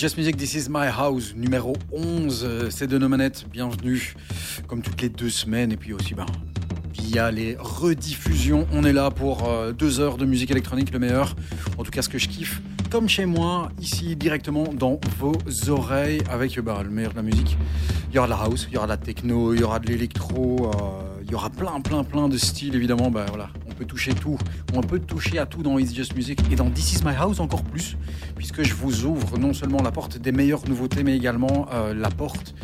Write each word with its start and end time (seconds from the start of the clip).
Just 0.00 0.16
Music, 0.16 0.34
This 0.38 0.54
Is 0.54 0.68
My 0.70 0.86
House, 0.86 1.34
numéro 1.36 1.74
11. 1.92 2.42
euh, 2.42 2.70
C'est 2.70 2.86
de 2.86 2.96
nos 2.96 3.06
manettes. 3.06 3.44
Bienvenue, 3.52 4.14
comme 4.66 4.80
toutes 4.80 5.02
les 5.02 5.10
deux 5.10 5.28
semaines. 5.28 5.72
Et 5.72 5.76
puis 5.76 5.92
aussi, 5.92 6.14
ben, 6.14 6.24
via 6.94 7.30
les 7.30 7.54
rediffusions, 7.60 8.66
on 8.72 8.84
est 8.84 8.94
là 8.94 9.10
pour 9.10 9.46
euh, 9.46 9.72
deux 9.72 10.00
heures 10.00 10.16
de 10.16 10.24
musique 10.24 10.50
électronique, 10.50 10.90
le 10.90 11.00
meilleur. 11.00 11.36
En 11.76 11.84
tout 11.84 11.90
cas, 11.90 12.00
ce 12.00 12.08
que 12.08 12.16
je 12.16 12.28
kiffe, 12.28 12.62
comme 12.88 13.10
chez 13.10 13.26
moi, 13.26 13.70
ici, 13.78 14.16
directement 14.16 14.72
dans 14.72 14.98
vos 15.18 15.34
oreilles, 15.68 16.22
avec 16.30 16.56
euh, 16.56 16.62
ben, 16.62 16.82
le 16.82 16.88
meilleur 16.88 17.10
de 17.12 17.16
la 17.16 17.22
musique. 17.22 17.58
Il 18.08 18.14
y 18.14 18.18
aura 18.18 18.26
de 18.26 18.32
la 18.32 18.38
house, 18.38 18.68
il 18.70 18.74
y 18.74 18.78
aura 18.78 18.86
de 18.86 18.92
la 18.92 18.96
techno, 18.96 19.52
il 19.52 19.60
y 19.60 19.62
aura 19.64 19.80
de 19.80 19.86
l'électro, 19.86 20.70
il 21.22 21.30
y 21.30 21.34
aura 21.34 21.50
plein, 21.50 21.78
plein, 21.82 22.04
plein 22.04 22.30
de 22.30 22.38
styles, 22.38 22.74
évidemment. 22.74 23.10
Ben, 23.10 23.26
voilà, 23.28 23.50
toucher 23.84 24.14
tout. 24.14 24.38
On 24.74 24.80
peut 24.82 24.98
toucher 24.98 25.38
à 25.38 25.46
tout 25.46 25.62
dans 25.62 25.78
It's 25.78 25.94
Just 25.94 26.14
Music 26.14 26.40
et 26.50 26.56
dans 26.56 26.70
This 26.70 26.94
Is 26.94 27.04
My 27.04 27.14
House 27.14 27.40
encore 27.40 27.64
plus, 27.64 27.96
puisque 28.36 28.62
je 28.62 28.74
vous 28.74 29.04
ouvre 29.04 29.38
non 29.38 29.52
seulement 29.52 29.82
la 29.82 29.90
porte 29.90 30.18
des 30.18 30.32
meilleures 30.32 30.66
nouveautés, 30.68 31.02
mais 31.02 31.16
également 31.16 31.66
euh, 31.72 31.94
la 31.94 32.10
porte 32.10 32.54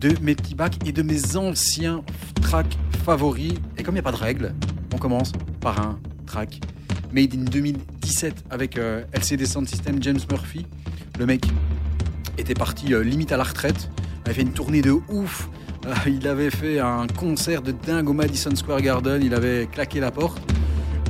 de 0.00 0.14
mes 0.20 0.34
petits 0.34 0.54
bacs 0.54 0.76
et 0.86 0.92
de 0.92 1.02
mes 1.02 1.36
anciens 1.36 2.02
tracks 2.40 2.76
favoris. 3.04 3.54
Et 3.78 3.82
comme 3.82 3.94
il 3.94 3.96
n'y 3.96 4.00
a 4.00 4.02
pas 4.02 4.12
de 4.12 4.16
règles, 4.16 4.54
on 4.94 4.98
commence 4.98 5.32
par 5.60 5.80
un 5.80 5.98
track 6.26 6.60
made 7.12 7.34
in 7.34 7.44
2017 7.44 8.44
avec 8.50 8.78
euh, 8.78 9.04
LCD 9.12 9.46
Sound 9.46 9.68
System 9.68 10.02
James 10.02 10.20
Murphy. 10.30 10.66
Le 11.18 11.26
mec 11.26 11.44
était 12.38 12.54
parti 12.54 12.94
euh, 12.94 13.02
limite 13.02 13.32
à 13.32 13.36
la 13.36 13.44
retraite, 13.44 13.90
avait 14.24 14.34
fait 14.34 14.42
une 14.42 14.52
tournée 14.52 14.82
de 14.82 14.92
ouf. 15.08 15.48
Il 16.06 16.28
avait 16.28 16.50
fait 16.50 16.78
un 16.78 17.06
concert 17.08 17.60
de 17.60 17.72
dingue 17.72 18.08
au 18.08 18.12
Madison 18.12 18.54
Square 18.54 18.80
Garden, 18.80 19.20
il 19.22 19.34
avait 19.34 19.66
claqué 19.66 20.00
la 20.00 20.10
porte. 20.10 20.51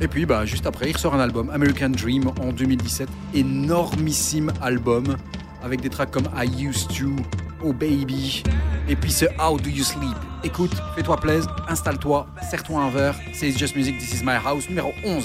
Et 0.03 0.09
puis 0.09 0.27
bah, 0.27 0.45
juste 0.45 0.67
après, 0.67 0.91
il 0.91 0.93
ressort 0.95 1.15
un 1.15 1.21
album, 1.21 1.49
American 1.51 1.91
Dream, 1.91 2.33
en 2.41 2.53
2017. 2.53 3.09
Énormissime 3.35 4.53
album, 4.61 5.17
avec 5.63 5.81
des 5.81 5.91
tracks 5.91 6.11
comme 6.11 6.29
I 6.37 6.67
Used 6.67 6.89
To, 6.89 7.15
Oh 7.63 7.73
Baby, 7.73 8.43
et 8.89 8.97
puis 8.97 9.13
ce 9.13 9.27
How 9.39 9.61
Do 9.61 9.71
You 9.71 9.85
Sleep. 9.85 10.17
Écoute, 10.43 10.73
fais-toi 10.97 11.19
plaisir, 11.19 11.55
installe-toi, 11.69 12.27
serre-toi 12.51 12.81
un 12.81 12.91
verre. 12.91 13.15
C'est 13.33 13.57
Just 13.57 13.77
Music, 13.77 13.97
This 13.97 14.21
Is 14.21 14.25
My 14.25 14.39
House, 14.45 14.69
numéro 14.69 14.93
11. 15.05 15.25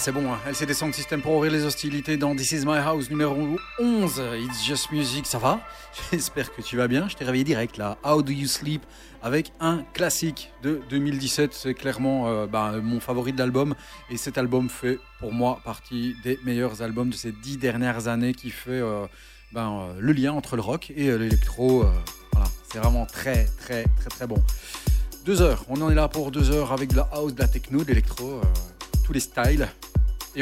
C'est 0.00 0.12
bon, 0.12 0.32
hein. 0.32 0.38
LCD 0.46 0.72
System 0.72 1.20
pour 1.20 1.34
ouvrir 1.34 1.52
les 1.52 1.62
hostilités 1.66 2.16
dans 2.16 2.34
This 2.34 2.52
Is 2.52 2.64
My 2.64 2.78
House 2.78 3.10
numéro 3.10 3.58
11. 3.78 4.22
It's 4.38 4.64
Just 4.64 4.90
Music, 4.92 5.26
ça 5.26 5.36
va? 5.36 5.60
J'espère 6.12 6.54
que 6.54 6.62
tu 6.62 6.78
vas 6.78 6.88
bien. 6.88 7.06
Je 7.06 7.16
t'ai 7.16 7.24
réveillé 7.26 7.44
direct 7.44 7.76
là. 7.76 7.98
How 8.02 8.22
Do 8.22 8.32
You 8.32 8.46
Sleep 8.46 8.82
avec 9.22 9.52
un 9.60 9.84
classique 9.92 10.52
de 10.62 10.80
2017. 10.88 11.52
C'est 11.52 11.74
clairement 11.74 12.28
euh, 12.28 12.46
bah, 12.46 12.72
mon 12.82 12.98
favori 12.98 13.34
de 13.34 13.38
l'album. 13.38 13.74
Et 14.08 14.16
cet 14.16 14.38
album 14.38 14.70
fait 14.70 14.98
pour 15.18 15.32
moi 15.32 15.60
partie 15.66 16.16
des 16.24 16.38
meilleurs 16.46 16.80
albums 16.80 17.10
de 17.10 17.16
ces 17.16 17.32
dix 17.32 17.58
dernières 17.58 18.08
années 18.08 18.32
qui 18.32 18.48
fait 18.48 18.70
euh, 18.70 19.06
ben, 19.52 19.80
euh, 19.80 20.00
le 20.00 20.12
lien 20.14 20.32
entre 20.32 20.56
le 20.56 20.62
rock 20.62 20.90
et 20.96 21.18
l'électro. 21.18 21.84
voilà, 22.32 22.48
c'est 22.72 22.78
vraiment 22.78 23.04
très, 23.04 23.44
très, 23.58 23.84
très, 23.98 24.08
très 24.08 24.26
bon. 24.26 24.42
Deux 25.26 25.42
heures, 25.42 25.66
on 25.68 25.78
en 25.82 25.90
est 25.90 25.94
là 25.94 26.08
pour 26.08 26.30
deux 26.30 26.50
heures 26.50 26.72
avec 26.72 26.88
de 26.88 26.96
la 26.96 27.08
house, 27.12 27.34
de 27.34 27.40
la 27.40 27.48
techno, 27.48 27.82
de 27.82 27.88
l'électro, 27.88 28.40
tous 29.04 29.12
les 29.12 29.20
styles. 29.20 29.68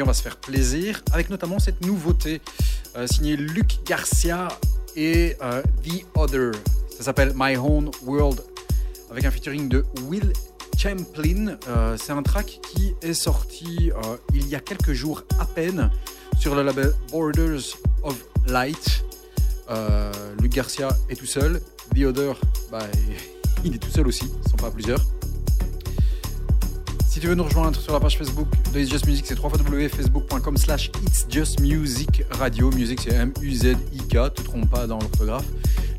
On 0.01 0.05
va 0.05 0.13
se 0.13 0.21
faire 0.21 0.37
plaisir 0.37 1.01
avec 1.11 1.29
notamment 1.29 1.59
cette 1.59 1.85
nouveauté 1.85 2.41
euh, 2.95 3.05
signée 3.05 3.35
Luc 3.35 3.79
Garcia 3.85 4.47
et 4.95 5.35
euh, 5.41 5.61
The 5.83 6.05
Other. 6.15 6.51
Ça 6.89 7.03
s'appelle 7.03 7.33
My 7.35 7.57
Own 7.57 7.91
World 8.03 8.41
avec 9.11 9.25
un 9.25 9.31
featuring 9.31 9.67
de 9.67 9.83
Will 10.03 10.31
Champlin. 10.77 11.57
Euh, 11.67 11.97
C'est 11.99 12.13
un 12.13 12.23
track 12.23 12.61
qui 12.71 12.93
est 13.01 13.13
sorti 13.13 13.91
il 14.33 14.47
y 14.47 14.55
a 14.55 14.61
quelques 14.61 14.93
jours 14.93 15.23
à 15.37 15.45
peine 15.45 15.89
sur 16.37 16.55
le 16.55 16.63
label 16.63 16.93
Borders 17.11 17.75
of 18.03 18.15
Light. 18.47 19.03
Luc 20.41 20.53
Garcia 20.53 20.89
est 21.09 21.15
tout 21.15 21.25
seul. 21.25 21.61
The 21.93 22.03
Other, 22.05 22.39
bah, 22.71 22.79
il 23.65 23.75
est 23.75 23.79
tout 23.79 23.91
seul 23.91 24.07
aussi, 24.07 24.31
ils 24.45 24.49
sont 24.49 24.57
pas 24.57 24.71
plusieurs. 24.71 25.01
Si 27.09 27.19
tu 27.19 27.25
veux 27.25 27.33
nous 27.33 27.43
rejoindre 27.43 27.79
sur 27.79 27.91
la 27.91 27.99
page 27.99 28.19
Facebook 28.19 28.47
de 28.71 28.79
It's 28.79 28.91
Just 28.91 29.07
Music, 29.07 29.25
c'est 29.25 29.39
www.facebook.com 29.39 30.57
slash 30.57 30.91
It's 31.01 31.25
Just 31.27 31.59
Music 31.59 32.23
Radio. 32.29 32.69
Music, 32.69 32.99
c'est 33.03 33.15
M-U-Z-I-K, 33.15 34.13
ne 34.13 34.29
te 34.29 34.41
trompe 34.43 34.69
pas 34.69 34.85
dans 34.85 34.99
l'orthographe. 34.99 35.47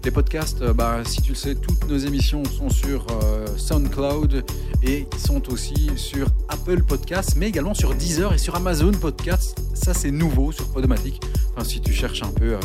Les 0.05 0.13
podcasts, 0.13 0.63
euh, 0.63 0.73
bah, 0.73 1.01
si 1.05 1.21
tu 1.21 1.31
le 1.31 1.35
sais, 1.35 1.57
toutes 1.57 1.89
nos 1.89 1.99
émissions 1.99 2.45
sont 2.45 2.71
sur 2.71 3.05
euh, 3.11 3.45
SoundCloud 3.57 4.45
et 4.85 5.09
sont 5.19 5.53
aussi 5.53 5.91
sur 5.97 6.29
Apple 6.49 6.85
Podcasts, 6.85 7.35
mais 7.35 7.49
également 7.49 7.75
sur 7.75 7.93
Deezer 7.93 8.33
et 8.33 8.39
sur 8.39 8.55
Amazon 8.55 8.93
Podcasts. 8.93 9.59
Ça, 9.75 9.93
c'est 9.95 10.13
nouveau 10.13 10.53
sur 10.53 10.69
Podomatic. 10.69 11.21
Enfin, 11.57 11.69
si 11.69 11.81
tu 11.81 11.93
cherches 11.93 12.23
un 12.23 12.31
peu, 12.31 12.55
euh, 12.55 12.61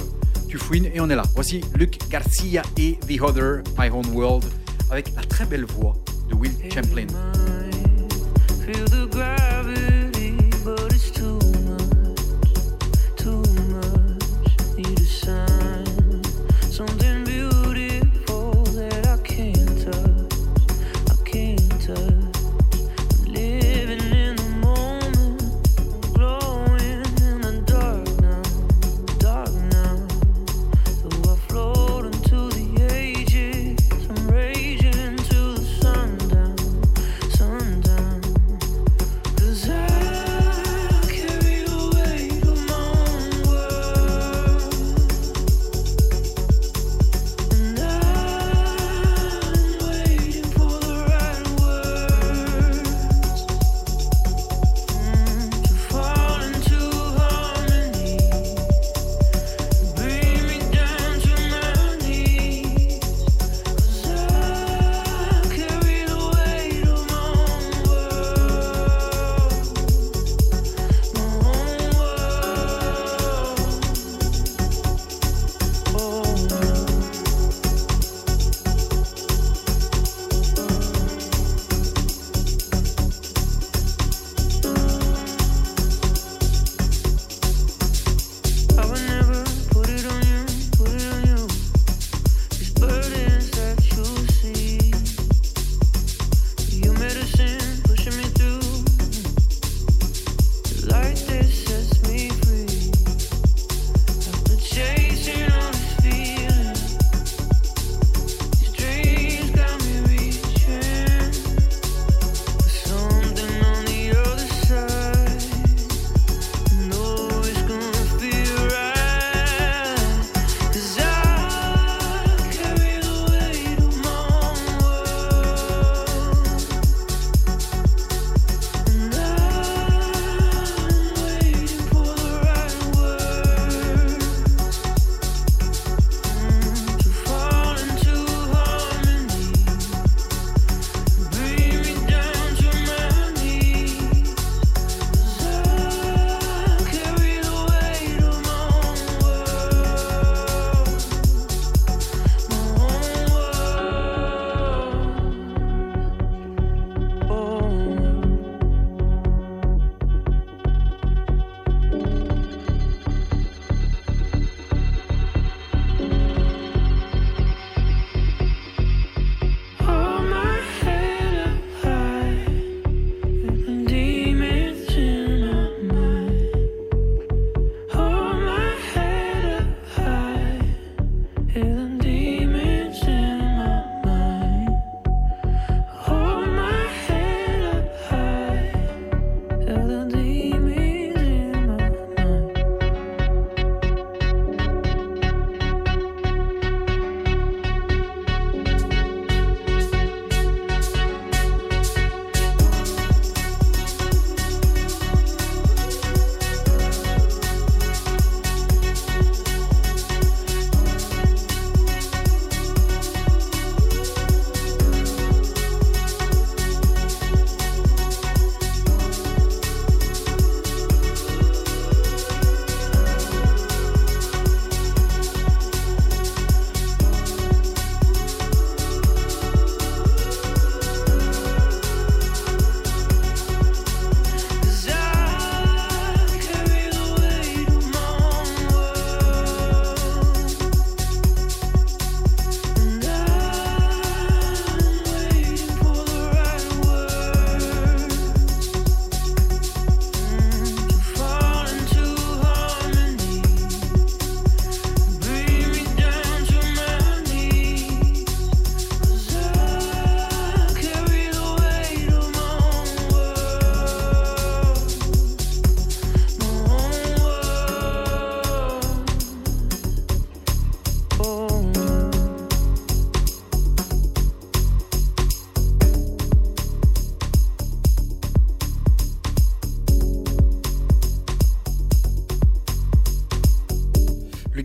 tu 0.48 0.60
fouines 0.60 0.86
et 0.94 1.02
on 1.02 1.10
est 1.10 1.16
là. 1.16 1.24
Voici 1.34 1.62
Luc 1.74 1.98
Garcia 2.12 2.62
et 2.78 3.00
The 3.08 3.20
Other, 3.22 3.64
My 3.80 3.90
Own 3.90 4.06
World, 4.14 4.46
avec 4.92 5.16
la 5.16 5.24
très 5.24 5.46
belle 5.46 5.66
voix 5.66 5.96
de 6.30 6.36
Will 6.36 6.54
Champlin. 6.72 7.08
Feel 8.66 8.86
the 8.86 9.06
gravity, 9.06 10.05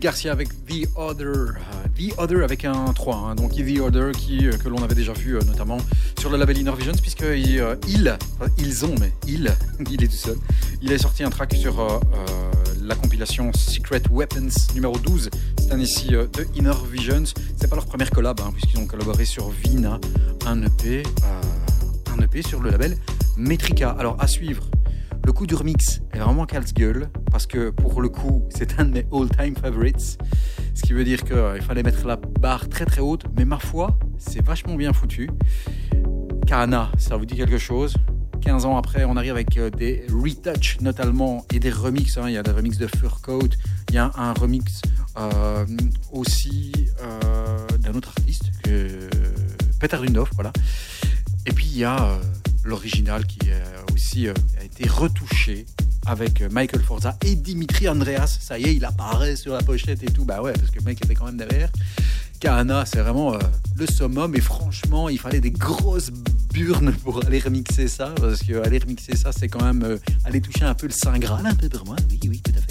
Garcia 0.01 0.31
avec 0.31 0.49
The 0.65 0.87
Other. 0.95 1.27
Euh, 1.27 1.53
The 1.95 2.17
Other 2.17 2.43
avec 2.43 2.65
un 2.65 2.91
3. 2.91 3.15
hein. 3.15 3.35
donc 3.35 3.51
The 3.51 3.79
Other 3.79 4.11
qui, 4.13 4.47
euh, 4.47 4.57
que 4.57 4.67
l'on 4.67 4.81
avait 4.83 4.95
déjà 4.95 5.13
vu 5.13 5.37
euh, 5.37 5.41
notamment 5.45 5.77
sur 6.19 6.31
le 6.31 6.37
label 6.37 6.57
Inner 6.57 6.73
Visions, 6.75 6.93
puisque 6.99 7.23
il, 7.23 7.63
ils 8.57 8.85
ont, 8.85 8.95
mais 8.99 9.13
il, 9.27 9.53
il 9.91 10.03
est 10.03 10.07
tout 10.07 10.13
seul. 10.15 10.37
Il 10.81 10.91
a 10.91 10.97
sorti 10.97 11.23
un 11.23 11.29
track 11.29 11.53
sur 11.53 12.01
la 12.81 12.95
compilation 12.95 13.51
Secret 13.53 14.01
Weapons 14.09 14.49
numéro 14.73 14.97
12. 14.97 15.29
C'est 15.59 15.71
un 15.71 15.79
ici 15.79 16.15
euh, 16.15 16.25
de 16.33 16.47
Inner 16.55 16.73
Visions. 16.91 17.23
C'est 17.55 17.69
pas 17.69 17.75
leur 17.75 17.85
première 17.85 18.09
collab, 18.09 18.39
hein, 18.41 18.49
puisqu'ils 18.51 18.79
ont 18.79 18.87
collaboré 18.87 19.25
sur 19.25 19.49
Vina, 19.51 19.99
un 20.47 20.63
EP, 20.63 21.03
un 22.11 22.21
EP 22.23 22.41
sur 22.41 22.59
le 22.59 22.71
label 22.71 22.97
Metrica. 23.37 23.91
Alors 23.91 24.17
à 24.19 24.27
suivre. 24.27 24.63
Le 25.25 25.33
coup 25.33 25.45
du 25.45 25.55
remix 25.55 26.01
est 26.13 26.19
vraiment 26.19 26.45
casse-gueule 26.45 27.09
parce 27.31 27.45
que 27.45 27.69
pour 27.69 28.01
le 28.01 28.09
coup, 28.09 28.47
c'est 28.49 28.79
un 28.79 28.85
de 28.85 28.91
mes 28.91 29.05
all-time 29.13 29.55
favorites. 29.55 30.17
Ce 30.73 30.81
qui 30.81 30.93
veut 30.93 31.03
dire 31.03 31.23
qu'il 31.23 31.61
fallait 31.61 31.83
mettre 31.83 32.05
la 32.07 32.15
barre 32.15 32.67
très 32.69 32.85
très 32.85 33.01
haute, 33.01 33.25
mais 33.37 33.45
ma 33.45 33.59
foi, 33.59 33.97
c'est 34.17 34.43
vachement 34.43 34.75
bien 34.75 34.93
foutu. 34.93 35.29
Kana, 36.47 36.91
ça 36.97 37.17
vous 37.17 37.25
dit 37.25 37.35
quelque 37.35 37.57
chose? 37.57 37.93
15 38.41 38.65
ans 38.65 38.75
après, 38.77 39.03
on 39.05 39.15
arrive 39.17 39.33
avec 39.33 39.55
euh, 39.57 39.69
des 39.69 40.03
retouches 40.09 40.81
notamment 40.81 41.45
et 41.53 41.59
des 41.59 41.69
remixes. 41.69 42.17
hein. 42.17 42.23
Il 42.27 42.33
y 42.33 42.37
a 42.37 42.43
des 42.43 42.49
remixes 42.51 42.79
de 42.79 42.87
Fur 42.87 43.21
Coat, 43.21 43.49
il 43.89 43.95
y 43.95 43.97
a 43.99 44.11
un 44.15 44.33
remix 44.33 44.81
euh, 45.19 45.63
aussi 46.11 46.71
euh, 47.01 47.67
d'un 47.77 47.93
autre 47.93 48.09
artiste, 48.17 48.45
que 48.63 49.07
Peter 49.79 49.97
Dundorf, 50.03 50.31
voilà. 50.33 50.51
Et 51.45 51.51
puis 51.51 51.67
il 51.67 51.77
y 51.77 51.83
a 51.83 52.03
euh, 52.03 52.17
l'original 52.63 53.27
qui 53.27 53.39
euh, 53.51 53.59
aussi 53.93 54.27
euh, 54.27 54.33
retouché 54.89 55.65
avec 56.05 56.41
euh, 56.41 56.49
Michael 56.51 56.81
Forza 56.81 57.17
et 57.25 57.35
Dimitri 57.35 57.87
Andreas. 57.87 58.37
Ça 58.39 58.57
y 58.57 58.63
est, 58.63 58.75
il 58.75 58.85
apparaît 58.85 59.35
sur 59.35 59.53
la 59.53 59.61
pochette 59.61 60.03
et 60.03 60.11
tout. 60.11 60.25
Bah 60.25 60.41
ouais, 60.41 60.53
parce 60.53 60.71
que 60.71 60.79
le 60.79 60.85
mec 60.85 61.03
était 61.03 61.13
quand 61.13 61.25
même 61.25 61.37
derrière. 61.37 61.69
Kahana, 62.39 62.85
c'est 62.85 62.99
vraiment 62.99 63.35
euh, 63.35 63.39
le 63.77 63.85
summum. 63.85 64.35
Et 64.35 64.41
franchement, 64.41 65.09
il 65.09 65.19
fallait 65.19 65.41
des 65.41 65.51
grosses 65.51 66.11
burnes 66.53 66.91
pour 67.03 67.23
aller 67.25 67.39
remixer 67.39 67.87
ça. 67.87 68.13
Parce 68.19 68.41
que 68.41 68.61
aller 68.65 68.79
remixer 68.79 69.15
ça, 69.15 69.31
c'est 69.31 69.47
quand 69.47 69.63
même 69.63 69.83
euh, 69.83 69.97
aller 70.25 70.41
toucher 70.41 70.65
un 70.65 70.73
peu 70.73 70.87
le 70.87 70.93
Saint 70.93 71.19
Graal, 71.19 71.45
un 71.45 71.55
peu 71.55 71.69
pour 71.69 71.85
moi. 71.85 71.95
Oui, 72.09 72.19
oui, 72.27 72.41
tout 72.43 72.53
à 72.57 72.61
fait. 72.61 72.70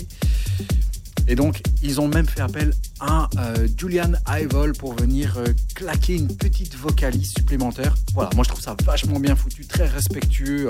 Et 1.29 1.35
donc, 1.35 1.63
ils 1.83 2.01
ont 2.01 2.09
même 2.09 2.27
fait 2.27 2.41
appel 2.41 2.73
à 3.01 3.29
euh, 3.39 3.69
Julian 3.77 4.13
Ivol 4.29 4.73
pour 4.73 4.95
venir 4.95 5.37
euh, 5.39 5.47
claquer 5.75 6.17
une 6.17 6.29
petite 6.37 6.75
vocalise 6.77 7.31
supplémentaire. 7.37 7.95
Voilà, 8.15 8.31
moi 8.35 8.45
je 8.45 8.51
trouve 8.51 8.63
ça 8.63 8.77
vachement 8.85 9.21
bien 9.21 9.37
foutu, 9.37 9.65
très 9.67 9.87
respectueux 9.87 10.69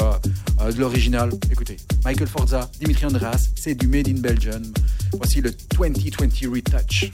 euh, 0.61 0.73
de 0.73 0.78
l'original. 0.78 1.30
Écoutez, 1.50 1.76
Michael 2.04 2.28
Forza, 2.28 2.71
Dimitri 2.78 3.07
Andreas, 3.07 3.49
c'est 3.57 3.75
du 3.75 3.87
Made 3.87 4.09
in 4.09 4.21
Belgium. 4.21 4.62
Voici 5.14 5.40
le 5.40 5.50
2020 5.76 6.52
Retouch. 6.52 7.11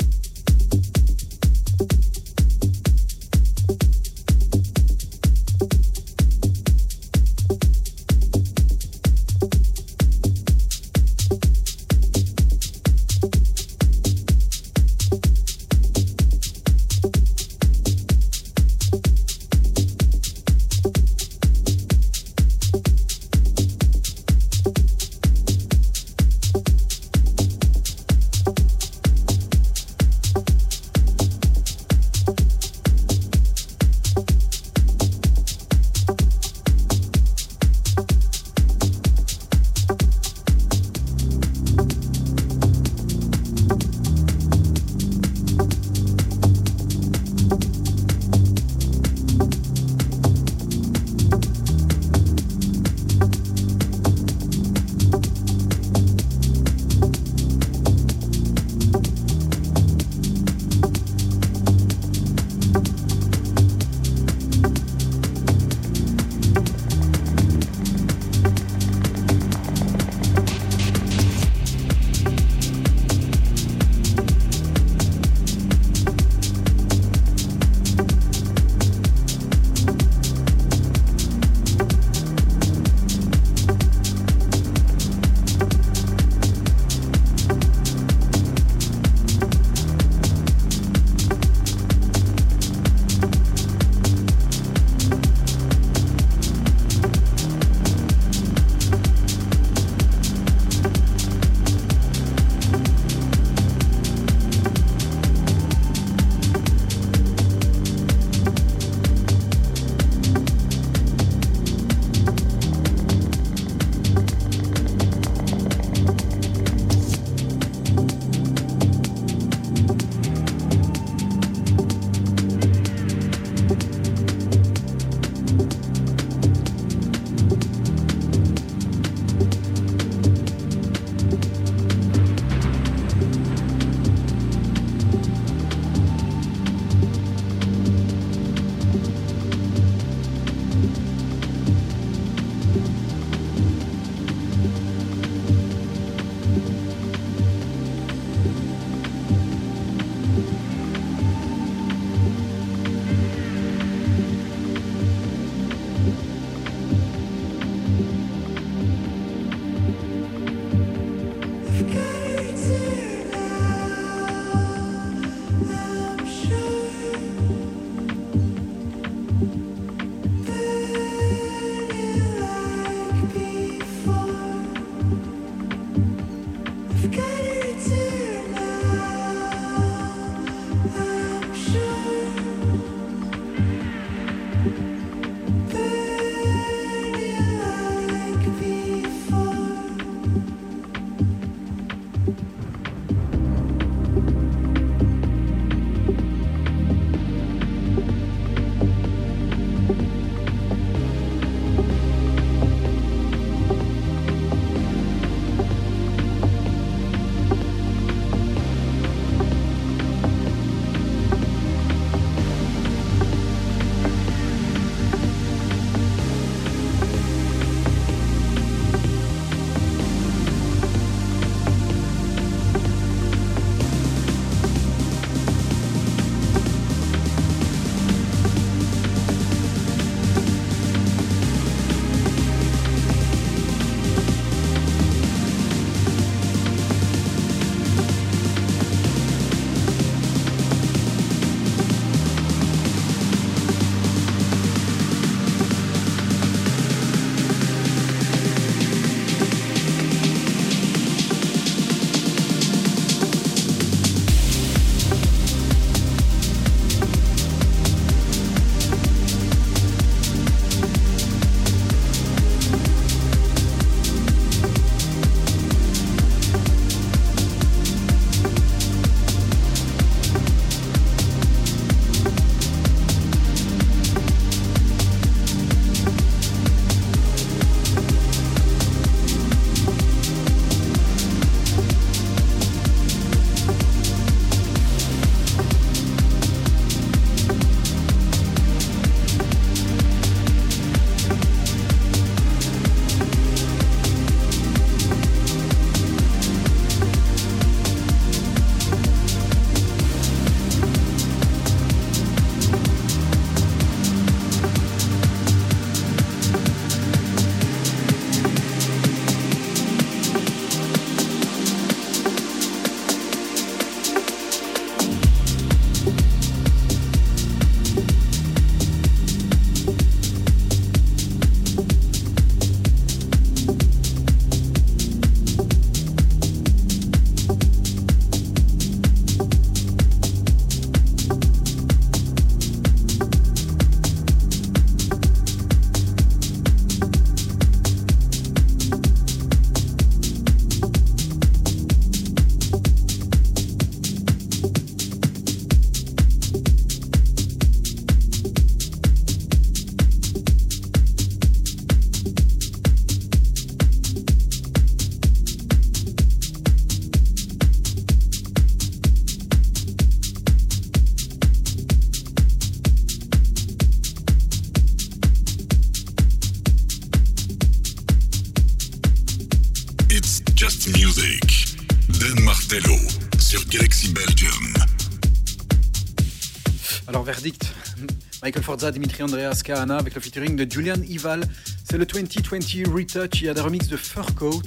Forza, 378.67 378.91
Dimitri 378.91 379.23
Andreas, 379.23 379.61
Kahana 379.63 379.97
avec 379.97 380.17
le 380.17 380.21
featuring 380.21 380.57
de 380.57 380.69
Julian 380.69 381.01
Ival. 381.09 381.45
C'est 381.89 381.99
le 381.99 382.05
2020 382.05 382.93
Retouch. 382.93 383.41
Il 383.41 383.47
y 383.47 383.49
a 383.49 383.55
des 383.55 383.61
remixes 383.61 383.87
de 383.87 383.97
Fur 383.97 384.35
Coat. 384.35 384.61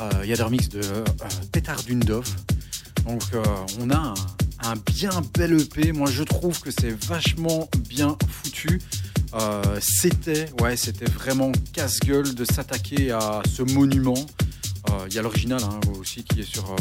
euh, 0.00 0.10
il 0.24 0.28
y 0.28 0.32
a 0.32 0.36
des 0.36 0.42
remixes 0.42 0.70
de 0.70 0.80
euh, 0.80 1.04
Pétard. 1.52 1.84
Donc, 1.84 3.22
euh, 3.32 3.44
on 3.78 3.90
a 3.90 3.96
un, 3.96 4.14
un 4.64 4.74
bien 4.74 5.12
bel 5.38 5.52
EP. 5.60 5.92
Moi, 5.92 6.10
je 6.10 6.24
trouve 6.24 6.58
que 6.62 6.72
c'est 6.72 6.90
vachement 7.06 7.68
bien 7.88 8.16
foutu. 8.28 8.80
Euh, 9.34 9.62
c'était, 9.80 10.46
ouais, 10.60 10.76
c'était 10.76 11.08
vraiment 11.08 11.52
casse-gueule 11.72 12.34
de 12.34 12.44
s'attaquer 12.44 13.12
à 13.12 13.40
ce 13.48 13.62
monument. 13.62 14.26
Euh, 14.90 15.06
Il 15.08 15.14
y 15.14 15.18
a 15.18 15.22
l'original 15.22 15.60
hein, 15.62 15.80
aussi 15.98 16.24
qui 16.24 16.40
est 16.40 16.44
sur, 16.44 16.70
euh, 16.72 16.76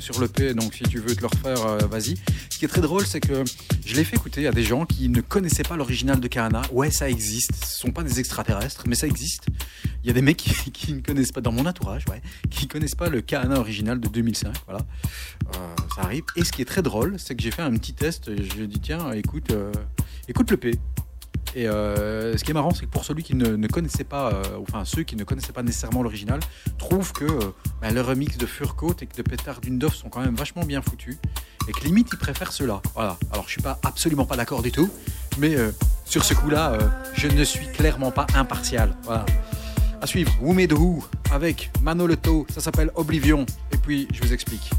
sur, 0.00 0.20
l'EP, 0.20 0.54
donc 0.54 0.74
si 0.74 0.82
tu 0.84 0.98
veux 0.98 1.14
te 1.14 1.20
le 1.20 1.26
refaire, 1.28 1.64
euh, 1.66 1.78
vas-y. 1.86 2.16
Ce 2.50 2.58
qui 2.58 2.64
est 2.64 2.68
très 2.68 2.80
drôle, 2.80 3.06
c'est 3.06 3.20
que 3.20 3.44
je 3.84 3.94
l'ai 3.94 4.04
fait 4.04 4.16
écouter 4.16 4.46
à 4.46 4.52
des 4.52 4.64
gens 4.64 4.84
qui 4.84 5.08
ne 5.08 5.20
connaissaient 5.20 5.62
pas 5.62 5.76
l'original 5.76 6.20
de 6.20 6.28
Kahana. 6.28 6.62
Ouais, 6.72 6.90
ça 6.90 7.08
existe. 7.08 7.64
Ce 7.64 7.78
sont 7.78 7.90
pas 7.90 8.02
des 8.02 8.20
extraterrestres, 8.20 8.84
mais 8.86 8.94
ça 8.94 9.06
existe. 9.06 9.46
Il 10.02 10.08
y 10.08 10.10
a 10.10 10.12
des 10.12 10.22
mecs 10.22 10.36
qui, 10.36 10.92
ne 10.94 11.00
connaissent 11.00 11.32
pas, 11.32 11.40
dans 11.40 11.52
mon 11.52 11.66
entourage, 11.66 12.04
ouais, 12.10 12.22
qui 12.50 12.68
connaissent 12.68 12.94
pas 12.94 13.08
le 13.08 13.20
Kahana 13.20 13.58
original 13.58 14.00
de 14.00 14.08
2005. 14.08 14.54
Voilà, 14.66 14.80
Euh, 15.54 15.74
ça 15.94 16.02
arrive. 16.02 16.24
Et 16.36 16.44
ce 16.44 16.52
qui 16.52 16.60
est 16.62 16.66
très 16.66 16.82
drôle, 16.82 17.16
c'est 17.18 17.34
que 17.34 17.42
j'ai 17.42 17.50
fait 17.50 17.62
un 17.62 17.72
petit 17.72 17.94
test. 17.94 18.30
Je 18.36 18.64
dit 18.64 18.80
tiens, 18.80 19.12
écoute, 19.12 19.50
euh, 19.50 19.72
écoute 20.28 20.50
l'EP. 20.50 20.72
Et 21.54 21.68
euh, 21.68 22.36
ce 22.36 22.44
qui 22.44 22.50
est 22.50 22.54
marrant, 22.54 22.72
c'est 22.72 22.86
que 22.86 22.90
pour 22.90 23.04
celui 23.04 23.22
qui 23.22 23.34
ne, 23.34 23.66
connaissait 23.66 24.04
pas, 24.04 24.32
euh, 24.32 24.42
enfin 24.62 24.84
ceux 24.84 25.02
qui 25.02 25.16
ne 25.16 25.24
connaissaient 25.24 25.52
pas 25.52 25.62
nécessairement 25.62 26.02
l'original, 26.02 26.40
trouvent 26.78 27.12
que 27.12 27.24
euh, 27.24 27.52
bah, 27.80 27.90
le 27.90 28.00
remix 28.00 28.36
de 28.36 28.46
Furcoat 28.46 28.96
et 29.00 29.06
de 29.06 29.22
Pétard 29.22 29.60
Dundov 29.60 29.94
sont 29.94 30.08
quand 30.08 30.20
même 30.20 30.34
vachement 30.34 30.64
bien 30.64 30.82
foutus. 30.82 31.16
Et 31.68 31.72
que 31.72 31.84
limite, 31.84 32.08
ils 32.12 32.18
préfèrent 32.18 32.52
cela. 32.52 32.80
Voilà. 32.94 33.18
Alors, 33.30 33.44
je 33.44 33.52
suis 33.52 33.62
pas 33.62 33.78
absolument 33.82 34.24
pas 34.24 34.36
d'accord 34.36 34.62
du 34.62 34.72
tout, 34.72 34.88
mais 35.38 35.54
sur 36.06 36.24
ce 36.24 36.32
coup-là, 36.32 36.78
je 37.12 37.28
ne 37.28 37.44
suis 37.44 37.66
clairement 37.66 38.10
pas 38.10 38.26
impartial. 38.34 38.96
Voilà. 39.02 39.26
À 40.00 40.06
suivre, 40.06 40.32
Who 40.40 40.54
Made 40.54 40.72
Who 40.72 41.04
avec 41.30 41.70
Manoleto, 41.82 42.46
ça 42.48 42.62
s'appelle 42.62 42.90
Oblivion. 42.94 43.44
Et 43.70 43.76
puis, 43.76 44.08
je 44.14 44.22
vous 44.22 44.32
explique. 44.32 44.70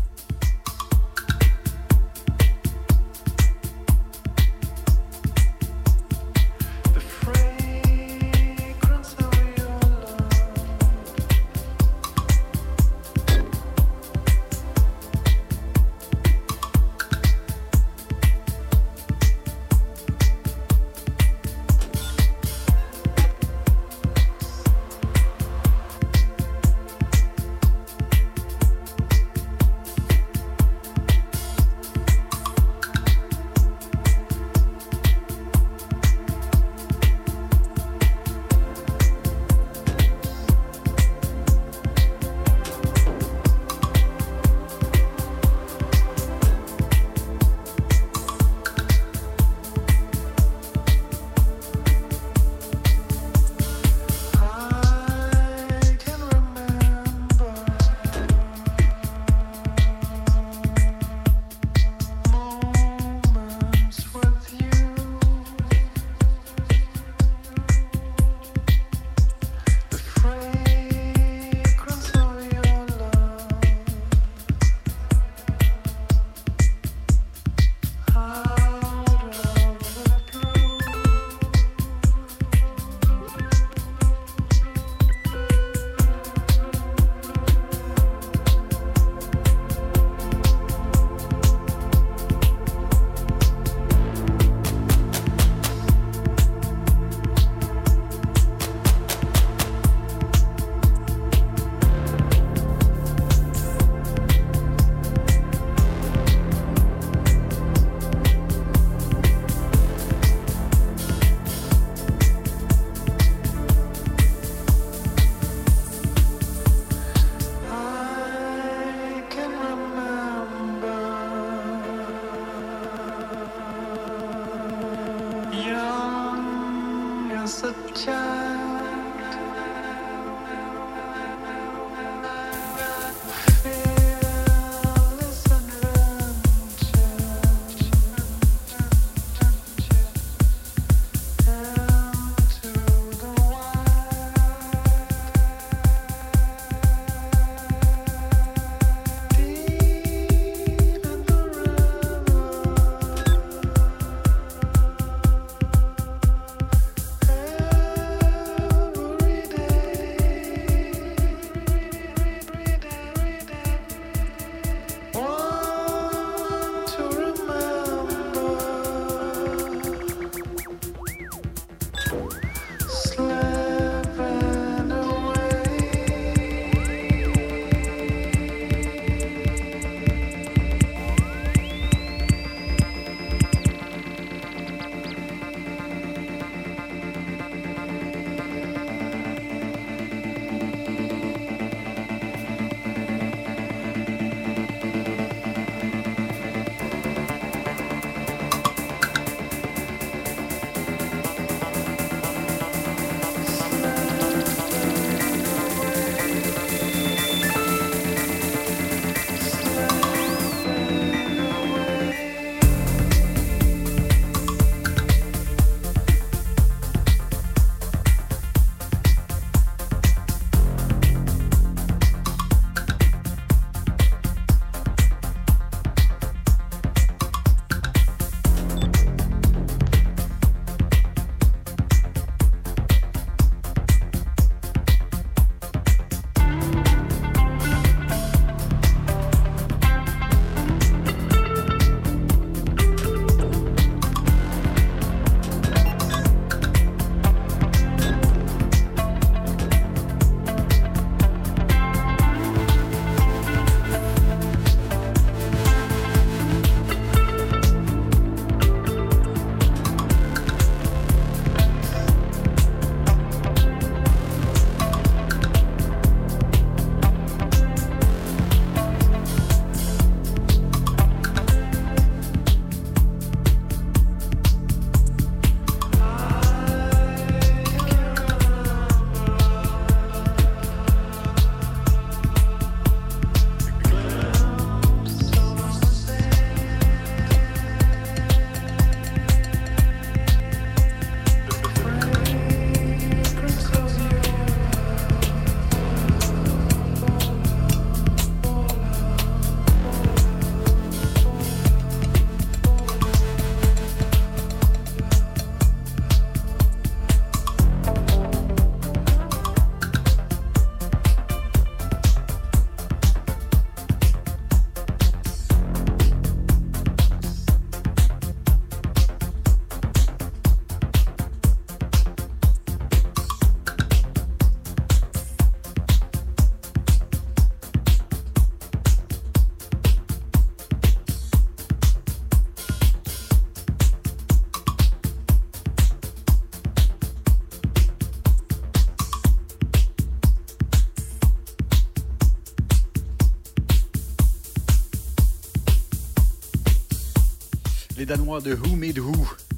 Danois 348.09 348.41
de 348.41 348.55
Who 348.55 348.75
Made 348.75 348.97
Who. 348.97 349.13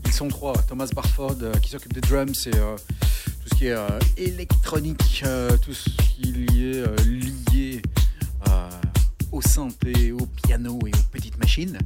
Ils 0.05 0.11
sont 0.11 0.27
trois. 0.27 0.51
Thomas 0.67 0.89
Barford 0.93 1.37
euh, 1.41 1.53
qui 1.61 1.69
s'occupe 1.69 1.93
des 1.93 2.01
drums 2.01 2.47
et 2.47 2.51
euh, 2.53 2.75
tout 2.75 3.47
ce 3.49 3.55
qui 3.55 3.67
est 3.67 3.71
euh, 3.71 3.87
électronique, 4.17 5.23
tout 5.61 5.73
ce 5.73 5.89
qui 5.89 6.21
est 6.23 6.51
lié 6.51 7.81
au 9.31 9.41
synthé, 9.41 10.11
au 10.11 10.25
piano 10.25 10.77
et 10.85 10.91
aux 10.91 11.03
petites 11.13 11.37
machines. 11.37 11.79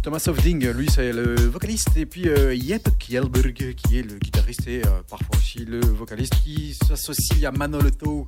Thomas 0.00 0.22
Hofding, 0.28 0.68
lui, 0.68 0.88
c'est 0.88 1.12
le 1.12 1.34
vocaliste. 1.34 1.96
Et 1.96 2.06
puis 2.06 2.26
Jeppe 2.26 2.90
Kjellberg, 3.00 3.74
qui 3.74 3.98
est 3.98 4.02
le 4.02 4.20
guitariste 4.20 4.68
et 4.68 4.82
parfois 5.10 5.36
aussi 5.36 5.64
le 5.64 5.80
vocaliste, 5.80 6.34
qui 6.44 6.74
s'associe 6.74 7.44
à 7.44 7.50
Manolto 7.50 8.24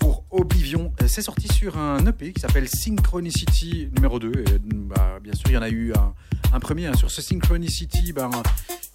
pour 0.00 0.24
Oblivion. 0.30 0.92
Euh, 1.00 1.06
C'est 1.06 1.22
sorti 1.22 1.46
sur 1.46 1.78
un 1.78 2.04
EP 2.06 2.32
qui 2.32 2.40
s'appelle 2.40 2.68
Synchronicity 2.68 3.88
numéro 3.94 4.18
2. 4.18 4.32
Et, 4.32 4.44
bah, 4.64 5.18
bien 5.22 5.34
sûr, 5.34 5.46
il 5.46 5.52
y 5.54 5.56
en 5.58 5.62
a 5.62 5.68
eu 5.68 5.92
un, 6.52 6.58
premier. 6.60 6.86
hein. 6.86 6.94
Sur 6.94 7.10
ce 7.10 7.22
Synchronicity, 7.22 8.12
ben, 8.12 8.30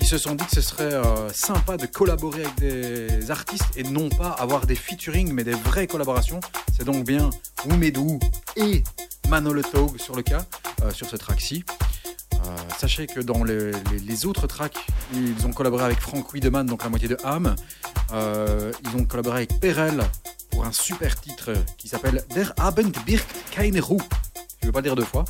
ils 0.02 0.06
se 0.06 0.18
sont 0.18 0.36
dit 0.36 0.44
que 0.46 0.52
ce 0.52 0.62
serait 0.62 0.94
euh, 0.94 1.30
sympa 1.30 1.78
de 1.78 1.86
collaborer 1.86 2.44
avec 2.44 2.56
des 2.60 3.32
artistes 3.32 3.70
et 3.78 3.84
non 3.84 4.10
pas 4.10 4.30
avoir 4.32 4.66
des 4.66 4.76
featuring, 4.76 5.32
mais 5.32 5.44
des 5.46 5.54
vraies 5.54 5.88
collaborations. 5.88 6.42
C'est 6.78 6.84
donc 6.86 7.06
bien 7.06 7.30
Oumedou 7.66 8.20
et 8.58 8.84
Manolo 9.30 9.62
Tog 9.62 9.98
sur 9.98 10.16
le 10.16 10.22
cas, 10.24 10.46
euh, 10.84 10.92
sur 10.92 11.08
ce 11.10 11.16
track-ci. 11.16 11.64
Euh, 12.46 12.56
sachez 12.78 13.08
que 13.08 13.20
dans 13.20 13.44
les, 13.44 14.26
autres 14.26 14.48
tracks, 14.48 14.78
ils 15.14 15.46
ont 15.46 15.52
collaboré 15.52 15.86
avec 15.86 16.00
Frank 16.00 16.32
Wiedemann, 16.34 16.66
donc 16.66 16.84
la 16.84 16.90
moitié 16.90 17.08
de 17.08 17.18
Ham. 17.24 17.56
Euh, 18.14 18.72
ils 18.84 19.00
ont 19.00 19.06
collaboré 19.06 19.38
avec 19.38 19.60
Perel 19.60 20.04
pour 20.52 20.66
un 20.66 20.72
super 20.72 21.20
titre 21.20 21.54
qui 21.78 21.88
s'appelle 21.88 22.24
Der 22.34 22.54
Abend 22.58 22.92
birgt 23.06 23.28
keine 23.52 23.80
Ruhe. 23.80 24.02
Je 24.66 24.70
ne 24.70 24.74
veux 24.74 24.82
pas 24.82 24.82
dire 24.82 24.96
deux 24.96 25.06
fois. 25.06 25.26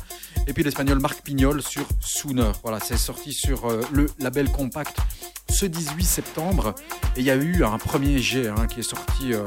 Et 0.46 0.54
puis 0.54 0.64
l'espagnol 0.64 0.98
Marc 0.98 1.20
Pignol 1.20 1.60
sur 1.60 1.86
Sooner. 2.00 2.52
Voilà, 2.62 2.80
c'est 2.80 2.96
sorti 2.96 3.34
sur 3.34 3.66
euh, 3.66 3.82
le 3.92 4.06
label 4.18 4.50
Compact 4.50 4.96
ce 5.50 5.66
18 5.66 6.04
septembre. 6.04 6.74
Et 7.16 7.20
il 7.20 7.26
y 7.26 7.30
a 7.30 7.36
eu 7.36 7.62
un 7.62 7.76
premier 7.76 8.18
jet 8.18 8.46
hein, 8.46 8.66
qui 8.66 8.80
est 8.80 8.82
sorti 8.82 9.34
euh, 9.34 9.44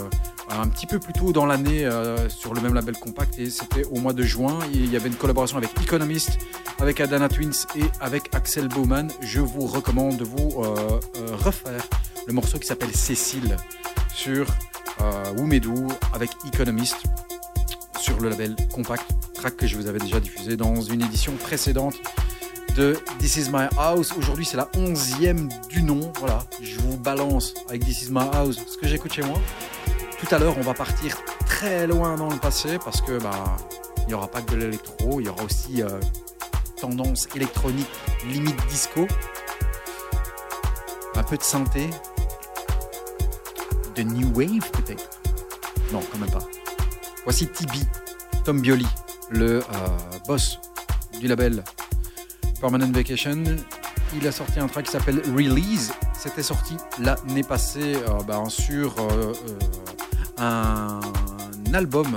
un 0.52 0.68
petit 0.68 0.86
peu 0.86 1.00
plus 1.00 1.14
tôt 1.14 1.34
dans 1.34 1.48
l'année 1.48 1.88
euh, 1.88 2.30
sur 2.30 2.54
le 2.54 2.62
même 2.62 2.76
label 2.76 2.98
Compact. 2.98 3.40
Et 3.40 3.50
c'était 3.50 3.84
au 3.86 3.96
mois 3.96 4.14
de 4.14 4.22
juin. 4.22 4.60
Il 4.72 4.92
y 4.92 4.96
avait 4.96 5.10
une 5.10 5.16
collaboration 5.16 5.58
avec 5.58 5.72
Economist, 5.82 6.38
avec 6.78 7.02
Adana 7.02 7.28
Twins 7.28 7.66
et 7.76 7.86
avec 8.00 8.30
Axel 8.36 8.68
Bowman. 8.68 9.08
Je 9.22 9.42
vous 9.42 9.66
recommande 9.66 10.18
de 10.18 10.24
vous 10.24 10.50
refaire 11.44 11.82
le 12.28 12.34
morceau 12.34 12.60
qui 12.60 12.68
s'appelle 12.68 12.94
Cécile 12.94 13.58
sur 14.14 14.46
Woumedou 15.36 15.88
avec 16.14 16.30
Economist 16.46 16.98
sur 18.00 18.20
le 18.20 18.30
label 18.30 18.56
Compact, 18.74 19.06
track 19.34 19.58
que 19.58 19.68
je 19.68 19.76
vous 19.76 19.88
avais 19.88 20.00
déjà 20.00 20.20
diffusé 20.20 20.56
dans 20.56 20.82
une 20.82 21.02
édition 21.02 21.34
précédente 21.34 21.96
de 22.76 22.98
This 23.20 23.38
Is 23.38 23.50
My 23.52 23.68
House. 23.78 24.14
Aujourd'hui, 24.18 24.46
c'est 24.46 24.58
la 24.58 24.70
onzième 24.78 25.50
du 25.70 25.84
nom. 25.84 26.12
Voilà, 26.20 26.46
je 26.62 26.80
vous 26.80 26.98
balance 26.98 27.54
avec 27.68 27.84
This 27.84 28.04
Is 28.04 28.12
My 28.12 28.28
House 28.34 28.60
ce 28.68 28.78
que 28.78 28.88
j'écoute 28.88 29.14
chez 29.14 29.24
moi. 29.24 29.40
Tout 30.20 30.34
à 30.34 30.40
l'heure, 30.40 30.58
on 30.58 30.62
va 30.62 30.74
partir 30.74 31.18
très 31.46 31.88
loin 31.88 32.16
dans 32.16 32.30
le 32.30 32.38
passé 32.38 32.78
parce 32.84 33.02
que 33.02 33.20
bah 33.22 33.58
il 34.02 34.08
n'y 34.08 34.14
aura 34.14 34.28
pas 34.28 34.42
que 34.42 34.52
de 34.52 34.58
l'électro, 34.58 35.20
il 35.20 35.28
y 35.28 35.30
aura 35.30 35.44
aussi 35.44 35.82
euh, 35.82 36.00
tendance 36.80 37.28
électronique, 37.36 37.90
limite 38.28 38.58
disco, 38.68 39.08
un 41.16 41.24
peu 41.24 41.38
de 41.38 41.44
synthé, 41.44 41.90
de 43.96 44.04
new 44.04 44.28
wave 44.34 44.70
peut-être? 44.72 45.10
Non, 45.92 46.02
quand 46.12 46.18
même 46.18 46.32
pas. 46.32 46.59
Voici 47.24 47.48
Tibi, 47.48 47.82
Tom 48.44 48.62
Bioli, 48.62 48.88
le 49.30 49.60
euh, 49.60 49.64
boss 50.28 50.60
du 51.20 51.28
label 51.28 51.64
Permanent 52.60 52.92
Vacation. 52.92 53.44
Il 54.16 54.26
a 54.28 54.32
sorti 54.32 54.60
un 54.60 54.68
track 54.68 54.86
qui 54.86 54.92
s'appelle 54.92 55.22
Release. 55.36 55.92
C'était 56.18 56.44
sorti 56.44 56.76
l'année 57.00 57.44
passée 57.44 57.96
euh, 57.96 58.24
ben, 58.26 58.50
sur 58.50 58.96
euh, 59.00 59.34
un 60.38 61.02
album. 61.74 62.08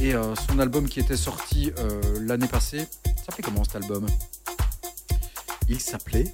Et 0.00 0.12
son 0.48 0.60
album 0.60 0.88
qui 0.88 1.00
était 1.00 1.16
sorti 1.16 1.72
l'année 2.20 2.46
passée, 2.46 2.86
s'appelait 3.16 3.42
comment 3.42 3.64
cet 3.64 3.76
album? 3.76 4.06
Il 5.68 5.80
s'appelait 5.80 6.32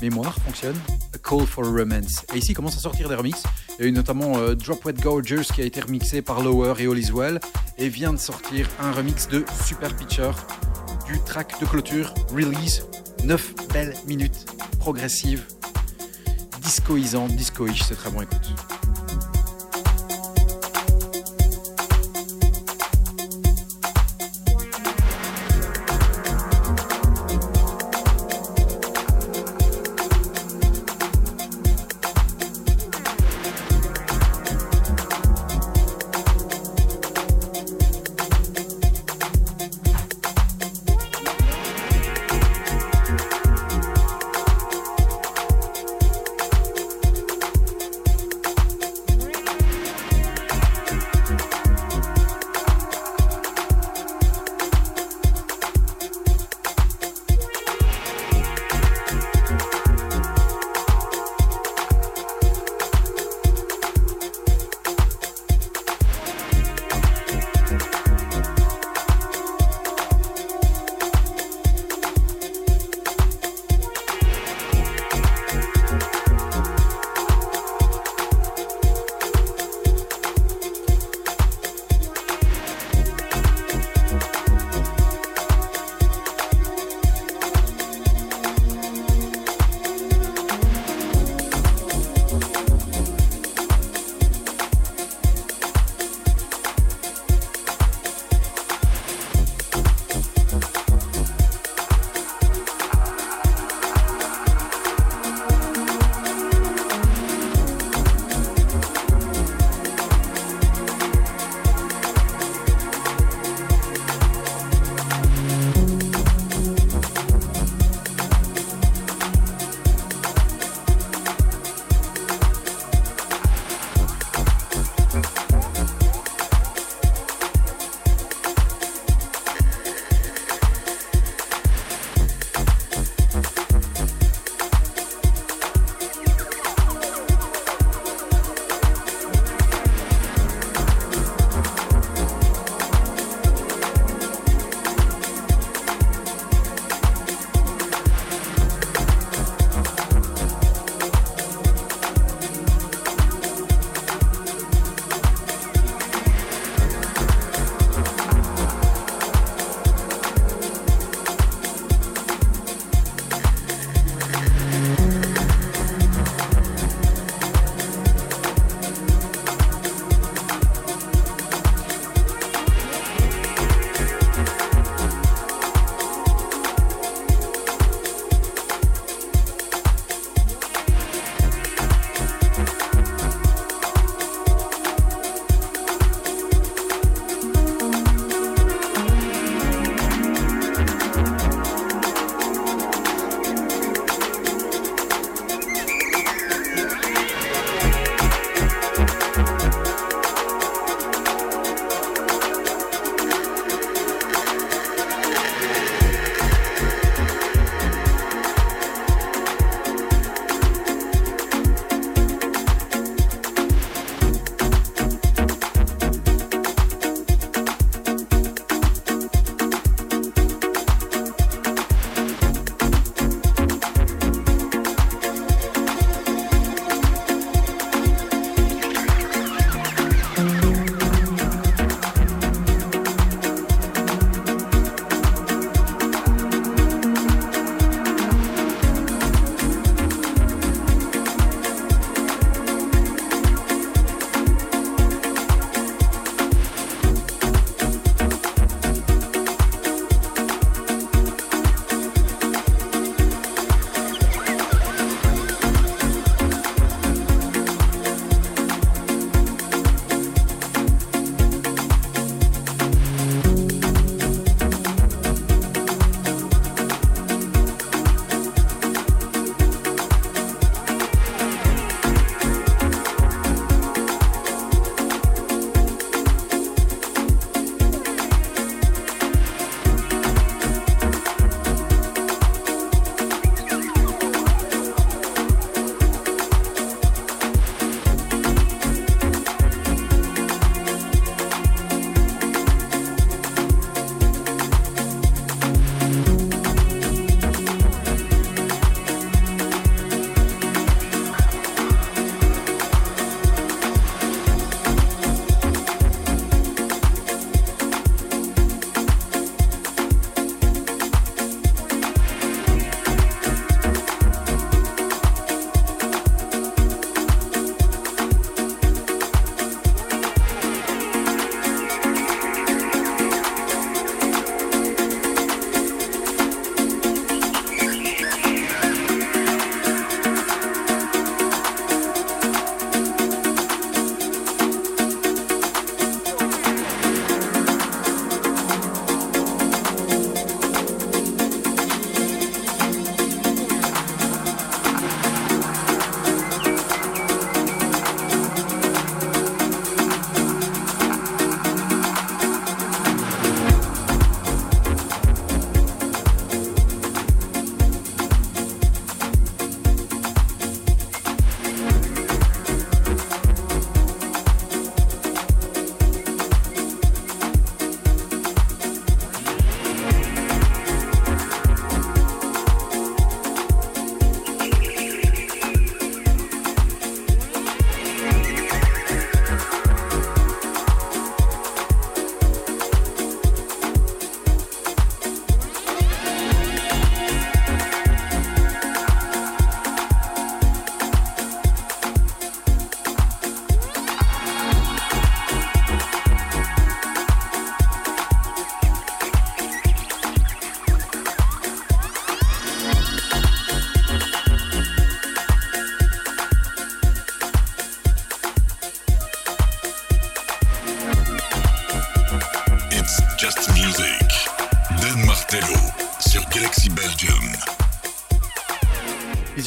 Mémoire 0.00 0.34
fonctionne 0.44 0.76
A 1.14 1.18
Call 1.18 1.46
for 1.46 1.64
Romance. 1.64 2.24
Et 2.34 2.38
ici 2.38 2.54
commence 2.54 2.76
à 2.76 2.80
sortir 2.80 3.08
des 3.08 3.14
remixes. 3.14 3.42
Il 3.78 3.82
y 3.82 3.84
a 3.86 3.88
eu 3.88 3.92
notamment 3.92 4.38
euh, 4.38 4.54
Drop 4.54 4.84
Wet 4.84 4.94
Gorgeous 4.94 5.52
qui 5.54 5.62
a 5.62 5.64
été 5.64 5.80
remixé 5.80 6.22
par 6.22 6.42
Lower 6.42 6.74
et 6.78 6.86
All 6.86 6.98
Is 6.98 7.10
Well. 7.12 7.40
Et 7.78 7.88
vient 7.88 8.12
de 8.12 8.18
sortir 8.18 8.68
un 8.80 8.92
remix 8.92 9.28
de 9.28 9.44
Super 9.64 9.94
Pitcher 9.96 10.30
du 11.06 11.18
track 11.20 11.60
de 11.60 11.66
clôture 11.66 12.14
Release. 12.32 12.84
9 13.24 13.54
belles 13.72 13.94
minutes 14.06 14.46
progressives, 14.78 15.44
discoisantes, 16.62 17.32
discoish, 17.32 17.82
c'est 17.82 17.96
très 17.96 18.10
bon, 18.10 18.22
écoute. 18.22 18.54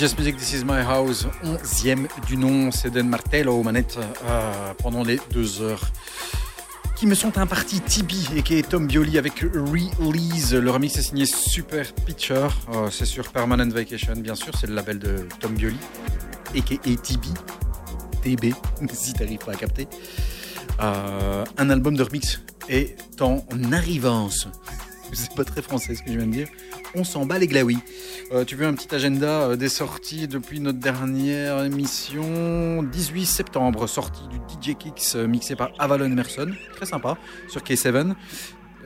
Just 0.01 0.17
Music, 0.17 0.35
This 0.35 0.53
Is 0.53 0.63
My 0.65 0.79
House, 0.79 1.27
onzième 1.43 2.07
du 2.25 2.35
nom, 2.35 2.71
c'est 2.71 2.89
Dan 2.89 3.07
Martello 3.07 3.59
aux 3.59 3.61
manettes 3.61 3.99
euh, 4.25 4.73
pendant 4.81 5.03
les 5.03 5.19
deux 5.29 5.61
heures 5.61 5.91
qui 6.95 7.05
me 7.05 7.13
sont 7.13 7.37
impartis 7.37 7.81
Tibi 7.81 8.27
et 8.35 8.41
qui 8.41 8.55
est 8.55 8.67
Tom 8.67 8.87
Bioli 8.87 9.19
avec 9.19 9.41
Release. 9.41 10.55
Le 10.55 10.71
remix 10.71 10.97
est 10.97 11.03
signé 11.03 11.27
Super 11.27 11.93
Picture, 11.93 12.51
Euh, 12.73 12.89
c'est 12.89 13.05
sur 13.05 13.31
Permanent 13.31 13.69
Vacation 13.69 14.13
bien 14.15 14.33
sûr, 14.33 14.57
c'est 14.59 14.65
le 14.65 14.73
label 14.73 14.97
de 14.97 15.27
Tom 15.39 15.53
Bioli 15.53 15.77
et 16.55 16.63
qui 16.63 16.79
est 16.83 16.99
Tibi, 16.99 17.33
TB, 18.23 18.55
si 18.93 19.13
t'arrives 19.13 19.45
pas 19.45 19.51
à 19.51 19.55
capter. 19.55 19.87
Euh, 20.81 21.45
un 21.59 21.69
album 21.69 21.95
de 21.95 22.01
remix 22.01 22.41
est 22.69 23.21
en 23.21 23.45
arrivance. 23.71 24.47
C'est 25.13 25.35
pas 25.35 25.43
très 25.43 25.61
français 25.61 25.93
ce 25.93 26.01
que 26.01 26.11
je 26.11 26.17
viens 26.17 26.25
de 26.25 26.31
dire. 26.31 26.47
On 26.95 27.03
s'en 27.03 27.25
bat 27.25 27.37
les 27.37 27.47
glaouis. 27.47 27.79
Euh, 28.33 28.45
tu 28.45 28.55
veux 28.55 28.65
un 28.65 28.73
petit 28.73 28.95
agenda 28.95 29.41
euh, 29.41 29.55
des 29.57 29.67
sorties 29.67 30.29
depuis 30.29 30.61
notre 30.61 30.79
dernière 30.79 31.65
émission? 31.65 32.81
18 32.81 33.25
septembre, 33.25 33.87
sortie 33.87 34.23
du 34.29 34.37
DJ 34.37 34.77
Kicks 34.77 35.15
euh, 35.15 35.27
mixé 35.27 35.57
par 35.57 35.71
Avalon 35.79 36.05
Emerson. 36.05 36.49
Très 36.77 36.85
sympa, 36.85 37.17
sur 37.49 37.59
K7. 37.61 38.13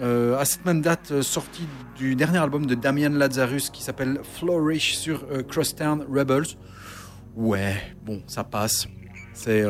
Euh, 0.01 0.35
à 0.39 0.45
cette 0.45 0.65
même 0.65 0.81
date, 0.81 1.21
sortie 1.21 1.67
du 1.95 2.15
dernier 2.15 2.39
album 2.39 2.65
de 2.65 2.73
Damian 2.73 3.11
Lazarus 3.11 3.69
qui 3.69 3.83
s'appelle 3.83 4.19
Flourish 4.23 4.95
sur 4.95 5.23
Crosstown 5.47 6.03
Rebels. 6.11 6.57
Ouais, 7.35 7.75
bon, 8.03 8.23
ça 8.25 8.43
passe. 8.43 8.87
C'est 9.33 9.63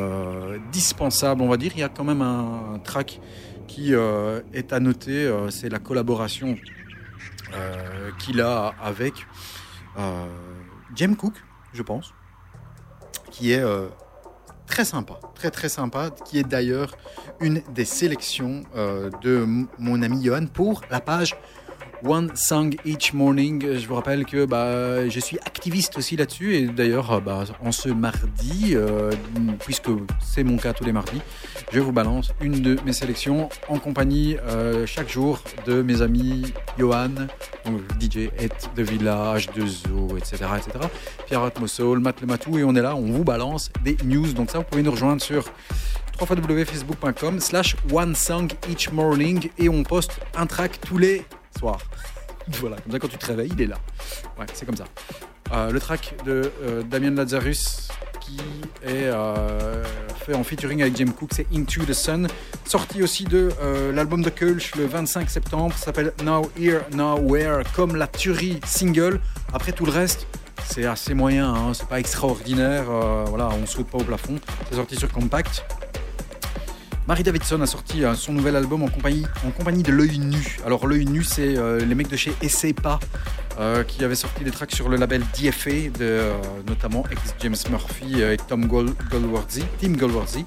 dispensable, 0.71 1.41
on 1.41 1.49
va 1.49 1.57
dire. 1.57 1.73
Il 1.75 1.81
y 1.81 1.83
a 1.83 1.89
quand 1.89 2.05
même 2.05 2.21
un, 2.21 2.79
track 2.83 3.19
qui 3.67 3.93
est 3.93 4.73
à 4.73 4.79
noter. 4.79 5.31
c'est 5.49 5.69
la 5.69 5.79
collaboration 5.79 6.55
qu'il 8.19 8.41
a 8.41 8.73
avec 8.81 9.13
James 10.95 11.15
Cook, 11.15 11.33
je 11.73 11.81
pense, 11.81 12.13
qui 13.31 13.51
est 13.51 13.59
euh, 13.59 13.87
très 14.65 14.85
sympa, 14.85 15.19
très 15.35 15.51
très 15.51 15.69
sympa, 15.69 16.09
qui 16.25 16.39
est 16.39 16.43
d'ailleurs 16.43 16.95
une 17.39 17.61
des 17.73 17.85
sélections 17.85 18.63
euh, 18.75 19.09
de 19.21 19.45
mon 19.77 20.01
ami 20.01 20.23
Johan 20.23 20.45
pour 20.47 20.81
la 20.89 21.01
page 21.01 21.35
One 22.05 22.29
Song 22.35 22.75
Each 22.85 23.13
Morning. 23.13 23.77
Je 23.77 23.87
vous 23.87 23.95
rappelle 23.95 24.25
que 24.25 24.45
bah, 24.45 25.09
je 25.09 25.19
suis 25.19 25.39
activiste 25.39 25.97
aussi 25.97 26.15
là-dessus 26.15 26.55
et 26.55 26.67
d'ailleurs 26.67 27.11
euh, 27.13 27.19
bah, 27.19 27.43
en 27.63 27.71
ce 27.71 27.89
mardi, 27.89 28.73
euh, 28.73 29.11
puisque 29.59 29.89
c'est 30.21 30.43
mon 30.43 30.57
cas 30.57 30.73
tous 30.73 30.83
les 30.83 30.91
mardis, 30.91 31.21
je 31.71 31.79
vous 31.79 31.91
balance 31.91 32.31
une 32.41 32.61
de 32.61 32.77
mes 32.85 32.93
sélections 32.93 33.49
en 33.69 33.79
compagnie 33.79 34.37
euh, 34.37 34.85
chaque 34.85 35.09
jour 35.09 35.41
de 35.65 35.81
mes 35.81 36.03
amis 36.03 36.53
Johan, 36.77 37.09
DJ 37.99 38.29
Et 38.39 38.49
de 38.75 38.83
Village, 38.83 39.49
de 39.51 39.65
Zo, 39.65 40.15
etc. 40.17 40.45
etc. 40.57 40.85
Pierre 41.25 41.41
Atmosol, 41.41 41.99
Matt 41.99 42.21
Le 42.21 42.27
Matou, 42.27 42.59
et 42.59 42.63
on 42.63 42.75
est 42.75 42.81
là, 42.81 42.95
on 42.95 43.11
vous 43.11 43.23
balance 43.23 43.71
des 43.83 43.97
news. 44.05 44.31
Donc 44.33 44.51
ça, 44.51 44.59
vous 44.59 44.65
pouvez 44.65 44.83
nous 44.83 44.91
rejoindre 44.91 45.21
sur 45.21 45.45
www.facebook.com 46.19 47.39
slash 47.39 47.75
one 47.91 48.13
song 48.15 48.49
each 48.69 48.91
morning 48.91 49.49
et 49.57 49.69
on 49.69 49.83
poste 49.83 50.19
un 50.37 50.45
track 50.45 50.79
tous 50.81 50.97
les 50.97 51.25
soirs. 51.57 51.81
Voilà, 52.59 52.75
comme 52.75 52.91
ça 52.91 52.99
quand 52.99 53.07
tu 53.07 53.17
te 53.17 53.25
réveilles, 53.25 53.51
il 53.55 53.61
est 53.63 53.65
là. 53.65 53.77
Ouais, 54.37 54.45
c'est 54.53 54.67
comme 54.67 54.75
ça. 54.75 54.85
Euh, 55.51 55.71
le 55.71 55.79
track 55.79 56.15
de 56.25 56.51
euh, 56.63 56.81
Damien 56.83 57.11
Lazarus 57.11 57.87
qui 58.19 58.37
est 58.83 59.05
euh, 59.05 59.83
fait 60.25 60.33
en 60.33 60.43
featuring 60.43 60.81
avec 60.81 60.97
Jim 60.97 61.11
Cook, 61.17 61.29
c'est 61.33 61.45
Into 61.53 61.85
the 61.85 61.93
Sun. 61.93 62.27
Sorti 62.65 63.03
aussi 63.03 63.23
de 63.23 63.51
l'album 63.93 64.23
de 64.23 64.31
Kölsch 64.31 64.73
le 64.75 64.85
25 64.87 65.29
septembre, 65.29 65.75
s'appelle 65.77 66.11
Now 66.23 66.49
Here, 66.59 66.81
Now 66.91 67.19
Where, 67.19 67.61
comme 67.75 67.95
la 67.95 68.07
tuerie 68.07 68.59
single. 68.65 69.19
Après 69.53 69.71
tout 69.73 69.85
le 69.85 69.91
reste, 69.91 70.25
c'est 70.63 70.85
assez 70.85 71.13
moyen, 71.13 71.53
hein, 71.53 71.73
c'est 71.75 71.87
pas 71.87 71.99
extraordinaire. 71.99 72.85
voilà, 73.27 73.49
on 73.49 73.67
saute 73.67 73.87
pas 73.87 73.99
au 73.99 74.03
plafond. 74.03 74.39
C'est 74.69 74.75
sorti 74.75 74.95
sur 74.95 75.11
Compact. 75.11 75.63
Marie 77.07 77.21
Davidson 77.21 77.61
a 77.61 77.67
sorti 77.67 78.03
euh, 78.03 78.15
son 78.15 78.33
nouvel 78.33 78.55
album 78.55 78.81
en 78.81 78.87
compagnie, 78.87 79.83
de 79.83 79.91
L'œil 79.91 80.17
nu. 80.17 80.57
Alors 80.65 80.87
L'œil 80.87 81.05
nu, 81.05 81.23
c'est 81.23 81.55
euh, 81.55 81.85
les 81.85 81.93
mecs 81.93 82.09
de 82.09 82.17
chez 82.17 82.33
Essaye 82.41 82.73
pas 82.73 82.99
euh, 83.59 83.83
qui 83.83 84.03
avaient 84.03 84.15
sorti 84.15 84.43
des 84.43 84.49
tracks 84.49 84.71
sur 84.71 84.89
le 84.89 84.97
label 84.97 85.21
DFA, 85.39 85.89
de, 85.99 86.31
notamment 86.67 87.03
ex 87.11 87.35
James 87.41 87.55
Murphy 87.69 88.23
et 88.23 88.37
Tom 88.37 88.67
Tim 88.67 89.91
Golworthy. 89.91 90.45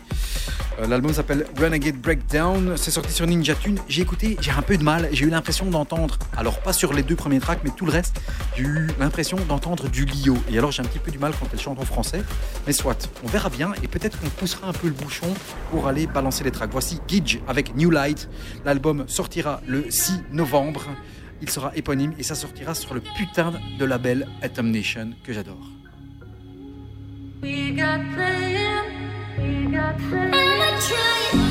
Euh, 0.79 0.87
L'album 0.87 1.13
s'appelle 1.13 1.47
Renegade 1.59 1.97
Breakdown. 1.97 2.77
C'est 2.77 2.91
sorti 2.91 3.13
sur 3.13 3.27
Ninja 3.27 3.55
Tune. 3.55 3.79
J'ai 3.89 4.03
écouté, 4.03 4.37
j'ai 4.41 4.51
un 4.51 4.63
peu 4.63 4.77
de 4.77 4.83
mal. 4.85 5.09
J'ai 5.13 5.27
eu 5.27 5.31
l'impression 5.31 5.67
d'entendre, 5.67 6.19
alors 6.37 6.61
pas 6.61 6.73
sur 6.73 6.93
les 6.93 7.03
deux 7.03 7.17
premiers 7.17 7.41
tracks, 7.41 7.61
mais 7.65 7.71
tout 7.71 7.87
le 7.87 7.93
reste, 7.93 8.21
j'ai 8.57 8.63
eu 8.63 8.89
l'impression 8.99 9.39
d'entendre 9.49 9.89
du 9.89 10.05
Lio. 10.05 10.37
Et 10.51 10.59
alors 10.59 10.71
j'ai 10.71 10.83
un 10.83 10.87
petit 10.87 10.99
peu 10.99 11.11
du 11.11 11.19
mal 11.19 11.33
quand 11.39 11.47
elle 11.53 11.61
chante 11.61 11.79
en 11.81 11.85
français. 11.85 12.23
Mais 12.67 12.73
soit, 12.73 13.09
on 13.25 13.29
verra 13.29 13.51
bien 13.51 13.73
et 13.83 13.89
peut-être 13.89 14.19
qu'on 14.21 14.29
poussera 14.29 14.69
un 14.69 14.73
peu 14.73 14.87
le 14.87 14.95
bouchon 14.95 15.33
pour 15.71 15.89
aller 15.89 16.07
balancer 16.07 16.45
les 16.45 16.51
tracks. 16.51 16.71
Voici 16.71 17.01
Gidge 17.09 17.39
avec 17.49 17.75
New 17.75 17.91
Light. 17.91 18.29
L'album 18.65 19.05
sortira 19.09 19.61
le 19.67 19.91
6 19.91 20.23
novembre. 20.33 20.83
Il 21.41 21.51
sera 21.51 21.73
éponyme 21.77 22.15
et 22.19 22.23
ça 22.23 22.35
sortira 22.35 22.75
sur 22.75 22.95
le 22.95 23.01
putain 23.17 23.53
de 23.79 23.85
label 23.85 24.27
Atom 24.43 24.71
Nation 24.71 25.13
que 25.25 25.33
j'adore. 25.33 25.71
We 29.41 29.67
got 29.67 29.99
playing. 29.99 31.48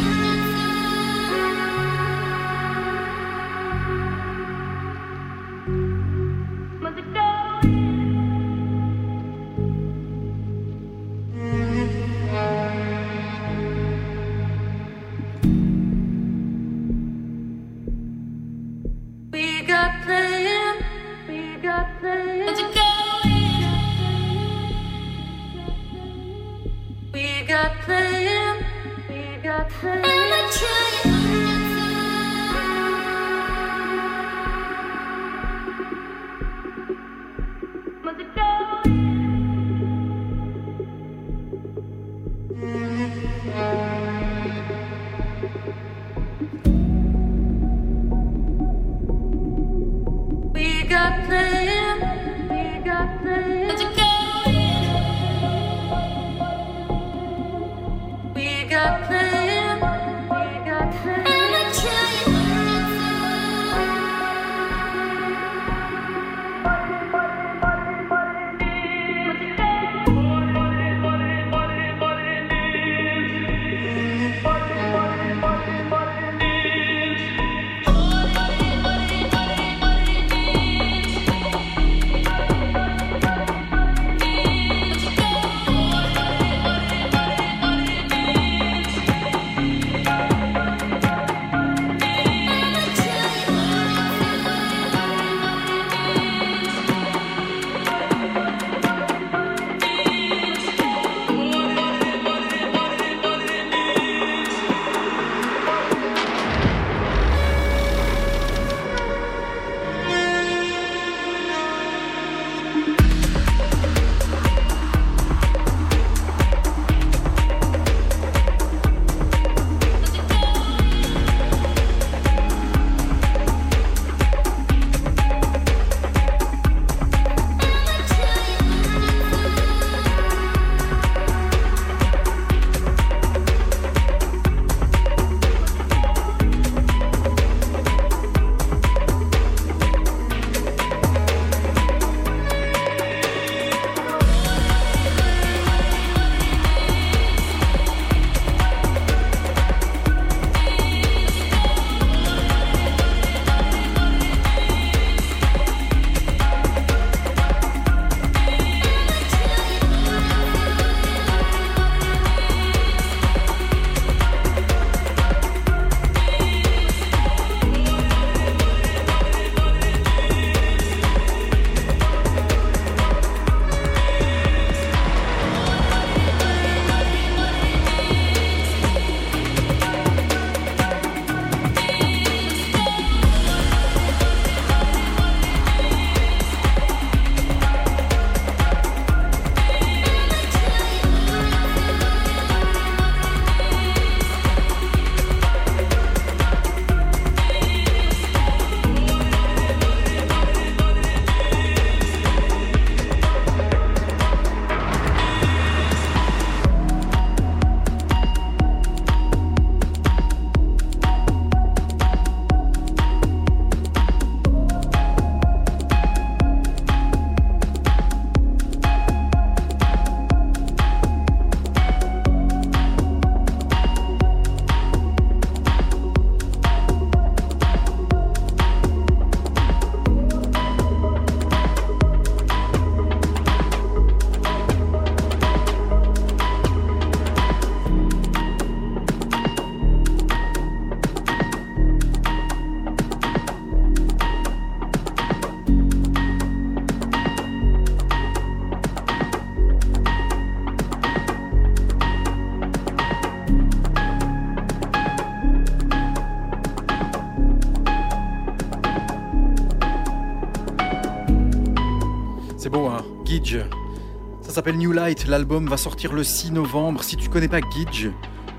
S'appelle 264.67 264.81
New 264.81 264.91
Light. 264.91 265.27
L'album 265.27 265.69
va 265.69 265.77
sortir 265.77 266.11
le 266.11 266.25
6 266.25 266.51
novembre. 266.51 267.01
Si 267.01 267.15
tu 267.15 267.29
connais 267.29 267.47
pas 267.47 267.61
Gidge, 267.61 268.07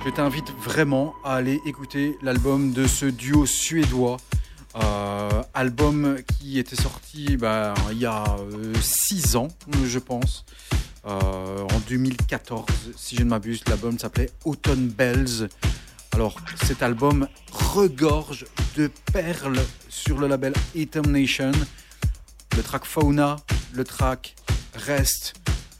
je 0.07 0.11
t'invite 0.11 0.51
vraiment 0.59 1.15
à 1.23 1.35
aller 1.35 1.61
écouter 1.67 2.17
l'album 2.23 2.73
de 2.73 2.87
ce 2.87 3.05
duo 3.05 3.45
suédois. 3.45 4.17
Euh, 4.77 5.43
album 5.53 6.17
qui 6.39 6.59
était 6.59 6.77
sorti 6.77 7.37
bah, 7.37 7.75
il 7.93 7.99
y 7.99 8.07
a 8.07 8.25
6 8.81 9.37
ans, 9.37 9.49
je 9.85 9.99
pense. 9.99 10.47
Euh, 11.05 11.67
en 11.75 11.79
2014, 11.87 12.65
si 12.97 13.17
je 13.17 13.23
ne 13.23 13.29
m'abuse, 13.29 13.63
l'album 13.69 13.99
s'appelait 13.99 14.31
Autumn 14.47 14.89
Bells. 14.89 15.51
Alors, 16.13 16.37
cet 16.65 16.83
album 16.83 17.29
regorge 17.53 18.47
de 18.79 18.91
perles 19.13 19.61
sur 19.91 20.17
le 20.17 20.27
label 20.27 20.55
Atom 20.75 21.13
Nation. 21.13 21.53
Le 22.57 22.63
track 22.63 22.87
Fauna, 22.87 23.37
le 23.75 23.85
track 23.85 24.37
Rest, 24.75 25.35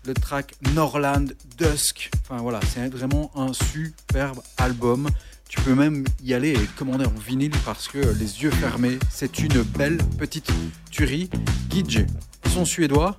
le 0.09 0.15
track 0.15 0.55
Norland, 0.75 1.27
Dusk. 1.59 2.11
Enfin 2.23 2.41
voilà, 2.41 2.61
c'est 2.73 2.89
vraiment 2.89 3.31
un 3.37 3.53
superbe 3.53 4.41
album. 4.57 5.09
Tu 5.51 5.61
peux 5.61 5.75
même 5.75 6.05
y 6.25 6.33
aller 6.33 6.53
et 6.53 6.67
commander 6.79 7.05
en 7.05 7.11
vinyle 7.11 7.53
parce 7.65 7.89
que 7.89 7.99
les 7.99 8.43
yeux 8.43 8.51
fermés, 8.51 8.99
c'est 9.11 9.39
une 9.39 9.63
belle 9.63 9.99
petite 10.19 10.51
tuerie. 10.91 11.29
Gidge, 11.71 12.01
sont 12.49 12.65
suédois. 12.65 13.19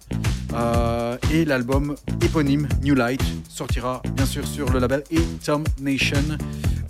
Euh, 0.53 1.15
et 1.31 1.45
l'album 1.45 1.95
éponyme 2.23 2.67
New 2.81 2.95
Light 2.95 3.21
sortira 3.47 4.01
bien 4.15 4.25
sûr 4.25 4.47
sur 4.47 4.71
le 4.71 4.79
label 4.79 5.03
Atom 5.43 5.63
Nation 5.79 6.17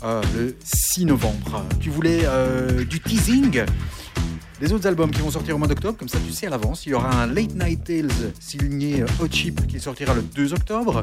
euh, 0.04 0.22
le 0.34 0.56
6 0.64 1.06
novembre. 1.06 1.66
Tu 1.82 1.89
voulais 1.89 2.22
euh, 2.24 2.86
du 2.86 3.02
teasing? 3.02 3.66
Les 4.62 4.74
autres 4.74 4.88
albums 4.88 5.12
qui 5.12 5.22
vont 5.22 5.32
sortir 5.32 5.55
au 5.55 5.57
mois 5.57 5.68
d'octobre, 5.68 5.97
comme 5.97 6.10
ça 6.10 6.18
tu 6.26 6.34
sais 6.34 6.47
à 6.47 6.49
l'avance, 6.49 6.86
il 6.86 6.89
y 6.89 6.93
aura 6.93 7.22
un 7.22 7.28
Late 7.28 7.55
Night 7.55 7.84
Tales 7.84 8.34
signé 8.39 9.01
euh, 9.01 9.07
Hot 9.22 9.30
Chip 9.32 9.66
qui 9.68 9.80
sortira 9.80 10.14
le 10.14 10.22
2 10.22 10.53
octobre. 10.53 11.01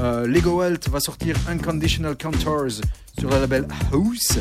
Euh, 0.00 0.26
Lego 0.26 0.62
Health 0.62 0.88
va 0.88 1.00
sortir 1.00 1.36
Unconditional 1.48 2.16
Contours 2.16 2.82
sur 3.18 3.30
le 3.30 3.40
label 3.40 3.66
House 3.92 4.38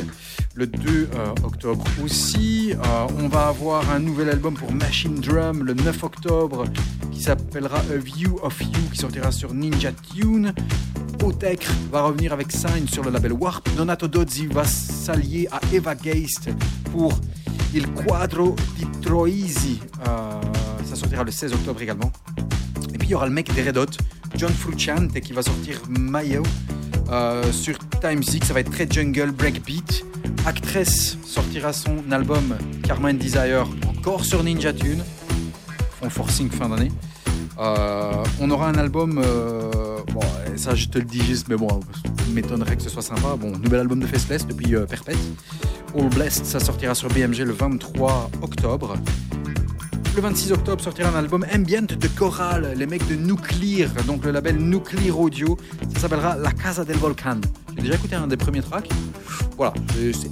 le 0.55 0.67
2 0.67 1.09
euh, 1.13 1.27
octobre 1.43 1.83
aussi. 2.03 2.73
On 3.19 3.27
va 3.29 3.47
avoir 3.47 3.89
un 3.89 3.99
nouvel 3.99 4.29
album 4.29 4.53
pour 4.53 4.71
Machine 4.73 5.15
Drum 5.15 5.63
le 5.63 5.73
9 5.73 6.03
octobre 6.03 6.65
qui 7.11 7.21
s'appellera 7.21 7.79
A 7.79 7.97
View 7.97 8.39
of 8.41 8.59
You 8.61 8.89
qui 8.91 8.97
sortira 8.97 9.31
sur 9.31 9.53
Ninja 9.53 9.91
Tune. 9.91 10.53
Otek 11.23 11.67
va 11.91 12.03
revenir 12.03 12.33
avec 12.33 12.51
Sign 12.51 12.87
sur 12.87 13.03
le 13.03 13.11
label 13.11 13.33
Warp. 13.33 13.69
Donato 13.77 14.07
Dozzi 14.07 14.47
va 14.47 14.65
s'allier 14.65 15.47
à 15.51 15.61
Eva 15.71 15.95
Geist 15.95 16.49
pour 16.91 17.13
Il 17.73 17.89
Quadro 17.91 18.55
di 18.77 18.85
Troisi. 19.01 19.79
Euh, 20.07 20.41
ça 20.85 20.95
sortira 20.95 21.23
le 21.23 21.31
16 21.31 21.53
octobre 21.53 21.81
également. 21.81 22.11
Et 22.93 22.97
puis 22.97 23.07
il 23.07 23.11
y 23.11 23.15
aura 23.15 23.25
le 23.25 23.31
mec 23.31 23.53
des 23.53 23.63
Red 23.63 23.77
Hot, 23.77 23.97
John 24.35 24.51
Frusciante, 24.51 25.19
qui 25.19 25.33
va 25.33 25.41
sortir 25.41 25.81
Mayo 25.89 26.43
euh, 27.09 27.51
sur 27.51 27.77
Time 28.01 28.23
Zik. 28.23 28.45
Ça 28.45 28.53
va 28.53 28.59
être 28.61 28.71
très 28.71 28.89
jungle, 28.89 29.31
breakbeat. 29.31 30.05
Actress 30.45 31.17
sortira 31.23 31.71
son 31.73 32.11
album 32.11 32.57
Karma 32.83 33.09
and 33.11 33.15
Desire 33.15 33.67
encore 33.87 34.25
sur 34.25 34.43
Ninja 34.43 34.73
Tune. 34.73 35.03
Font 35.99 36.09
forcing 36.09 36.49
fin 36.49 36.69
d'année. 36.69 36.91
Euh, 37.61 38.23
on 38.39 38.49
aura 38.49 38.69
un 38.69 38.75
album, 38.75 39.21
euh, 39.23 39.99
bon, 40.13 40.21
ça 40.55 40.73
je 40.73 40.87
te 40.87 40.97
le 40.97 41.05
dis 41.05 41.23
juste, 41.23 41.47
mais 41.47 41.55
bon, 41.55 41.67
m'étonnerait 42.33 42.75
que 42.75 42.81
ce 42.81 42.89
soit 42.89 43.03
sympa. 43.03 43.35
Bon, 43.39 43.51
nouvel 43.51 43.81
album 43.81 43.99
de 43.99 44.07
Faceless 44.07 44.47
depuis 44.47 44.75
euh, 44.75 44.87
Perpète. 44.87 45.17
All 45.95 46.09
Blessed, 46.09 46.43
ça 46.43 46.59
sortira 46.59 46.95
sur 46.95 47.09
BMG 47.09 47.39
le 47.39 47.51
23 47.51 48.31
octobre. 48.41 48.95
Le 50.15 50.21
26 50.21 50.53
octobre 50.53 50.83
sortira 50.83 51.09
un 51.09 51.15
album 51.15 51.45
ambient 51.53 51.83
de 51.83 52.07
Coral, 52.07 52.73
les 52.75 52.87
mecs 52.87 53.07
de 53.07 53.15
Nuclear, 53.15 53.89
donc 54.07 54.25
le 54.25 54.31
label 54.31 54.57
Nuclear 54.57 55.19
Audio. 55.19 55.55
Ça 55.93 56.01
s'appellera 56.01 56.35
La 56.37 56.51
Casa 56.51 56.83
del 56.83 56.97
Volcan. 56.97 57.41
J'ai 57.75 57.83
déjà 57.83 57.95
écouté 57.95 58.15
un 58.15 58.27
des 58.27 58.37
premiers 58.37 58.63
tracks. 58.63 58.89
Voilà, 59.55 59.73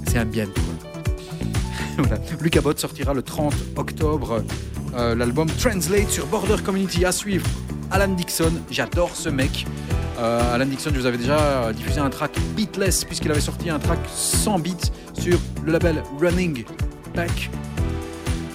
c'est 0.04 0.18
ambient. 0.18 0.48
voilà. 2.38 2.60
Bott 2.62 2.78
sortira 2.78 3.14
le 3.14 3.22
30 3.22 3.54
octobre 3.76 4.42
euh, 4.94 5.14
l'album 5.14 5.48
Translate 5.48 6.10
sur 6.10 6.26
Border 6.26 6.56
Community 6.64 7.04
à 7.04 7.12
suivre. 7.12 7.46
Alan 7.90 8.08
Dixon, 8.08 8.52
j'adore 8.70 9.14
ce 9.14 9.28
mec. 9.28 9.66
Euh, 10.18 10.54
Alan 10.54 10.66
Dixon, 10.66 10.90
je 10.92 11.00
vous 11.00 11.06
avais 11.06 11.16
déjà 11.16 11.72
diffusé 11.72 12.00
un 12.00 12.10
track 12.10 12.32
beatless 12.56 13.04
puisqu'il 13.04 13.30
avait 13.30 13.40
sorti 13.40 13.70
un 13.70 13.78
track 13.78 14.00
sans 14.12 14.58
beat 14.58 14.92
sur 15.18 15.38
le 15.64 15.72
label 15.72 16.02
Running 16.20 16.64
Back. 17.14 17.50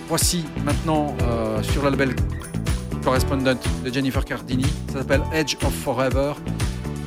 Voici 0.07 0.45
maintenant 0.63 1.15
euh, 1.23 1.63
sur 1.63 1.83
le 1.83 1.89
label 1.89 2.15
Correspondent 3.03 3.57
de 3.83 3.93
Jennifer 3.93 4.23
Cardini. 4.25 4.65
Ça 4.91 4.99
s'appelle 4.99 5.21
Edge 5.33 5.55
of 5.65 5.73
Forever. 5.73 6.33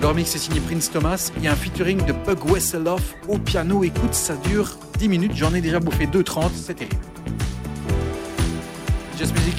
Le 0.01 0.07
remix 0.07 0.35
est 0.35 0.39
signé 0.39 0.61
Prince 0.61 0.91
Thomas. 0.91 1.31
Il 1.37 1.45
y 1.45 1.49
a 1.49 1.53
un 1.53 1.57
featuring 1.57 2.05
de 2.05 2.13
Bug 2.13 2.45
Wesseloff 2.51 3.15
au 3.29 3.39
piano. 3.39 3.83
Écoute, 3.83 4.15
ça 4.15 4.37
dure 4.49 4.79
10 4.99 5.09
minutes. 5.09 5.33
J'en 5.37 5.55
ai 5.55 5.61
déjà 5.61 5.79
bouffé 5.79 6.07
2.30. 6.07 6.51
C'est 6.55 6.75
terrible. 6.75 6.97
Just 9.17 9.33
Music. 9.35 9.57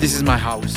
This 0.00 0.14
is 0.14 0.22
my 0.22 0.38
house. 0.38 0.74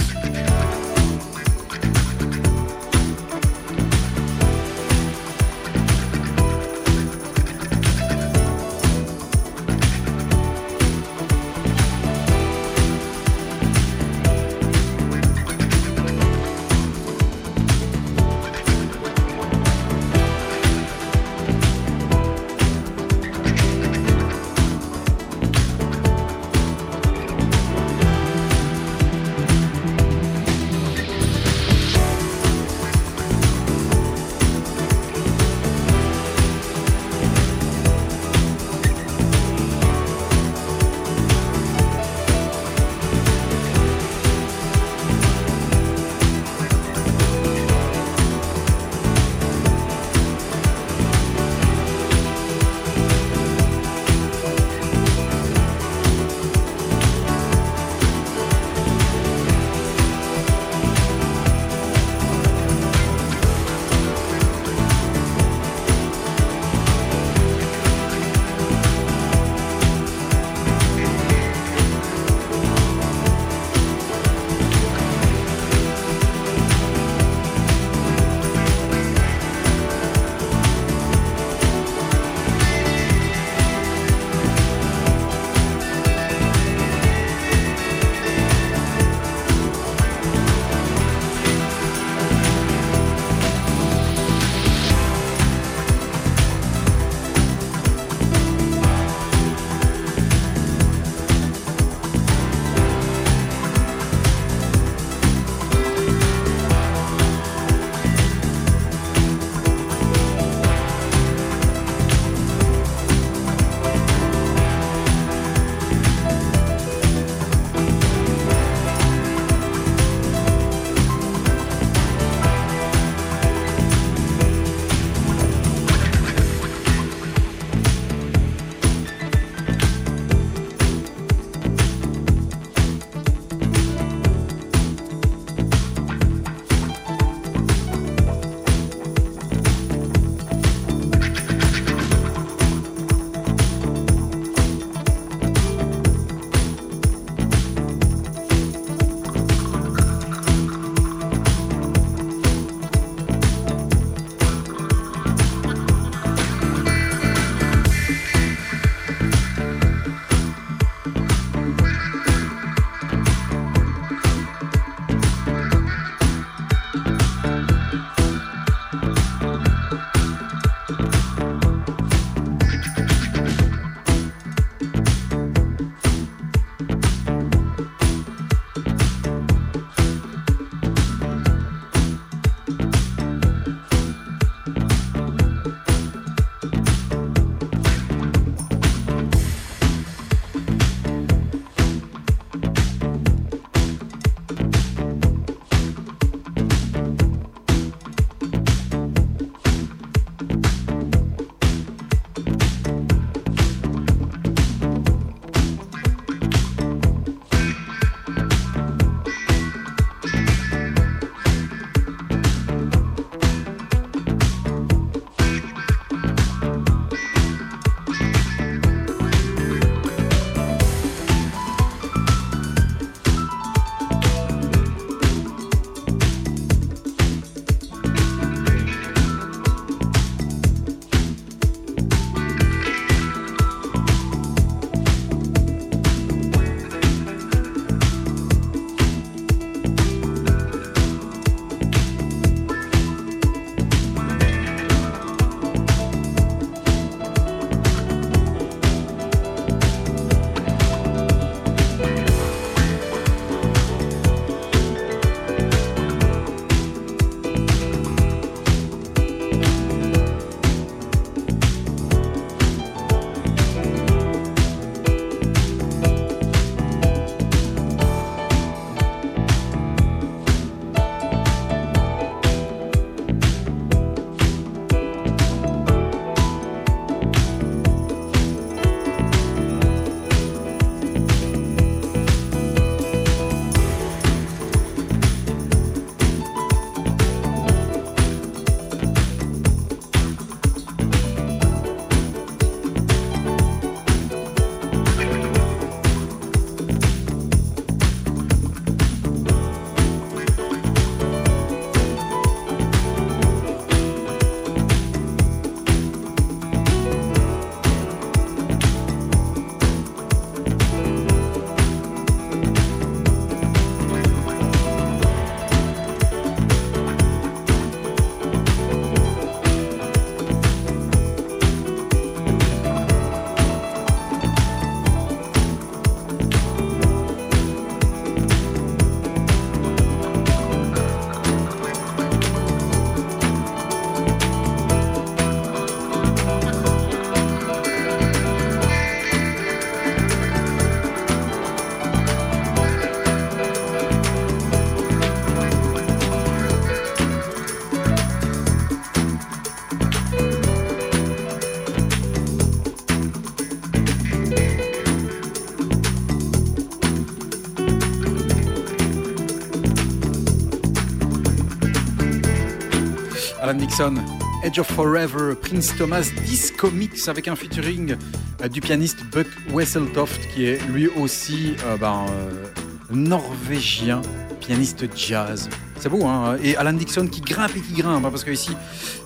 Dixon, 363.87 364.15
Edge 364.63 364.79
of 364.79 364.87
Forever, 364.87 365.55
Prince 365.55 365.93
Thomas, 365.97 366.31
Disco 366.45 366.89
Mix 366.89 367.27
avec 367.27 367.49
un 367.49 367.55
featuring 367.57 368.15
euh, 368.61 368.69
du 368.69 368.79
pianiste 368.79 369.17
Buck 369.33 369.47
Wesseltoft 369.73 370.39
qui 370.53 370.67
est 370.67 370.81
lui 370.87 371.09
aussi 371.09 371.75
euh, 371.85 371.97
ben, 371.97 372.25
euh, 372.29 372.65
norvégien, 373.11 374.21
pianiste 374.61 375.05
jazz. 375.17 375.69
C'est 375.99 376.07
beau, 376.07 376.25
hein 376.25 376.55
Et 376.63 376.77
Alan 376.77 376.93
Dixon 376.93 377.27
qui 377.27 377.41
grimpe 377.41 377.75
et 377.75 377.81
qui 377.81 378.01
grimpe, 378.01 378.23
hein, 378.23 378.29
parce 378.29 378.45
que 378.45 378.51
ici, 378.51 378.71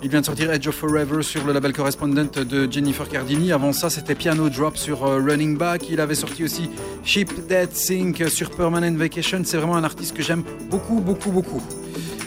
il 0.02 0.10
vient 0.10 0.22
de 0.22 0.26
sortir 0.26 0.52
Edge 0.52 0.68
of 0.68 0.74
Forever 0.74 1.22
sur 1.22 1.46
le 1.46 1.54
label 1.54 1.72
correspondent 1.72 2.16
de 2.16 2.72
Jennifer 2.72 3.08
Cardini. 3.08 3.52
Avant 3.52 3.74
ça, 3.74 3.92
c'était 3.92 4.16
Piano 4.16 4.50
Drop 4.50 4.76
sur 4.76 5.06
euh, 5.06 5.22
Running 5.24 5.56
Back. 5.56 5.88
Il 5.88 6.02
avait 6.02 6.16
sorti 6.16 6.44
aussi 6.44 6.72
Ship 7.04 7.30
Dead 7.48 7.72
Sink 7.74 8.28
sur 8.28 8.50
Permanent 8.50 8.96
Vacation. 8.98 9.42
C'est 9.44 9.58
vraiment 9.58 9.76
un 9.76 9.84
artiste 9.84 10.18
que 10.18 10.24
j'aime 10.24 10.44
beaucoup, 10.72 11.00
beaucoup, 11.00 11.30
beaucoup. 11.30 11.62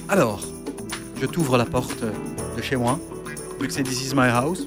Alors, 0.09 0.41
je 1.21 1.27
t'ouvre 1.27 1.59
la 1.59 1.67
porte 1.67 2.03
chez 2.63 2.77
moi, 2.77 2.99
vu 3.61 3.67
que 3.67 3.73
c'est 3.73 3.83
This 3.83 4.07
Is 4.07 4.15
My 4.15 4.29
House. 4.29 4.67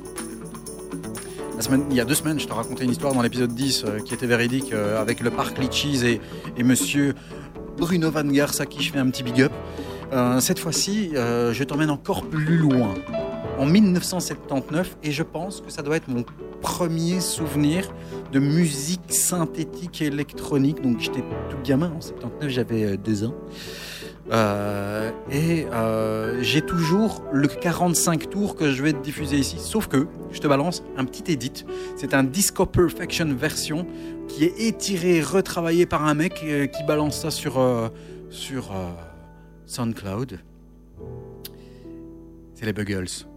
La 1.56 1.62
semaine, 1.62 1.86
il 1.90 1.96
y 1.96 2.00
a 2.00 2.06
deux 2.06 2.16
semaines, 2.16 2.40
je 2.40 2.48
te 2.48 2.54
racontais 2.54 2.84
une 2.84 2.92
histoire 2.92 3.14
dans 3.14 3.22
l'épisode 3.22 3.54
10 3.54 3.86
euh, 3.86 4.00
qui 4.00 4.14
était 4.14 4.26
véridique 4.26 4.74
euh, 4.74 5.00
avec 5.00 5.20
le 5.20 5.30
parc 5.30 5.58
Litchis 5.60 6.06
et, 6.06 6.22
et 6.58 6.64
monsieur 6.64 7.14
Bruno 7.78 8.10
Van 8.10 8.24
Gars 8.24 8.52
à 8.60 8.66
qui 8.66 8.82
je 8.82 8.92
fais 8.92 9.00
un 9.00 9.10
petit 9.10 9.24
big 9.24 9.42
up. 9.42 9.52
Euh, 10.12 10.40
cette 10.40 10.60
fois-ci, 10.60 11.12
je 11.14 11.64
t'emmène 11.64 11.90
encore 11.90 12.26
plus 12.26 12.58
loin. 12.58 12.94
En 13.60 13.66
1979, 13.66 14.98
et 15.04 15.12
je 15.12 15.24
pense 15.24 15.62
que 15.62 15.72
ça 15.72 15.82
doit 15.82 15.96
être 15.96 16.08
mon 16.08 16.26
premier 16.62 17.20
souvenir 17.20 17.88
de 18.32 18.40
musique 18.40 19.14
synthétique 19.14 20.02
électronique. 20.02 20.82
Donc 20.82 21.00
j'étais 21.00 21.24
tout 21.50 21.58
gamin, 21.64 21.92
en 21.96 22.02
79 22.02 22.50
j'avais 22.50 22.98
deux 22.98 23.24
ans. 23.26 23.36
Euh, 24.34 25.12
et 25.32 25.66
euh, 25.72 26.42
j'ai 26.42 26.62
toujours 26.62 27.24
le 27.32 27.48
45 27.48 28.30
tours 28.32 28.56
que 28.56 28.72
je 28.72 28.82
vais 28.82 28.94
te 28.94 29.04
diffuser 29.04 29.38
ici. 29.38 29.58
Sauf 29.60 29.88
que 29.88 30.08
je 30.32 30.40
te 30.40 30.48
balance 30.48 30.84
un 30.98 31.06
petit 31.06 31.32
edit. 31.32 31.66
C'est 31.96 32.14
un 32.16 32.24
Disco 32.24 32.66
Perfection 32.66 33.34
version 33.36 33.86
qui 34.28 34.46
est 34.46 34.60
étiré, 34.60 35.22
retravaillé 35.22 35.86
par 35.86 36.06
un 36.06 36.16
mec 36.16 36.42
euh, 36.44 36.66
qui 36.66 36.84
balance 36.84 37.22
ça 37.22 37.30
sur, 37.30 37.62
sur 38.30 38.72
SoundCloud. 39.68 40.40
C'est 42.56 42.66
les 42.66 42.74
Buggles. 42.74 43.28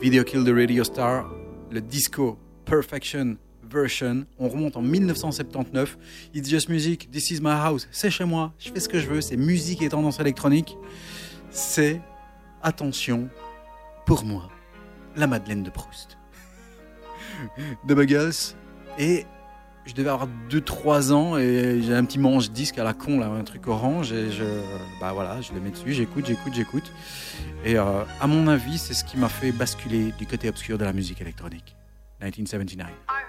Video 0.00 0.24
Kill 0.24 0.44
the 0.44 0.54
Radio 0.54 0.84
Star, 0.84 1.30
le 1.70 1.80
Disco 1.80 2.38
Perfection 2.64 3.36
version. 3.70 4.26
On 4.38 4.48
remonte 4.48 4.76
en 4.76 4.82
1979. 4.82 5.98
It's 6.34 6.48
Just 6.48 6.68
Music, 6.68 7.10
This 7.10 7.30
is 7.30 7.40
my 7.40 7.52
house. 7.52 7.88
C'est 7.90 8.10
chez 8.10 8.24
moi, 8.24 8.52
je 8.58 8.70
fais 8.70 8.80
ce 8.80 8.88
que 8.88 8.98
je 8.98 9.06
veux. 9.06 9.20
C'est 9.20 9.36
musique 9.36 9.82
et 9.82 9.88
tendance 9.88 10.20
électronique. 10.20 10.76
C'est, 11.50 12.00
attention, 12.62 13.28
pour 14.04 14.24
moi, 14.24 14.48
la 15.16 15.26
Madeleine 15.26 15.62
de 15.62 15.70
Proust. 15.70 16.18
The 17.88 17.92
Buggles. 17.92 18.54
Et 18.98 19.26
je 19.84 19.94
devais 19.94 20.10
avoir 20.10 20.28
2-3 20.50 21.12
ans 21.12 21.36
et 21.38 21.80
j'ai 21.82 21.94
un 21.94 22.04
petit 22.04 22.18
manche 22.18 22.50
disque 22.50 22.78
à 22.78 22.84
la 22.84 22.92
con, 22.92 23.18
là, 23.18 23.26
un 23.26 23.44
truc 23.44 23.66
orange. 23.68 24.12
Et 24.12 24.30
je, 24.30 24.44
bah 25.00 25.12
voilà, 25.12 25.40
je 25.40 25.52
le 25.52 25.60
mets 25.60 25.70
dessus, 25.70 25.92
j'écoute, 25.92 26.26
j'écoute, 26.26 26.54
j'écoute. 26.54 26.92
Et 27.64 27.76
euh, 27.76 28.04
à 28.20 28.26
mon 28.26 28.48
avis, 28.48 28.78
c'est 28.78 28.94
ce 28.94 29.04
qui 29.04 29.16
m'a 29.16 29.28
fait 29.28 29.52
basculer 29.52 30.12
du 30.18 30.26
côté 30.26 30.48
obscur 30.48 30.78
de 30.78 30.84
la 30.84 30.92
musique 30.92 31.20
électronique. 31.20 31.76
1979. 32.20 33.25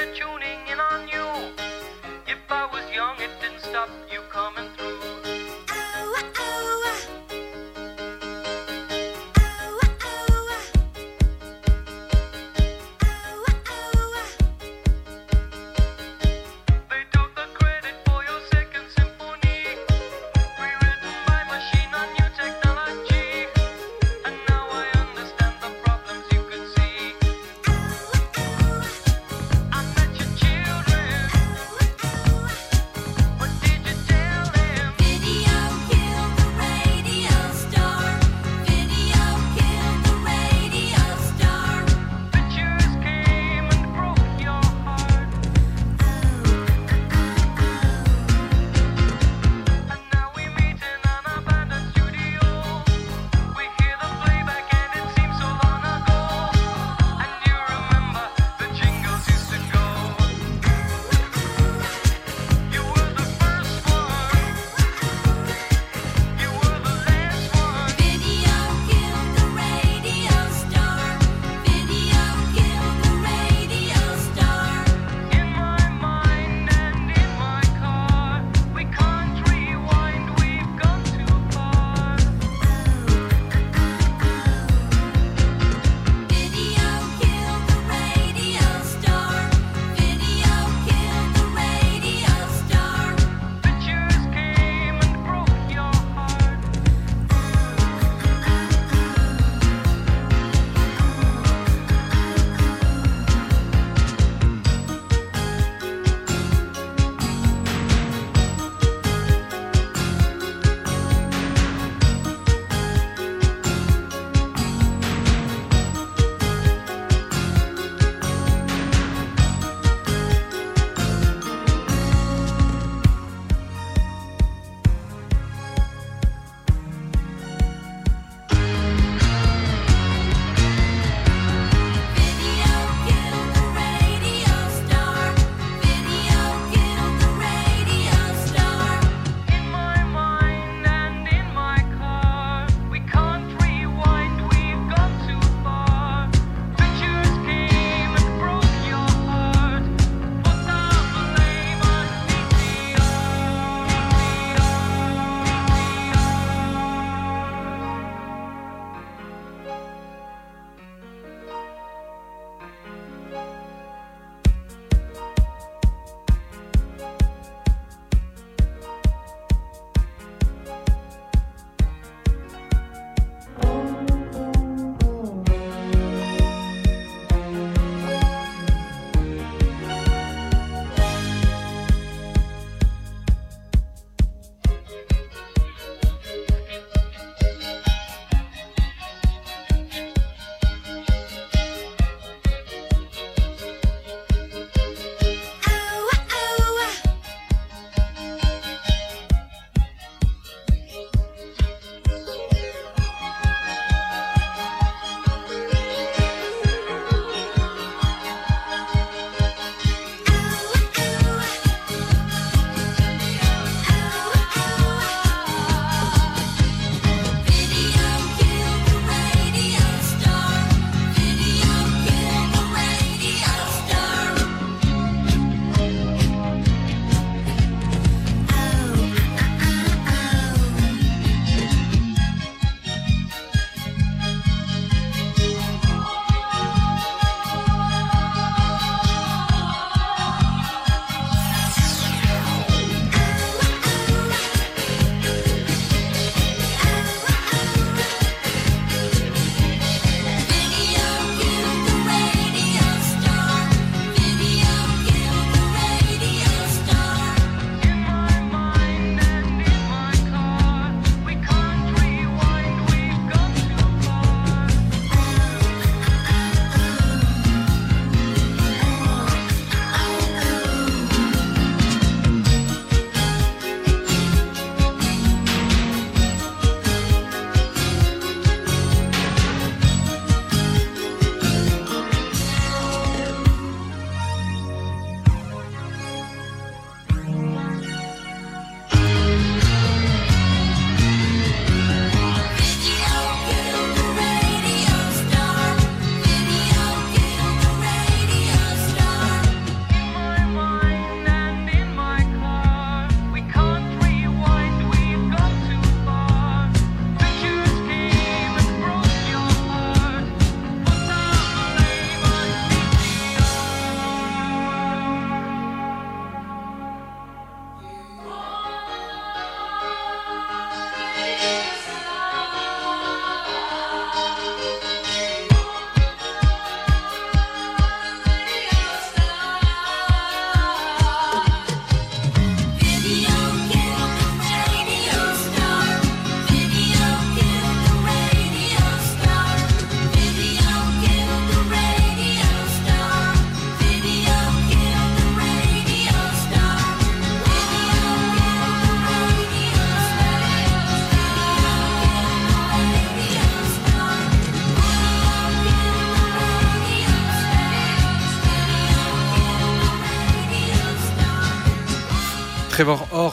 the 0.00 0.06
tuning. 0.14 0.49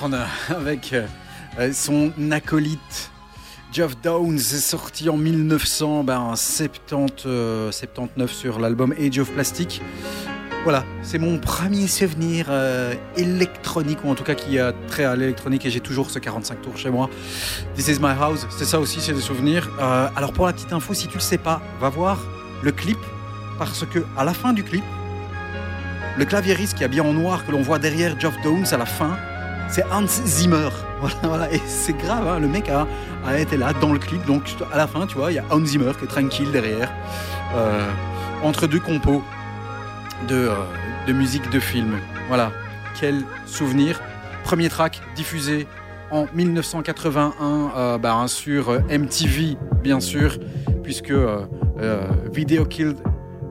Avec 0.50 0.94
euh, 0.94 1.08
son 1.74 2.12
acolyte 2.32 3.12
Geoff 3.74 4.00
Downs 4.02 4.38
est 4.38 4.62
sorti 4.62 5.10
en 5.10 5.18
1979 5.18 7.26
euh, 7.26 7.72
sur 8.28 8.60
l'album 8.60 8.94
Age 9.00 9.20
of 9.20 9.32
Plastic. 9.32 9.82
Voilà, 10.64 10.84
c'est 11.02 11.18
mon 11.18 11.38
premier 11.38 11.88
souvenir 11.88 12.48
euh, 12.50 12.94
électronique, 13.16 14.00
ou 14.04 14.10
en 14.10 14.16
tout 14.16 14.24
cas 14.24 14.36
qui 14.36 14.60
a 14.60 14.74
trait 14.88 15.06
à 15.06 15.16
l'électronique, 15.16 15.66
et 15.66 15.70
j'ai 15.70 15.80
toujours 15.80 16.10
ce 16.10 16.20
45 16.20 16.62
tours 16.62 16.78
chez 16.78 16.90
moi. 16.90 17.10
This 17.76 17.88
is 17.88 18.00
my 18.00 18.14
house, 18.20 18.46
c'est 18.50 18.66
ça 18.66 18.80
aussi, 18.80 19.00
c'est 19.02 19.14
des 19.14 19.22
souvenirs. 19.22 19.70
Euh, 19.80 20.10
alors 20.16 20.34
pour 20.34 20.46
la 20.46 20.54
petite 20.54 20.74
info, 20.74 20.94
si 20.94 21.08
tu 21.08 21.16
le 21.16 21.22
sais 21.22 21.38
pas, 21.38 21.62
va 21.80 21.90
voir 21.90 22.20
le 22.64 22.72
clip, 22.72 22.98
parce 23.58 23.86
que 23.86 24.00
à 24.18 24.24
la 24.24 24.34
fin 24.34 24.54
du 24.54 24.64
clip, 24.64 24.84
le 26.18 26.26
claviériste 26.26 26.76
qui 26.76 26.84
est 26.84 26.86
habillé 26.86 27.02
en 27.02 27.14
noir 27.14 27.46
que 27.46 27.52
l'on 27.52 27.62
voit 27.62 27.80
derrière 27.80 28.20
Geoff 28.20 28.36
Downs 28.44 28.66
à 28.72 28.78
la 28.78 28.86
fin, 28.86 29.18
c'est 29.70 29.84
Hans 29.92 30.08
Zimmer. 30.08 30.70
Voilà, 31.00 31.16
voilà. 31.22 31.54
Et 31.54 31.62
c'est 31.68 31.96
grave, 31.96 32.28
hein, 32.28 32.40
le 32.40 32.48
mec 32.48 32.70
a, 32.70 32.88
été 33.38 33.56
là 33.56 33.72
dans 33.74 33.94
le 33.94 34.00
clip, 34.00 34.26
donc 34.26 34.42
à 34.74 34.78
la 34.78 34.88
fin, 34.88 35.06
tu 35.06 35.16
vois, 35.16 35.32
il 35.32 35.36
y 35.36 35.38
a 35.38 35.44
Hans 35.52 35.64
Zimmer 35.64 35.92
qui 35.96 36.06
est 36.06 36.08
tranquille 36.08 36.52
derrière, 36.52 36.92
euh, 37.56 37.88
entre 38.42 38.66
deux 38.66 38.80
compos 38.80 39.22
de, 40.28 40.36
euh, 40.36 40.56
de 41.08 41.14
musique 41.14 41.50
de 41.50 41.60
film. 41.60 42.00
Voilà, 42.28 42.52
quel 43.00 43.22
souvenir. 43.46 44.02
Premier 44.44 44.70
track 44.70 45.02
diffusé 45.16 45.68
en 46.10 46.26
1981 46.34 47.72
euh, 47.76 47.98
bah, 47.98 48.26
sur 48.28 48.70
euh, 48.70 48.80
MTV, 48.90 49.58
bien 49.84 50.00
sûr, 50.00 50.38
puisque 50.84 51.14
Video 52.34 52.66
Killed 52.66 52.98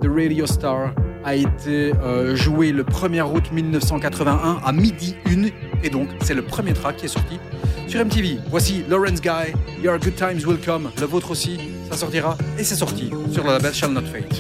the 0.01 0.09
Radio 0.09 0.47
Star 0.47 0.95
a 1.25 1.35
été 1.35 1.93
joué 2.35 2.73
le 2.73 2.83
1er 2.83 3.23
août 3.23 3.45
1981 3.53 4.59
à 4.64 4.73
midi 4.73 5.17
1 5.27 5.49
et 5.83 5.91
donc 5.91 6.09
c'est 6.22 6.35
le 6.35 6.43
premier 6.43 6.72
track 6.72 6.97
qui 6.97 7.07
est 7.07 7.09
sorti 7.09 7.39
sur 7.87 8.05
MTV. 8.05 8.39
Voici 8.51 8.85
Lawrence 8.89 9.20
Guy, 9.20 9.53
Your 9.83 9.99
Good 9.99 10.16
Times 10.16 10.41
Will 10.47 10.59
Come, 10.59 10.91
le 11.01 11.07
vôtre 11.07 11.31
aussi, 11.31 11.59
ça 11.91 11.97
sortira 11.97 12.37
et 12.59 12.64
c'est 12.64 12.77
sorti 12.77 13.11
sur 13.33 13.45
le 13.45 13.51
label 13.51 13.74
Shall 13.74 13.93
Not 13.93 14.03
Fade. 14.03 14.33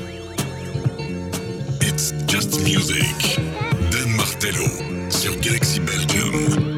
It's 1.82 2.12
just 2.28 2.60
music. 2.62 3.40
Dan 3.90 4.16
Martello 4.16 4.66
sur 5.10 5.34
Galaxy 5.40 5.80
Belgium. 5.80 6.75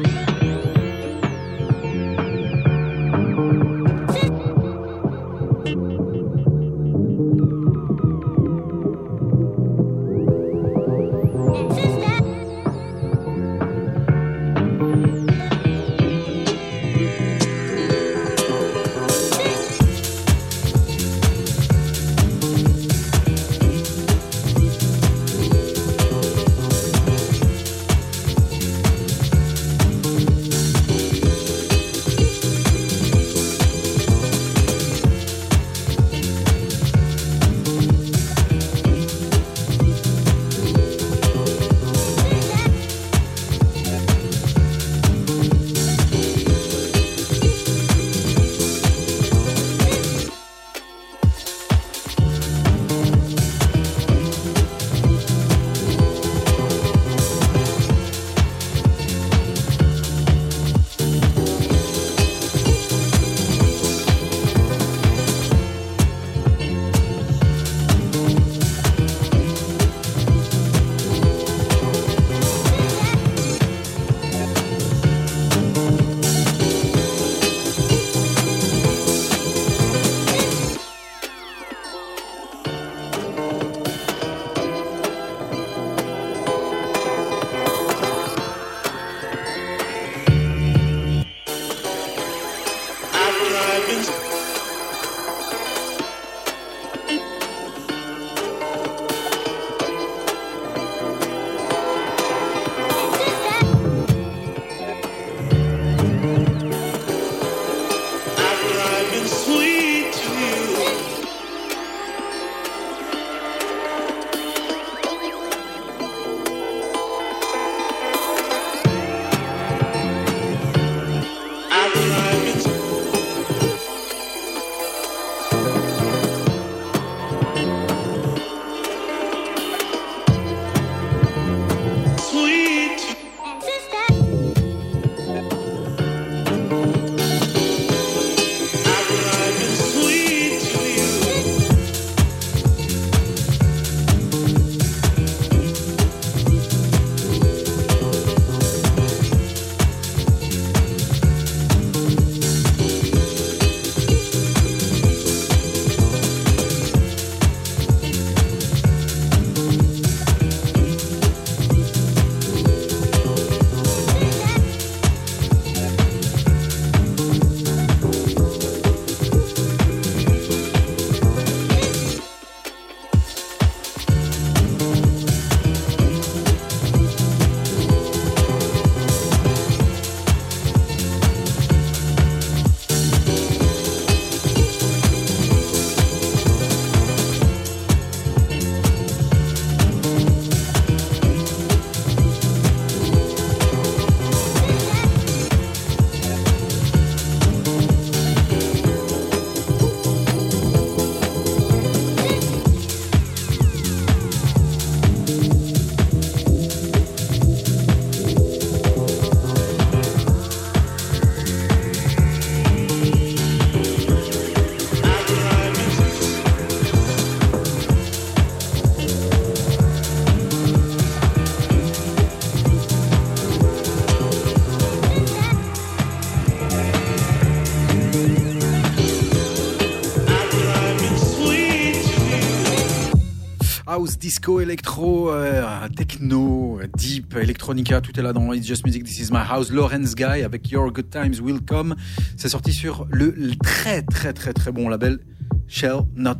Disco, 234.17 234.59
électro, 234.59 235.31
euh, 235.31 235.87
techno, 235.95 236.79
deep, 236.97 237.35
electronica, 237.35 238.01
tout 238.01 238.17
est 238.19 238.23
là 238.23 238.33
dans 238.33 238.51
It's 238.53 238.65
Just 238.65 238.85
Music, 238.85 239.03
This 239.03 239.19
Is 239.19 239.31
My 239.31 239.41
House. 239.47 239.71
Lawrence 239.71 240.15
Guy 240.15 240.43
avec 240.43 240.71
Your 240.71 240.91
Good 240.91 241.09
Times 241.09 241.35
Will 241.41 241.61
Come. 241.61 241.95
C'est 242.37 242.49
sorti 242.49 242.73
sur 242.73 243.07
le, 243.11 243.33
le 243.37 243.55
très 243.55 244.01
très 244.01 244.33
très 244.33 244.53
très 244.53 244.71
bon 244.71 244.89
label 244.89 245.19
Shall 245.67 246.01
Not 246.15 246.39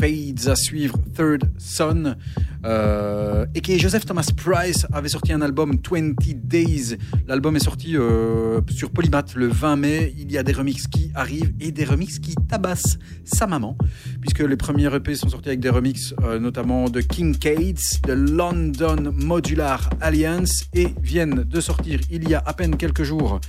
Fades 0.00 0.48
à 0.48 0.56
suivre 0.56 0.98
Third 1.14 1.52
Son. 1.58 2.16
Euh, 2.64 3.44
et 3.54 3.60
qui 3.60 3.78
Joseph 3.78 4.06
Thomas 4.06 4.28
Price 4.36 4.86
avait 4.92 5.08
sorti 5.08 5.32
un 5.32 5.42
album 5.42 5.78
20 5.90 6.14
Days. 6.34 6.96
L'album 7.26 7.56
est 7.56 7.64
sorti 7.64 7.96
euh, 7.96 8.60
sur 8.70 8.90
Polymath 8.90 9.34
le 9.34 9.48
20 9.48 9.76
mai. 9.76 10.14
Il 10.16 10.32
y 10.32 10.38
a 10.38 10.42
des 10.42 10.52
remixes 10.52 10.86
qui 10.86 11.10
arrivent 11.14 11.52
et 11.60 11.72
des 11.72 11.84
remixes 11.84 12.18
qui 12.18 12.34
tabassent 12.48 12.98
sa 13.24 13.46
maman, 13.46 13.76
puisque 14.20 14.40
les 14.40 14.56
premiers 14.56 14.94
EP 14.94 15.14
sont 15.14 15.28
sortis 15.28 15.48
avec 15.48 15.60
des 15.60 15.68
remixes 15.68 16.14
euh, 16.22 16.38
notamment 16.38 16.88
de 16.88 17.00
King 17.00 17.36
Cates, 17.36 18.02
de 18.06 18.12
London 18.12 19.12
Modular 19.14 19.90
Alliance 20.00 20.64
et 20.72 20.88
viennent 21.02 21.44
de 21.44 21.60
sortir 21.60 22.00
il 22.10 22.28
y 22.28 22.34
a 22.34 22.42
à 22.44 22.54
peine 22.54 22.76
quelques 22.76 23.02
jours 23.02 23.40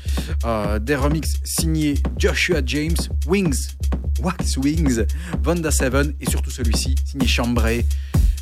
des 0.81 0.95
remixes 0.95 1.35
signés 1.43 1.95
Joshua 2.17 2.61
James, 2.65 2.95
Wings, 3.27 3.75
Wax 4.21 4.57
Wings, 4.57 5.05
Vonda 5.41 5.71
Seven 5.71 6.13
et 6.19 6.29
surtout 6.29 6.51
celui-ci 6.51 6.95
signé 7.05 7.27
Chambray. 7.27 7.85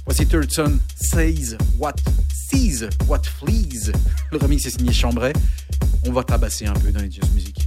Voici 0.06 0.26
Third 0.26 0.52
Son 0.52 0.80
Says 0.96 1.58
What 1.78 1.96
Sees 2.34 2.90
What 3.08 3.22
Flees. 3.24 3.92
Le 4.32 4.38
remix 4.38 4.66
est 4.66 4.72
signé 4.72 4.92
Chambray. 4.92 5.34
On 6.06 6.12
va 6.12 6.24
tabasser 6.24 6.66
un 6.66 6.74
peu 6.74 6.92
dans 6.92 7.02
les 7.02 7.10
Just 7.10 7.34
Music. 7.34 7.66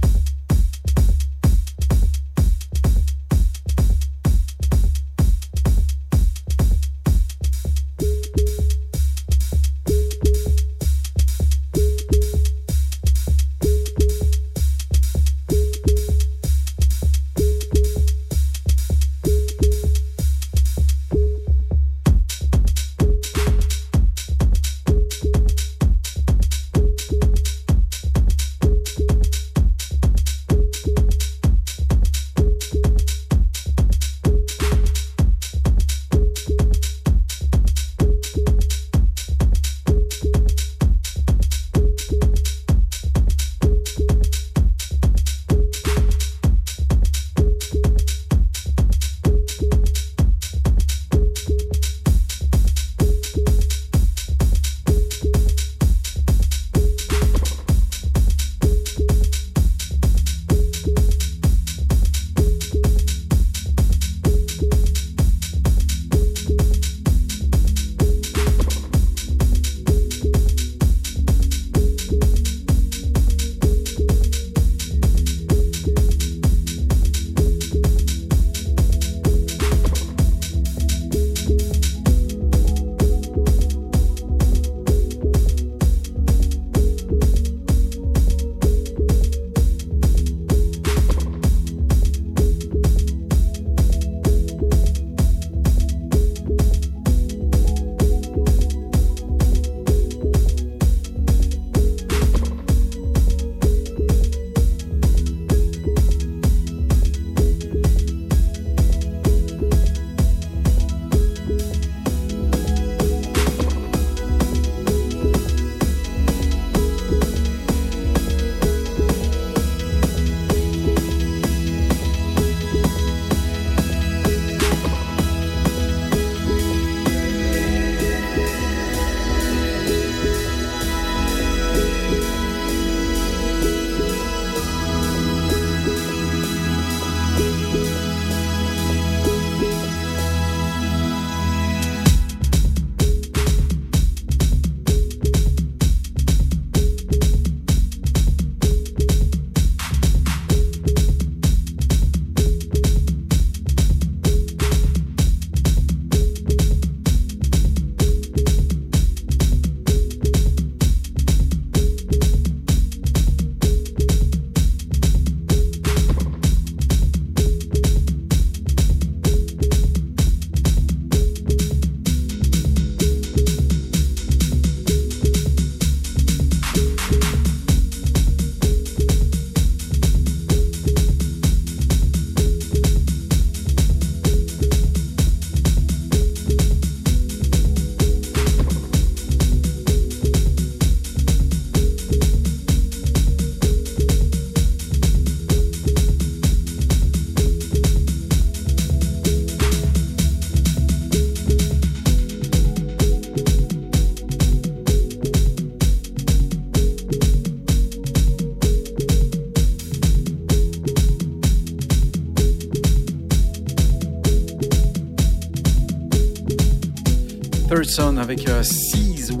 Avec 217.99 218.47
euh, 218.47 218.63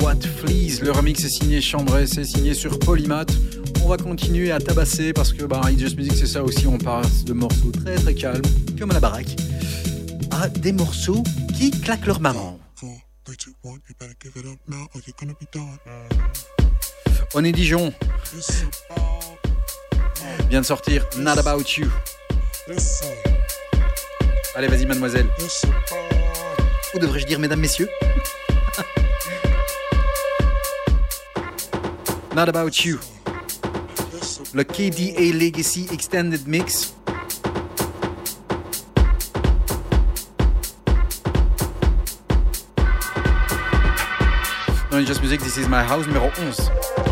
What 0.01 0.21
Flees. 0.39 0.79
Le 0.81 0.89
remix 0.89 1.23
est 1.23 1.29
signé 1.29 1.61
Chambray, 1.61 2.07
c'est 2.07 2.23
signé 2.23 2.55
sur 2.55 2.79
Polymath. 2.79 3.31
On 3.83 3.87
va 3.87 3.97
continuer 3.97 4.51
à 4.51 4.59
tabasser 4.59 5.13
parce 5.13 5.31
que 5.31 5.43
bah, 5.43 5.61
It's 5.69 5.79
Just 5.79 5.95
Music, 5.95 6.13
c'est 6.15 6.25
ça 6.25 6.43
aussi. 6.43 6.65
On 6.65 6.79
passe 6.79 7.23
de 7.23 7.33
morceaux 7.33 7.71
très 7.71 7.95
très 7.95 8.15
calmes, 8.15 8.41
comme 8.79 8.89
à 8.89 8.95
la 8.95 8.99
baraque, 8.99 9.35
à 10.31 10.49
des 10.49 10.71
morceaux 10.71 11.21
qui 11.55 11.69
claquent 11.69 12.07
leur 12.07 12.19
maman. 12.19 12.59
On 17.35 17.43
est 17.43 17.51
Dijon. 17.51 17.93
Vient 20.49 20.61
de 20.61 20.65
sortir 20.65 21.05
Not 21.19 21.37
About 21.37 21.63
You. 21.77 21.87
Allez, 24.55 24.67
vas-y, 24.67 24.87
mademoiselle. 24.87 25.27
Ou 26.95 26.99
devrais-je 26.99 27.27
dire, 27.27 27.37
mesdames, 27.37 27.59
messieurs? 27.59 27.89
Not 32.37 32.49
About 32.49 32.85
You. 32.85 32.99
Le 34.53 34.63
KDA 34.63 35.33
Legacy 35.33 35.87
Extended 35.91 36.47
Mix. 36.47 36.93
Dans 44.91 45.03
Just 45.03 45.21
Music, 45.21 45.41
This 45.41 45.57
Is 45.57 45.67
My 45.67 45.83
House 45.83 46.05
numéro 46.05 46.29
11. 46.39 47.06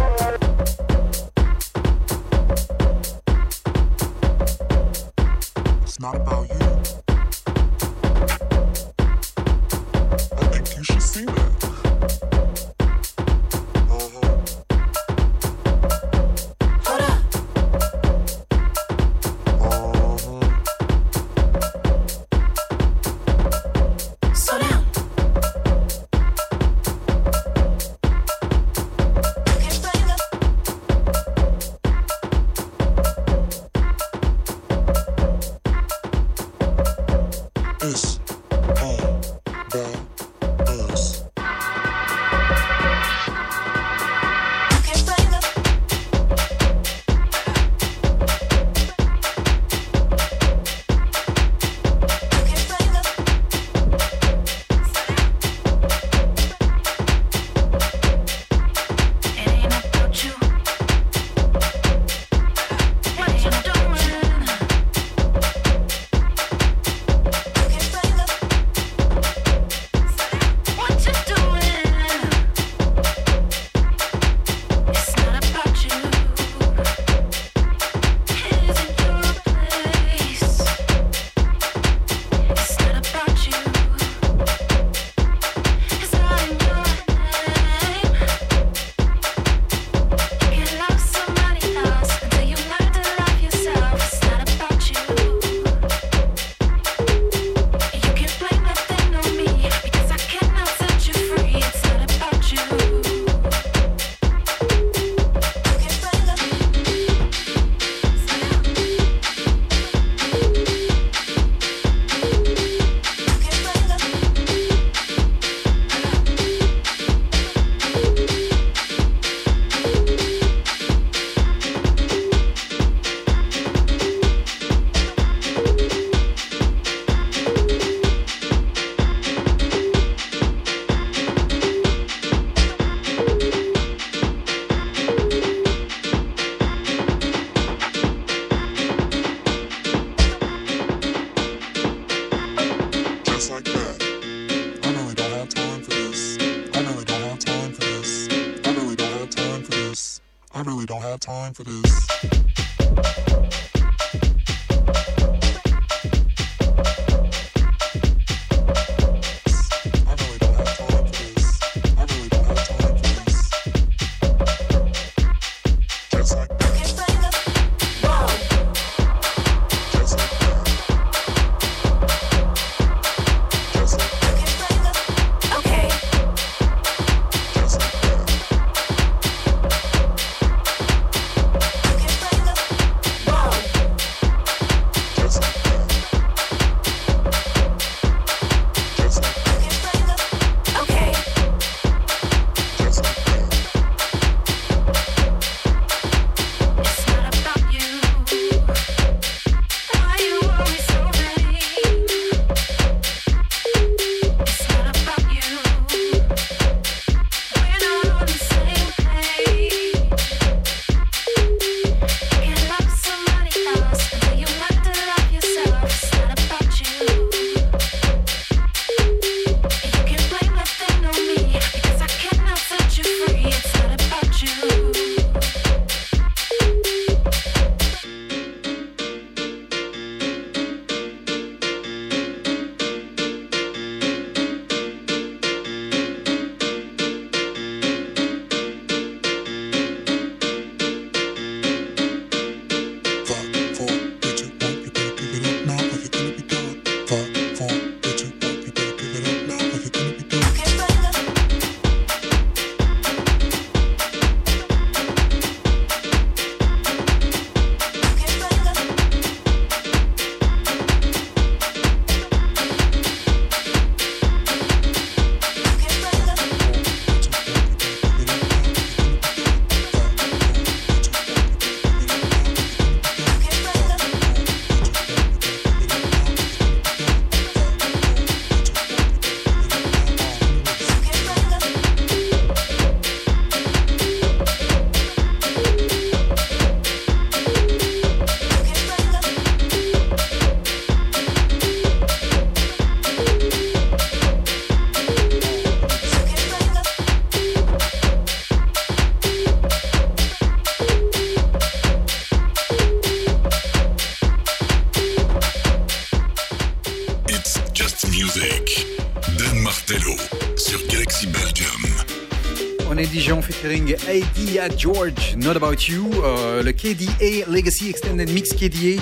George, 314.69 315.35
Not 315.37 315.55
About 315.55 315.87
You, 315.87 316.09
euh, 316.23 316.63
le 316.63 316.71
KDA 316.71 317.49
Legacy 317.49 317.89
Extended 317.89 318.29
Mix 318.31 318.49
KDA, 318.49 319.01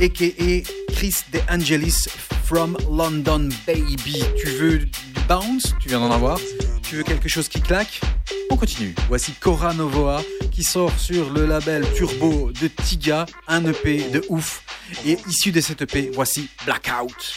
a.k.a. 0.00 0.92
Chris 0.92 1.14
De 1.32 1.40
Angelis 1.50 2.08
from 2.44 2.76
London 2.90 3.48
Baby. 3.66 4.22
Tu 4.38 4.48
veux 4.48 4.78
du 4.78 4.90
bounce? 5.28 5.74
Tu 5.80 5.88
viens 5.88 6.00
d'en 6.00 6.10
avoir 6.10 6.38
Tu 6.82 6.96
veux 6.96 7.02
quelque 7.02 7.28
chose 7.28 7.48
qui 7.48 7.60
claque? 7.60 8.00
On 8.50 8.56
continue. 8.56 8.94
Voici 9.08 9.32
Cora 9.32 9.74
Novoa 9.74 10.22
qui 10.50 10.62
sort 10.62 10.96
sur 10.98 11.32
le 11.32 11.46
label 11.46 11.84
Turbo 11.94 12.50
de 12.52 12.68
Tiga, 12.68 13.26
un 13.48 13.64
EP 13.66 14.10
de 14.10 14.22
ouf. 14.28 14.62
Et 15.06 15.16
issu 15.28 15.52
de 15.52 15.60
cet 15.60 15.82
EP, 15.82 16.10
voici 16.12 16.48
Blackout. 16.64 17.34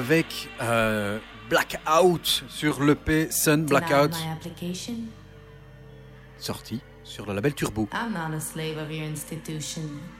Avec 0.00 0.48
euh, 0.62 1.18
Blackout 1.50 2.44
sur 2.48 2.82
l'EP 2.82 3.30
Sun 3.30 3.66
Blackout, 3.66 4.16
sorti 6.38 6.80
sur 7.04 7.26
le 7.26 7.34
label 7.34 7.54
Turbo. 7.54 7.86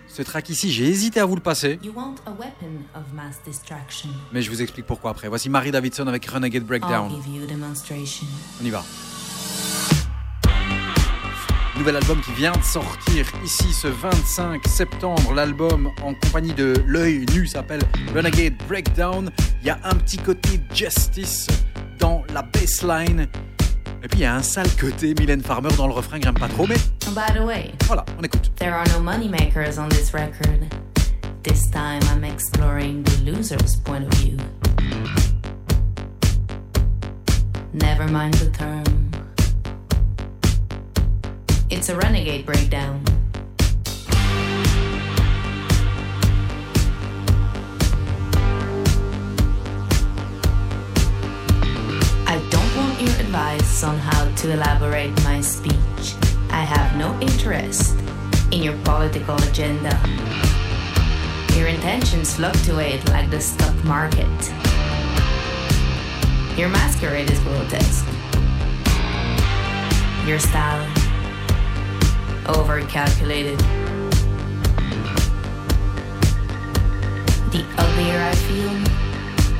Ce 0.07 0.23
track 0.23 0.51
ici, 0.51 0.70
j'ai 0.70 0.86
hésité 0.86 1.19
à 1.20 1.24
vous 1.24 1.35
le 1.35 1.40
passer, 1.40 1.78
You 1.82 1.93
want 1.97 2.16
a 2.27 2.31
weapon 2.32 2.85
of 2.94 3.11
mass 3.15 3.36
distraction. 3.47 4.11
mais 4.32 4.43
je 4.43 4.51
vous 4.51 4.61
explique 4.61 4.85
pourquoi 4.85 5.12
après. 5.12 5.28
Voici 5.28 5.48
Marie 5.48 5.70
Davidson 5.70 6.07
avec 6.09 6.27
Renegade 6.27 6.65
Breakdown. 6.65 7.11
On 7.11 8.65
y 8.65 8.70
va. 8.70 8.85
Nouvel 11.81 11.97
album 11.97 12.20
qui 12.20 12.32
vient 12.32 12.52
de 12.52 12.62
sortir 12.62 13.24
ici 13.43 13.73
ce 13.73 13.89
25 13.89 14.69
septembre. 14.69 15.32
L'album 15.32 15.90
en 16.02 16.12
compagnie 16.12 16.52
de 16.52 16.74
L'œil 16.86 17.24
nu 17.32 17.47
s'appelle 17.47 17.81
Renegade 18.15 18.52
Breakdown. 18.69 19.31
Il 19.62 19.69
y 19.69 19.70
a 19.70 19.78
un 19.85 19.94
petit 19.94 20.19
côté 20.19 20.61
justice 20.74 21.47
dans 21.98 22.23
la 22.35 22.43
bassline. 22.43 23.27
Et 24.02 24.09
puis 24.09 24.19
il 24.19 24.20
y 24.20 24.24
a 24.27 24.35
un 24.35 24.43
sale 24.43 24.69
côté 24.78 25.15
Mylène 25.19 25.40
Farmer 25.40 25.70
dans 25.78 25.86
le 25.86 25.94
refrain 25.94 26.19
que 26.19 26.24
j'aime 26.27 26.35
pas 26.35 26.48
trop, 26.48 26.66
mais 26.66 26.77
And 27.09 27.12
by 27.12 27.32
the 27.32 27.43
way, 27.43 27.73
voilà, 27.86 28.05
on 28.19 28.23
écoute. 28.24 28.52
there 28.57 28.74
are 28.74 28.86
no 28.89 29.01
moneymakers 29.01 29.78
on 29.78 29.89
this 29.89 30.12
record. 30.12 30.61
This 31.43 31.70
time 31.70 32.02
I'm 32.15 32.24
exploring 32.24 33.05
the 33.05 33.32
loser's 33.32 33.77
point 33.77 34.05
of 34.05 34.12
view. 34.19 34.36
Never 37.73 38.07
mind 38.07 38.35
the 38.35 38.51
term. 38.51 38.99
It's 41.72 41.88
a 41.88 41.97
renegade 41.97 42.44
breakdown. 42.44 43.01
I 52.26 52.42
don't 52.51 52.76
want 52.76 53.01
your 53.01 53.10
advice 53.20 53.84
on 53.84 53.98
how 53.98 54.34
to 54.34 54.52
elaborate 54.52 55.14
my 55.22 55.40
speech. 55.40 56.16
I 56.51 56.62
have 56.62 56.97
no 56.98 57.16
interest 57.20 57.97
in 58.51 58.64
your 58.64 58.76
political 58.82 59.36
agenda. 59.36 59.97
Your 61.56 61.68
intentions 61.68 62.34
fluctuate 62.34 63.09
like 63.10 63.30
the 63.30 63.40
stock 63.40 63.76
market. 63.84 64.26
Your 66.59 66.68
masquerade 66.68 67.30
is 67.30 67.38
grotesque. 67.40 68.06
Your 70.26 70.40
style, 70.40 70.84
over 72.47 72.81
calculated. 72.87 73.59
The 77.51 77.65
uglier 77.79 78.21
I 78.21 78.35
feel, 78.47 78.73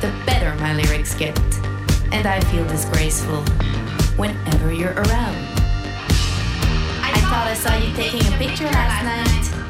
the 0.01 0.12
better 0.24 0.55
my 0.61 0.74
lyrics 0.74 1.15
get. 1.15 1.39
And 2.12 2.27
I 2.27 2.40
feel 2.51 2.65
disgraceful 2.66 3.43
whenever 4.16 4.73
you're 4.73 4.94
around. 4.94 5.36
I 7.02 7.20
thought 7.31 7.47
I 7.47 7.55
saw 7.55 7.77
you 7.77 7.94
taking 7.94 8.20
a 8.32 8.36
picture 8.36 8.66
last 8.66 9.05
night. 9.05 9.61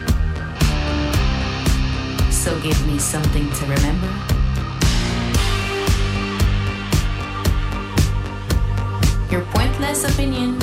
So 2.32 2.59
give 2.61 2.87
me 2.87 2.99
something 2.99 3.51
to 3.51 3.66
remember. 3.66 4.09
Your 9.31 9.43
pointless 9.53 10.05
opinion, 10.12 10.59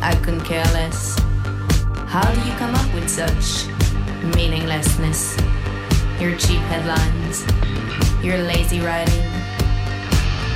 I 0.00 0.18
couldn't 0.22 0.44
care 0.44 0.64
less. 0.72 1.25
How 2.08 2.32
do 2.32 2.40
you 2.48 2.56
come 2.56 2.74
up 2.74 2.94
with 2.94 3.08
such 3.08 3.66
meaninglessness? 4.34 5.36
Your 6.20 6.36
cheap 6.36 6.60
headlines, 6.70 7.44
your 8.24 8.38
lazy 8.38 8.80
writing. 8.80 9.26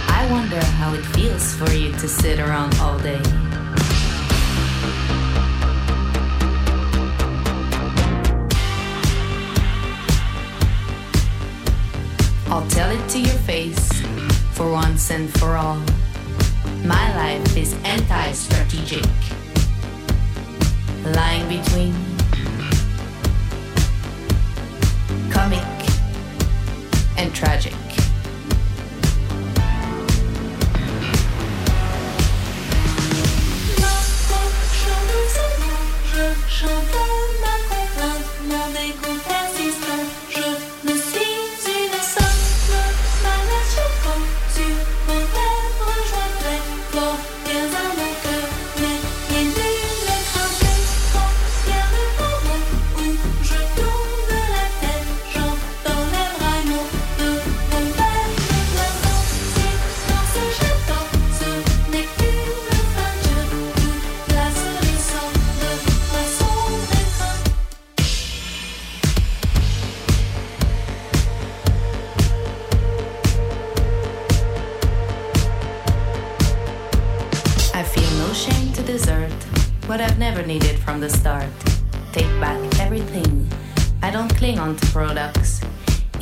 I 0.08 0.26
wonder 0.30 0.64
how 0.78 0.94
it 0.94 1.04
feels 1.06 1.54
for 1.56 1.70
you 1.72 1.92
to 1.92 2.08
sit 2.08 2.38
around 2.38 2.74
all 2.76 2.98
day. 2.98 3.20
I'll 12.50 12.66
tell 12.68 12.90
it 12.90 13.08
to 13.10 13.18
your 13.18 13.38
face 13.46 14.02
for 14.52 14.70
once 14.70 15.10
and 15.10 15.28
for 15.38 15.56
all. 15.56 15.80
My 16.84 17.14
life 17.16 17.56
is 17.56 17.74
anti 17.84 18.32
strategic, 18.32 19.04
lying 21.04 21.48
between 21.48 21.94
comic 25.30 25.64
and 27.16 27.34
tragic. 27.34 27.74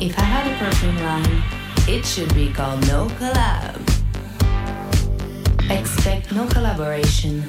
If 0.01 0.17
I 0.17 0.21
had 0.21 0.49
a 0.49 0.55
perfume 0.57 0.95
line, 1.03 1.43
it 1.85 2.05
should 2.05 2.33
be 2.33 2.53
called 2.53 2.79
No 2.87 3.07
Collab. 3.19 3.75
Expect 5.69 6.31
no 6.31 6.47
collaboration. 6.47 7.43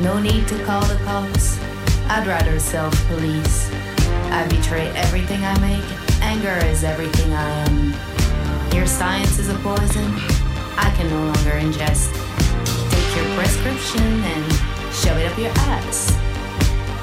No 0.00 0.18
need 0.18 0.48
to 0.48 0.58
call 0.64 0.84
the 0.86 0.98
cops. 1.04 1.60
I'd 2.08 2.26
rather 2.26 2.58
self 2.58 2.92
police. 3.06 3.70
I 4.32 4.44
betray 4.50 4.88
everything 4.96 5.44
I 5.44 5.56
make. 5.60 5.88
Anger 6.22 6.58
is 6.66 6.82
everything 6.82 7.32
I 7.32 7.48
am. 7.68 8.74
Your 8.74 8.88
science 8.88 9.38
is 9.38 9.50
a 9.50 9.58
poison 9.60 10.10
I 10.76 10.92
can 10.96 11.08
no 11.08 11.26
longer 11.26 11.52
ingest. 11.62 12.10
Take 12.90 13.16
your 13.16 13.36
prescription 13.36 14.02
and 14.02 14.52
shove 14.92 15.16
it 15.18 15.30
up 15.30 15.38
your 15.38 15.52
ass. 15.70 16.25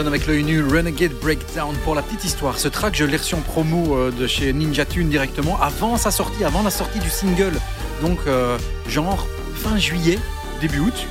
Avec 0.00 0.26
le 0.26 0.40
nu 0.40 0.64
Renegade 0.64 1.12
Breakdown. 1.20 1.74
Pour 1.84 1.94
la 1.94 2.02
petite 2.02 2.24
histoire, 2.24 2.58
ce 2.58 2.68
track, 2.68 2.94
je 2.96 3.04
l'ai 3.04 3.16
reçu 3.16 3.34
en 3.34 3.40
promo 3.40 3.94
euh, 3.96 4.10
de 4.10 4.26
chez 4.26 4.52
Ninja 4.52 4.84
Tune 4.86 5.08
directement 5.10 5.60
avant 5.60 5.96
sa 5.96 6.10
sortie, 6.10 6.44
avant 6.44 6.62
la 6.62 6.70
sortie 6.70 6.98
du 6.98 7.10
single. 7.10 7.52
Donc, 8.00 8.18
euh, 8.26 8.58
genre 8.88 9.26
fin 9.54 9.76
juillet, 9.78 10.18
début 10.60 10.80
août. 10.80 11.06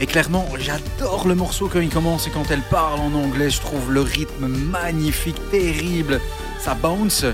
Et 0.00 0.06
clairement, 0.06 0.46
j'adore 0.58 1.26
le 1.26 1.34
morceau 1.34 1.68
quand 1.72 1.80
il 1.80 1.88
commence 1.88 2.26
et 2.26 2.30
quand 2.30 2.50
elle 2.50 2.60
parle 2.62 3.00
en 3.00 3.14
anglais. 3.14 3.48
Je 3.48 3.60
trouve 3.60 3.92
le 3.92 4.00
rythme 4.02 4.48
magnifique, 4.48 5.36
terrible. 5.50 6.20
Ça 6.60 6.74
bounce. 6.74 7.24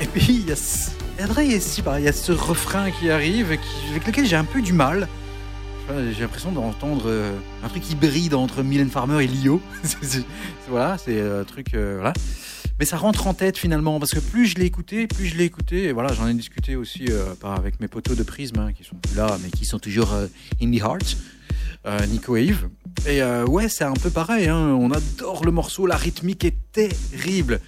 Et 0.00 0.06
puis, 0.06 0.42
il 0.42 0.48
y 0.48 0.52
a, 0.52 0.56
ce- 0.56 2.32
refrain 2.32 2.90
qui 2.90 3.10
arrive, 3.10 3.46
avec 3.92 4.06
lequel 4.06 4.26
j'ai 4.26 4.36
un 4.36 4.44
peu 4.44 4.60
du 4.62 4.72
mal. 4.72 5.06
J'ai 5.88 6.22
l'impression 6.22 6.50
d'entendre 6.50 7.04
euh, 7.06 7.36
un 7.62 7.68
truc 7.68 7.88
hybride 7.90 8.34
entre 8.34 8.62
Mylène 8.62 8.90
Farmer 8.90 9.22
et 9.22 9.26
Lio. 9.26 9.60
Voilà, 10.68 10.96
c'est 10.96 11.18
euh, 11.18 11.42
un 11.42 11.44
truc. 11.44 11.74
euh. 11.74 12.10
Mais 12.80 12.86
ça 12.86 12.96
rentre 12.96 13.26
en 13.26 13.34
tête 13.34 13.58
finalement, 13.58 14.00
parce 14.00 14.12
que 14.12 14.18
plus 14.18 14.46
je 14.46 14.56
l'ai 14.56 14.64
écouté, 14.64 15.06
plus 15.06 15.26
je 15.26 15.36
l'ai 15.36 15.44
écouté, 15.44 15.92
voilà, 15.92 16.12
j'en 16.12 16.26
ai 16.26 16.34
discuté 16.34 16.74
aussi 16.74 17.06
avec 17.42 17.78
mes 17.80 17.86
potos 17.86 18.16
de 18.16 18.22
Prisme, 18.24 18.58
hein, 18.58 18.72
qui 18.72 18.82
sont 18.82 18.96
plus 18.96 19.14
là, 19.14 19.38
mais 19.42 19.50
qui 19.50 19.64
sont 19.64 19.78
toujours 19.78 20.12
euh, 20.12 20.26
in 20.60 20.72
the 20.72 20.80
heart, 20.80 21.16
Nico 22.08 22.36
et 22.36 22.46
Yves. 22.46 22.68
Et 23.06 23.22
ouais, 23.22 23.68
c'est 23.68 23.84
un 23.84 23.92
peu 23.92 24.10
pareil, 24.10 24.48
hein, 24.48 24.74
on 24.80 24.90
adore 24.90 25.44
le 25.44 25.52
morceau, 25.52 25.86
la 25.86 25.96
rythmique 25.96 26.44
est 26.44 26.56
terrible. 26.72 27.60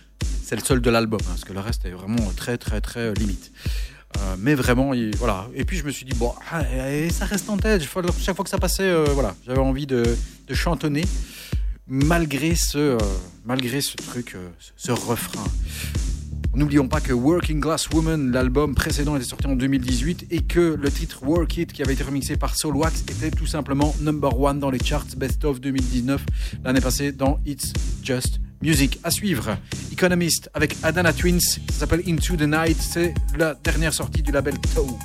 C'est 0.43 0.57
le 0.57 0.63
seul 0.63 0.81
de 0.81 0.91
l'album, 0.91 1.21
hein, 1.23 1.29
parce 1.29 1.45
que 1.45 1.53
le 1.53 1.61
reste 1.61 1.85
est 1.85 1.91
vraiment 1.91 2.33
très 2.35 2.57
très 2.59 2.81
très 2.81 3.13
limite. 3.15 3.53
Euh, 4.17 4.37
mais 4.39 4.55
vraiment, 4.55 4.95
il- 4.95 5.15
voilà. 5.17 5.49
Et 5.55 5.65
puis 5.65 5.77
je 5.77 5.85
me 5.85 5.91
suis 5.91 6.05
dit, 6.07 6.15
bon, 6.17 6.33
ah, 6.51 6.63
et 6.91 7.11
ça 7.11 7.25
reste 7.27 7.49
en 7.51 7.57
tête. 7.57 7.83
Chaque 7.83 7.91
fois- 8.35 8.45
que 8.45 8.51
ça 8.51 8.59
passait, 8.59 8.83
euh, 8.85 9.05
voilà, 9.13 9.35
j'avais 9.47 9.59
envie 9.61 9.87
de, 9.87 10.05
de 10.49 10.55
chantonner 10.55 11.05
malgré 11.87 12.55
ce, 12.55 12.79
euh, 12.79 12.99
malgré 13.45 13.81
ce 13.81 13.97
truc, 13.97 14.37
ce, 14.77 14.93
refrain. 14.93 15.45
N'oublions 16.55 16.89
pas 16.89 17.01
que 17.03 17.13
Working 17.13 17.61
Class 17.61 17.89
Woman, 17.91 18.33
l'album 18.33 18.75
précédent, 18.75 19.15
était 19.17 19.27
sorti 19.27 19.47
en 19.47 19.57
2018 19.57 20.27
et 20.31 20.41
que 20.41 20.75
le 20.81 20.91
titre 20.91 21.23
Work 21.23 21.55
It, 21.59 21.73
qui 21.73 21.83
avait 21.83 21.93
été 21.93 22.03
remixé 22.03 22.37
par 22.39 22.57
Soulwax, 22.57 23.03
était 23.03 23.31
tout 23.31 23.47
simplement 23.47 23.95
number 24.01 24.41
one 24.41 24.59
dans 24.59 24.71
les 24.71 24.79
charts 24.83 25.05
Best 25.19 25.45
of 25.45 25.61
2019 25.61 26.25
l'année 26.65 26.81
passée 26.81 27.13
dans 27.13 27.39
It's 27.45 27.73
Just 28.03 28.41
Music. 28.63 28.99
À 29.05 29.11
suivre, 29.11 29.57
Economist 29.93 30.51
avec 30.55 30.77
Adana 30.83 31.13
Twins, 31.13 31.41
ça 31.41 31.81
s'appelle 31.81 32.03
Into 32.07 32.37
the 32.37 32.43
Night, 32.43 32.79
c'est 32.81 33.15
la 33.37 33.55
dernière 33.55 33.93
sortie 33.93 34.23
du 34.23 34.33
label 34.33 34.55
Toe. 34.75 34.99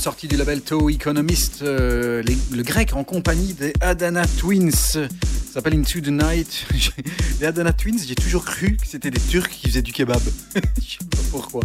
19e 0.00 0.02
sortie 0.02 0.28
du 0.28 0.36
label 0.36 0.62
Toe 0.62 0.88
Economist, 0.90 1.60
euh, 1.62 2.22
le 2.50 2.62
grec 2.62 2.94
en 2.94 3.04
compagnie 3.04 3.52
des 3.52 3.74
Adana 3.80 4.26
Twins. 4.26 4.70
Ça 4.70 5.08
s'appelle 5.52 5.74
Into 5.74 6.00
the 6.00 6.08
Night. 6.08 6.66
les 7.40 7.46
Adana 7.46 7.74
Twins, 7.74 7.98
j'ai 8.06 8.14
toujours 8.14 8.44
cru 8.44 8.76
que 8.76 8.86
c'était 8.86 9.10
des 9.10 9.20
Turcs 9.20 9.50
qui 9.50 9.68
faisaient 9.68 9.82
du 9.82 9.92
kebab. 9.92 10.22
Je 10.78 10.90
sais 10.90 10.98
pas 11.10 11.18
pourquoi. 11.30 11.62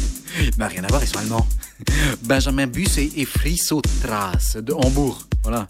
Mais 0.58 0.66
rien 0.66 0.84
à 0.84 0.88
voir, 0.88 1.02
ils 1.02 1.08
sont 1.08 1.18
allemands. 1.18 1.46
Benjamin 2.22 2.66
Bus 2.66 2.98
et, 2.98 3.10
et 3.16 3.24
Friso 3.24 3.80
Tras 4.02 4.60
de 4.60 4.74
Hambourg. 4.74 5.26
Voilà. 5.42 5.68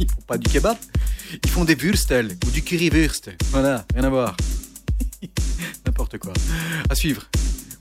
Ils 0.00 0.08
font 0.08 0.22
pas 0.26 0.38
du 0.38 0.50
kebab, 0.50 0.76
ils 1.44 1.50
font 1.50 1.64
des 1.64 1.76
Würstel 1.76 2.36
ou 2.44 2.50
du 2.50 2.62
currywurst. 2.62 3.30
Voilà, 3.52 3.84
rien 3.94 4.04
à 4.04 4.10
voir. 4.10 4.36
N'importe 5.86 6.18
quoi. 6.18 6.32
À 6.90 6.94
suivre. 6.96 7.28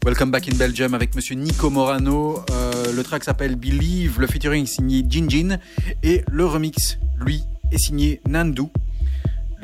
Welcome 0.06 0.30
back 0.30 0.48
in 0.48 0.56
Belgium 0.56 0.94
avec 0.94 1.16
monsieur 1.16 1.34
Nico 1.34 1.72
Morano. 1.72 2.46
Euh, 2.52 2.75
le 2.96 3.04
track 3.04 3.24
s'appelle 3.24 3.56
Believe, 3.56 4.20
le 4.20 4.28
featuring 4.28 4.66
signé 4.66 5.04
Jinjin 5.08 5.58
et 6.02 6.24
le 6.32 6.46
remix, 6.46 6.98
lui, 7.18 7.44
est 7.72 7.78
signé 7.78 8.22
Nandu. 8.28 8.64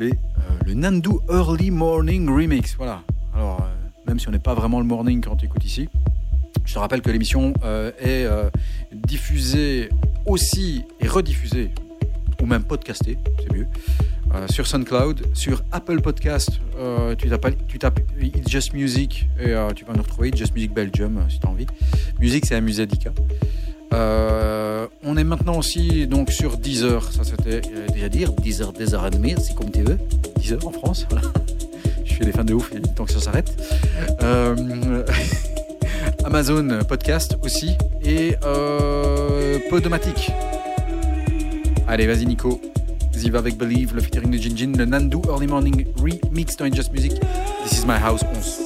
Euh, 0.00 0.10
le 0.66 0.74
Nandu 0.74 1.10
Early 1.30 1.70
Morning 1.70 2.28
Remix. 2.28 2.74
Voilà. 2.76 3.02
Alors, 3.34 3.60
euh, 3.62 3.64
même 4.06 4.18
si 4.18 4.28
on 4.28 4.32
n'est 4.32 4.38
pas 4.38 4.54
vraiment 4.54 4.80
le 4.80 4.86
morning 4.86 5.22
quand 5.22 5.36
tu 5.36 5.46
écoutes 5.46 5.64
ici, 5.64 5.88
je 6.64 6.74
te 6.74 6.78
rappelle 6.78 7.00
que 7.00 7.10
l'émission 7.10 7.54
euh, 7.64 7.90
est 8.00 8.28
diffusée 8.92 9.88
aussi 10.26 10.84
et 11.00 11.08
rediffusée, 11.08 11.70
ou 12.40 12.46
même 12.46 12.64
podcastée, 12.64 13.18
c'est 13.38 13.52
mieux, 13.52 13.66
euh, 14.34 14.46
sur 14.48 14.66
SoundCloud, 14.66 15.26
sur 15.34 15.62
Apple 15.72 16.00
Podcast. 16.00 16.50
euh, 16.78 17.14
tu, 17.14 17.28
tapes, 17.28 17.54
tu 17.68 17.78
tapes 17.78 18.00
It's 18.20 18.48
Just 18.48 18.72
Music 18.72 19.28
et 19.38 19.50
euh, 19.50 19.70
tu 19.70 19.84
vas 19.84 19.92
nous 19.94 20.02
retrouver 20.02 20.28
It's 20.28 20.38
Just 20.38 20.54
Music 20.54 20.72
Belgium 20.72 21.20
si 21.28 21.38
tu 21.38 21.46
as 21.46 21.50
envie. 21.50 21.66
Musique, 22.20 22.46
c'est 22.46 22.54
un 22.54 22.60
Musadika. 22.60 23.10
Euh, 23.92 24.86
on 25.04 25.16
est 25.18 25.24
maintenant 25.24 25.58
aussi 25.58 26.06
donc 26.06 26.30
sur 26.30 26.56
Deezer, 26.56 27.12
ça 27.12 27.24
c'était 27.24 27.60
déjà 27.92 28.08
dire, 28.08 28.32
Deezer, 28.32 28.72
Deezer 28.72 29.04
Admire, 29.04 29.38
c'est 29.38 29.54
comme 29.54 29.70
tu 29.70 29.82
veux, 29.82 29.98
Deezer 30.36 30.66
en 30.66 30.72
France, 30.72 31.06
voilà. 31.10 31.26
Je 32.04 32.14
fais 32.14 32.24
des 32.24 32.32
fans 32.32 32.44
de 32.44 32.54
ouf, 32.54 32.70
temps 32.94 33.04
que 33.04 33.12
ça 33.12 33.20
s'arrête. 33.20 33.52
Amazon 36.24 36.78
Podcast 36.88 37.36
aussi 37.42 37.76
et 38.02 38.34
Podomatic. 39.68 40.30
Allez, 41.86 42.06
vas-y 42.06 42.24
Nico. 42.24 42.60
Y 43.14 43.30
va 43.30 43.38
avec 43.38 43.56
Believe, 43.56 43.94
le 43.94 44.00
featuring 44.00 44.30
de 44.30 44.38
Jinjin, 44.38 44.72
le 44.76 44.84
Nandu 44.84 45.18
Early 45.28 45.46
Morning 45.46 45.86
Remix 45.96 46.56
dans 46.56 46.72
Just 46.72 46.92
Music. 46.92 47.12
This 47.64 47.78
is 47.78 47.86
my 47.86 47.98
house 47.98 48.22
11. 48.34 48.61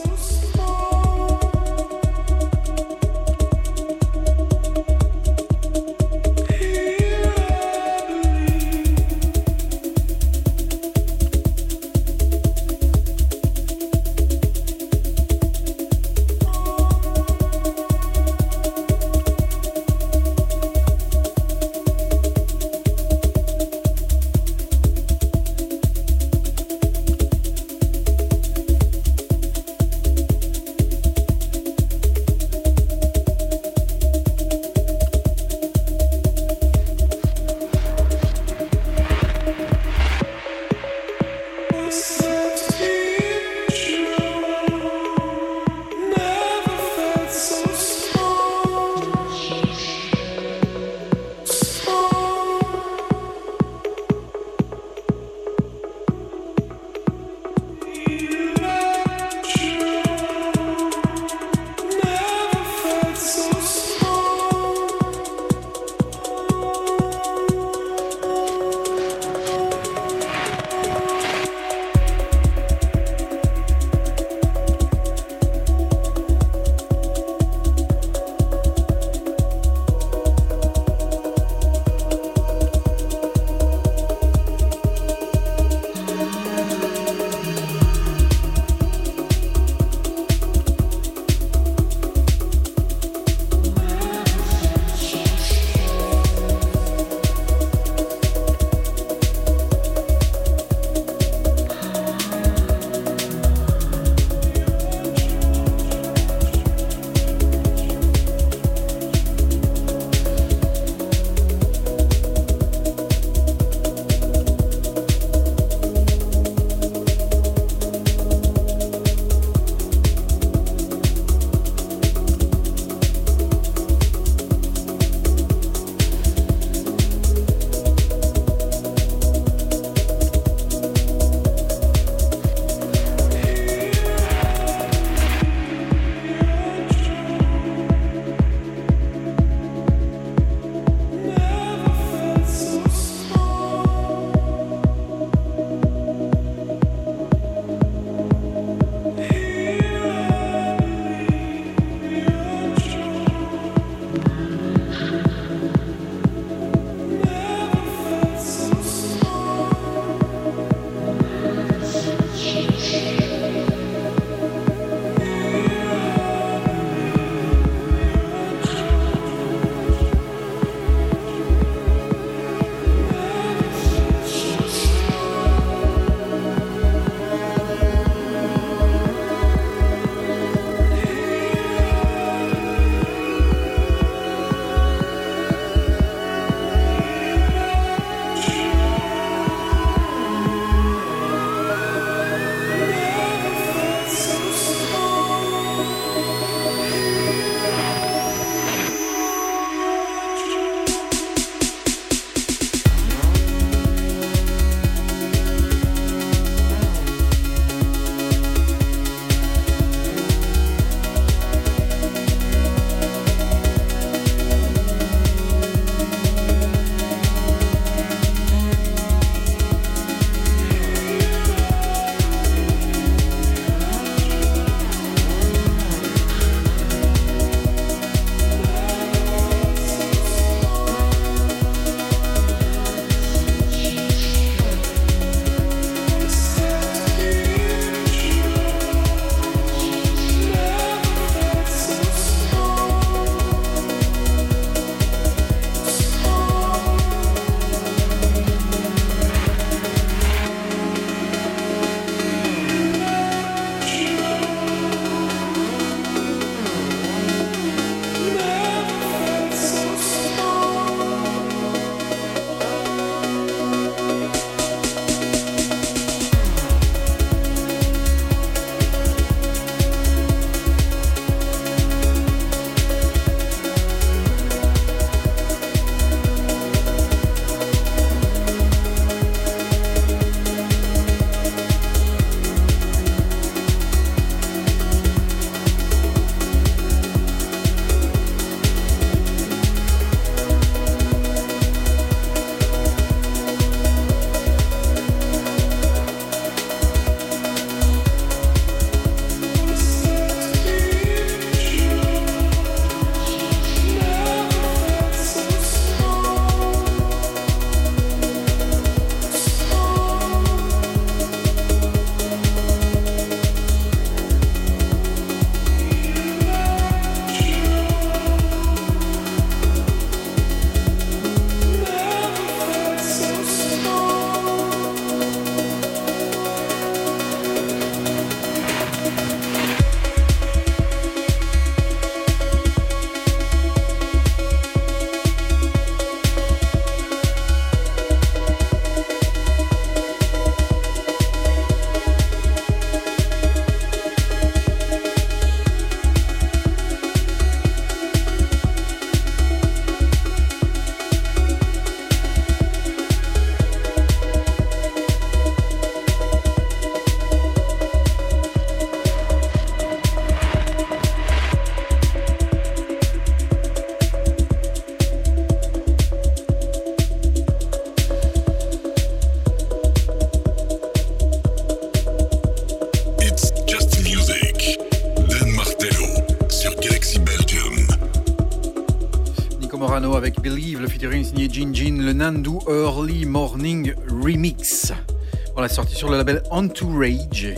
Sorti 385.76 385.94
sur 385.94 386.08
le 386.08 386.16
label 386.16 386.42
Entourage, 386.50 387.48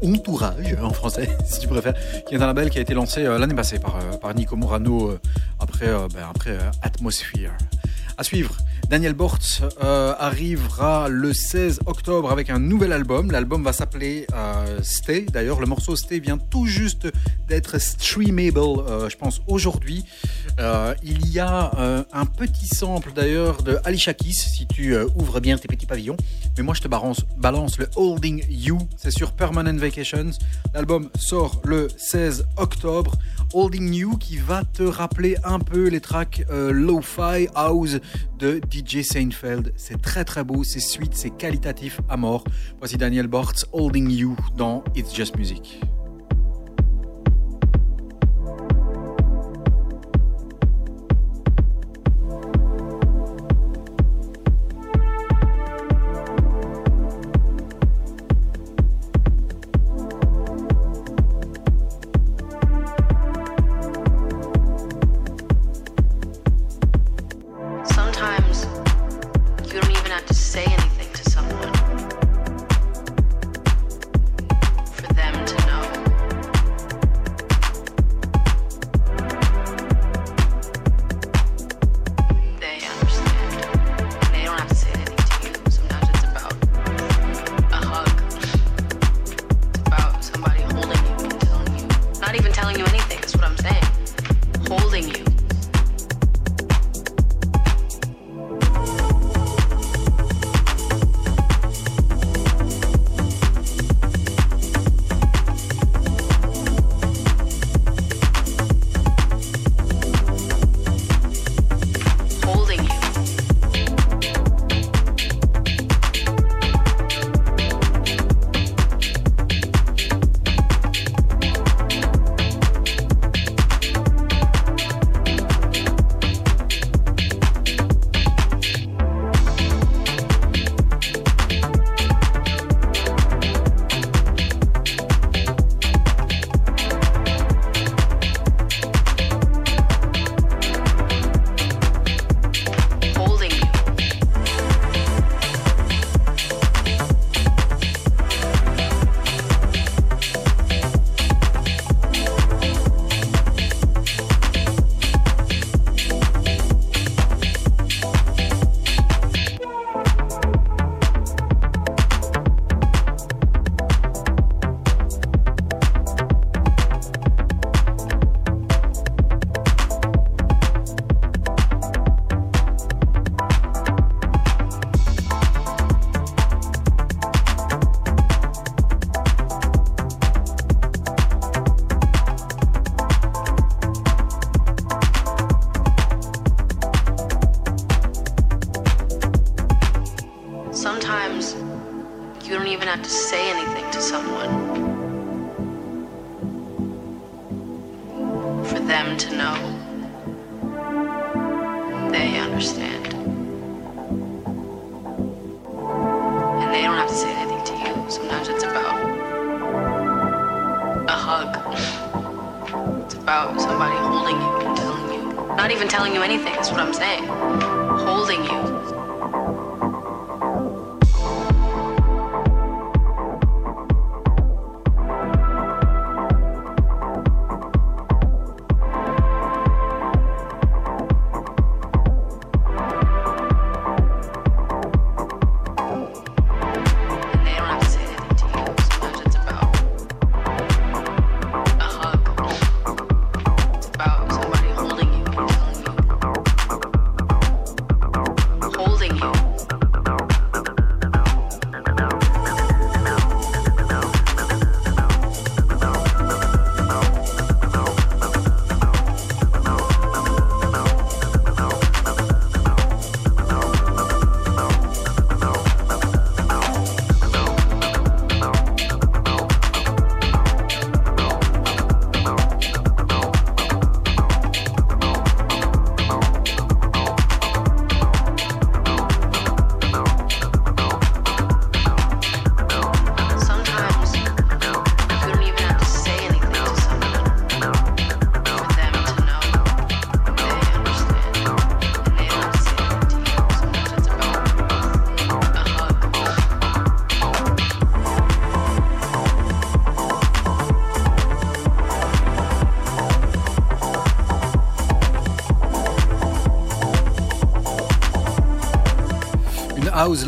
ou 0.00 0.14
Entourage 0.14 0.74
en 0.82 0.90
français, 0.90 1.28
si 1.44 1.60
tu 1.60 1.68
préfères, 1.68 1.92
qui 2.26 2.34
est 2.34 2.40
un 2.40 2.46
label 2.46 2.70
qui 2.70 2.78
a 2.78 2.80
été 2.80 2.94
lancé 2.94 3.26
euh, 3.26 3.38
l'année 3.38 3.54
passée 3.54 3.78
par, 3.78 3.96
euh, 3.96 4.16
par 4.16 4.34
Nico 4.34 4.56
Morano 4.56 5.10
euh, 5.10 5.20
après, 5.60 5.86
ben, 6.14 6.30
après 6.34 6.56
Atmosphere. 6.80 7.52
À 8.16 8.24
suivre, 8.24 8.56
Daniel 8.88 9.12
Bortz 9.12 9.60
euh, 9.84 10.14
arrivera 10.18 11.10
le 11.10 11.34
16 11.34 11.80
octobre 11.84 12.30
avec 12.30 12.48
un 12.48 12.58
nouvel 12.58 12.92
album. 12.92 13.30
L'album 13.30 13.62
va 13.62 13.74
s'appeler 13.74 14.26
Stay. 14.80 15.26
D'ailleurs, 15.30 15.60
le 15.60 15.66
morceau 15.66 15.94
Stay 15.94 16.20
vient 16.20 16.38
tout 16.38 16.64
juste 16.64 17.06
d'être 17.48 17.78
streamable, 17.78 19.10
je 19.10 19.16
pense, 19.16 19.42
aujourd'hui. 19.46 20.06
Il 21.02 21.28
y 21.28 21.38
a 21.38 21.70
un 22.10 22.24
petit 22.24 22.68
sample 22.68 23.12
d'ailleurs 23.14 23.62
de 23.62 23.78
Alicia 23.84 24.14
Keys, 24.14 24.32
si 24.32 24.66
tu 24.66 24.96
ouvres 25.14 25.40
bien 25.40 25.58
tes 25.58 25.68
petits 25.68 25.84
pavillons. 25.84 26.16
Mais 26.56 26.62
moi, 26.62 26.74
je 26.74 26.80
te 26.80 26.88
balance, 26.88 27.78
le 27.78 27.86
Holding 27.96 28.44
You. 28.48 28.78
C'est 28.96 29.10
sur 29.10 29.32
Permanent 29.32 29.76
Vacations. 29.76 30.30
L'album 30.74 31.10
sort 31.18 31.60
le 31.64 31.88
16 31.96 32.46
octobre. 32.56 33.12
Holding 33.52 33.92
You 33.92 34.16
qui 34.16 34.38
va 34.38 34.64
te 34.64 34.82
rappeler 34.82 35.36
un 35.44 35.58
peu 35.58 35.88
les 35.88 36.00
tracks 36.00 36.44
euh, 36.50 36.72
Lo-Fi 36.72 37.48
House 37.54 37.98
de 38.38 38.60
DJ 38.70 39.02
Seinfeld. 39.02 39.72
C'est 39.76 40.00
très 40.00 40.24
très 40.24 40.44
beau, 40.44 40.64
c'est 40.64 40.80
sweet, 40.80 41.14
c'est 41.14 41.30
qualitatif 41.30 42.00
à 42.08 42.16
mort. 42.16 42.44
Voici 42.78 42.96
Daniel 42.96 43.26
Bortz, 43.26 43.66
Holding 43.72 44.10
You 44.10 44.36
dans 44.56 44.82
It's 44.94 45.14
Just 45.14 45.36
Music. 45.36 45.80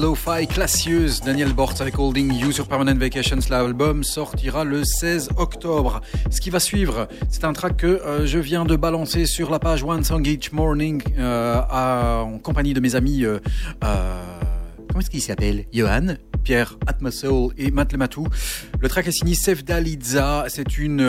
Lo-Fi 0.01 0.47
classieuse. 0.47 1.21
Daniel 1.21 1.53
Bortz 1.53 1.81
avec 1.81 1.99
Holding 1.99 2.33
You 2.33 2.53
sur 2.53 2.69
Permanent 2.69 2.97
Vacations. 2.97 3.41
L'album 3.51 4.05
sortira 4.05 4.65
le 4.65 4.85
16 4.85 5.31
octobre. 5.37 6.01
Ce 6.31 6.41
qui 6.41 6.51
va 6.51 6.61
suivre, 6.61 7.09
c'est 7.29 7.45
un 7.45 7.53
track 7.53 7.79
que 7.79 7.87
euh, 7.87 8.27
je 8.27 8.39
viens 8.39 8.65
de 8.65 8.77
balancer 8.77 9.27
sur 9.27 9.51
la 9.51 9.59
page 9.59 9.83
One 9.83 10.05
Song 10.05 10.25
Each 10.27 10.53
Morning 10.53 11.03
euh, 11.19 11.61
en 11.71 12.39
compagnie 12.39 12.75
de 12.75 12.81
mes 12.81 12.95
amis. 12.95 13.25
euh, 13.25 13.39
comment 13.81 15.01
est-ce 15.01 15.11
qu'il 15.11 15.23
s'appelle? 15.23 15.65
Johan 15.73 16.15
Pierre 16.45 16.79
Atmasoul 16.87 17.53
et 17.59 17.71
Matt 17.71 17.93
Lematou. 17.93 18.27
Le 18.81 18.89
track 18.89 19.09
est 19.09 19.13
signé 19.13 19.35
Sevda 19.35 19.81
Liza. 19.81 20.47
C'est 20.49 20.79
une 20.79 21.05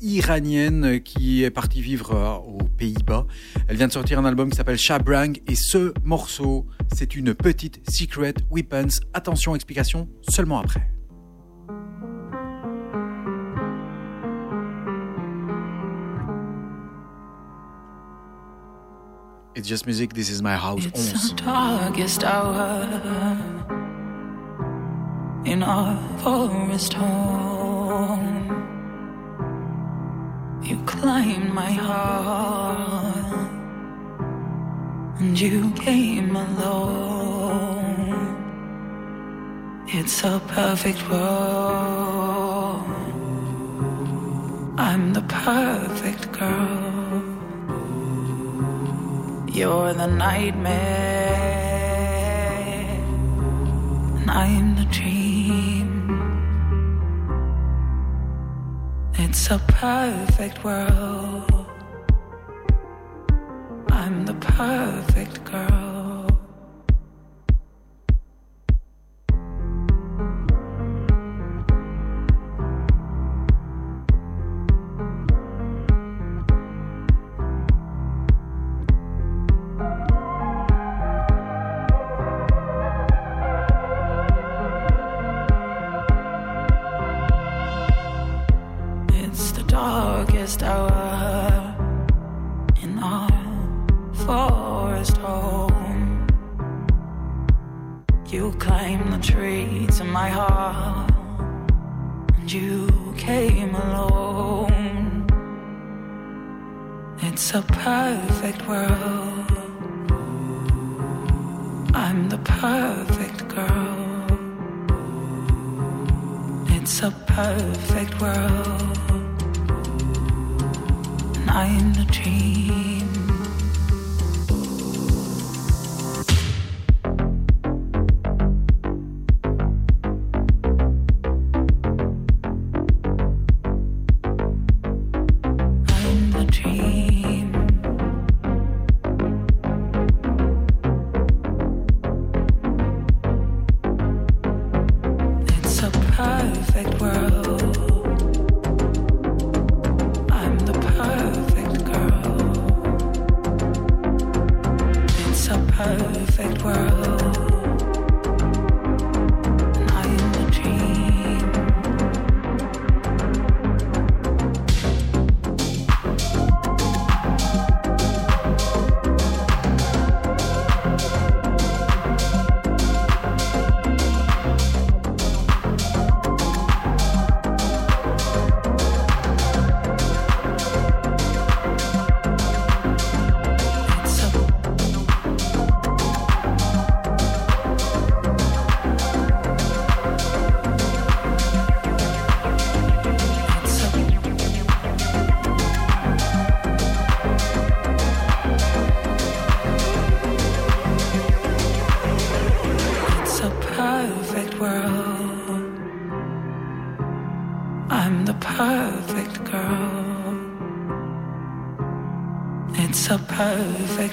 iranienne 0.00 1.00
qui 1.00 1.44
est 1.44 1.50
partie 1.50 1.82
vivre 1.82 2.42
aux 2.46 2.64
Pays-Bas. 2.78 3.26
Elle 3.68 3.76
vient 3.76 3.86
de 3.86 3.92
sortir 3.92 4.18
un 4.18 4.24
album 4.24 4.50
qui 4.50 4.56
s'appelle 4.56 4.78
Shabrang 4.78 5.40
et 5.46 5.54
ce 5.54 5.92
morceau, 6.02 6.66
c'est 6.94 7.16
une 7.16 7.34
petite 7.34 7.80
Secret 7.90 8.34
Weapons. 8.50 8.88
Attention, 9.14 9.54
explication 9.54 10.08
seulement 10.28 10.60
après. 10.60 10.86
It's 19.56 19.68
just 19.68 19.86
music, 19.86 20.14
this 20.14 20.30
is 20.30 20.40
my 20.40 20.56
house. 20.56 20.86
It's 20.86 21.12
11. 21.12 21.36
the 21.36 21.42
darkest 21.42 22.24
hour 22.24 22.88
in 25.44 25.62
our 25.62 25.98
forest 26.20 26.94
home. 26.94 28.40
You 30.62 30.78
climbed 30.86 31.52
my 31.52 31.72
heart 31.72 33.50
and 35.18 35.38
you 35.38 35.69
It's 39.92 40.22
a 40.22 40.40
perfect 40.46 41.02
world. 41.10 42.84
I'm 44.78 45.12
the 45.12 45.22
perfect 45.22 46.30
girl. 46.30 47.24
You're 49.48 49.92
the 49.92 50.06
nightmare, 50.06 50.70
and 54.20 54.30
I'm 54.30 54.76
the 54.76 54.84
dream. 54.84 55.90
It's 59.14 59.50
a 59.50 59.58
perfect 59.58 60.62
world. 60.62 61.66
I'm 63.90 64.24
the 64.24 64.34
perfect 64.34 65.42
girl. 65.44 65.89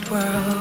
World. 0.10 0.57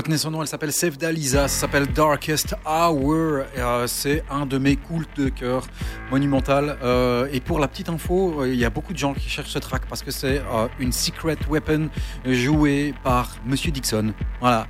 Retenez 0.00 0.16
son 0.16 0.30
nom, 0.30 0.40
elle 0.40 0.48
s'appelle 0.48 0.72
Sevda 0.72 1.12
Lisa, 1.12 1.46
ça 1.46 1.60
s'appelle 1.60 1.86
Darkest 1.86 2.54
Hour. 2.64 3.12
euh, 3.58 3.86
c'est 3.86 4.24
un 4.30 4.46
de 4.46 4.56
mes 4.56 4.76
cultes 4.76 5.20
de 5.20 5.28
cœur 5.28 5.66
monumental. 6.10 6.78
Euh, 6.82 7.28
et 7.34 7.40
pour 7.40 7.58
la 7.58 7.68
petite 7.68 7.90
info, 7.90 8.40
euh, 8.40 8.48
il 8.48 8.58
y 8.58 8.64
a 8.64 8.70
beaucoup 8.70 8.94
de 8.94 8.98
gens 8.98 9.12
qui 9.12 9.28
cherchent 9.28 9.50
ce 9.50 9.58
track 9.58 9.82
parce 9.90 10.02
que 10.02 10.10
c'est 10.10 10.40
une 10.78 10.90
secret 10.92 11.36
weapon 11.50 11.90
jouée 12.24 12.94
par 13.04 13.36
Monsieur 13.44 13.72
Dixon. 13.72 14.14
Voilà. 14.40 14.68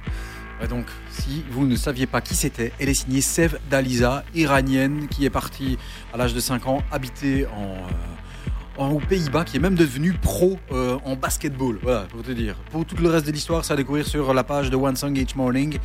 Donc, 0.68 0.86
si 1.12 1.44
vous 1.52 1.64
ne 1.64 1.76
saviez 1.76 2.08
pas 2.08 2.20
qui 2.20 2.34
c'était, 2.34 2.72
elle 2.80 2.88
est 2.88 2.94
signée 2.94 3.20
Sev 3.20 3.56
Daliza, 3.70 4.24
iranienne, 4.34 5.06
qui 5.06 5.24
est 5.26 5.30
partie 5.30 5.78
à 6.12 6.16
l'âge 6.16 6.34
de 6.34 6.40
5 6.40 6.66
ans 6.66 6.82
habiter 6.90 7.46
en- 7.46 7.86
aux 8.88 9.00
Pays-Bas, 9.00 9.44
qui 9.44 9.56
est 9.56 9.60
même 9.60 9.74
devenue 9.74 10.14
pro 10.14 10.58
euh, 10.72 10.98
en 11.04 11.16
basketball. 11.16 11.78
Voilà, 11.82 12.06
pour 12.10 12.22
te 12.22 12.30
dire. 12.30 12.56
Pour 12.70 12.84
tout 12.84 12.96
le 12.96 13.08
reste 13.08 13.26
de 13.26 13.32
l'histoire, 13.32 13.64
c'est 13.64 13.72
à 13.72 13.76
découvrir 13.76 14.06
sur 14.06 14.32
la 14.32 14.44
page 14.44 14.70
de 14.70 14.76
One 14.76 14.96
Song 14.96 15.16
Each 15.16 15.36
Morning. 15.36 15.78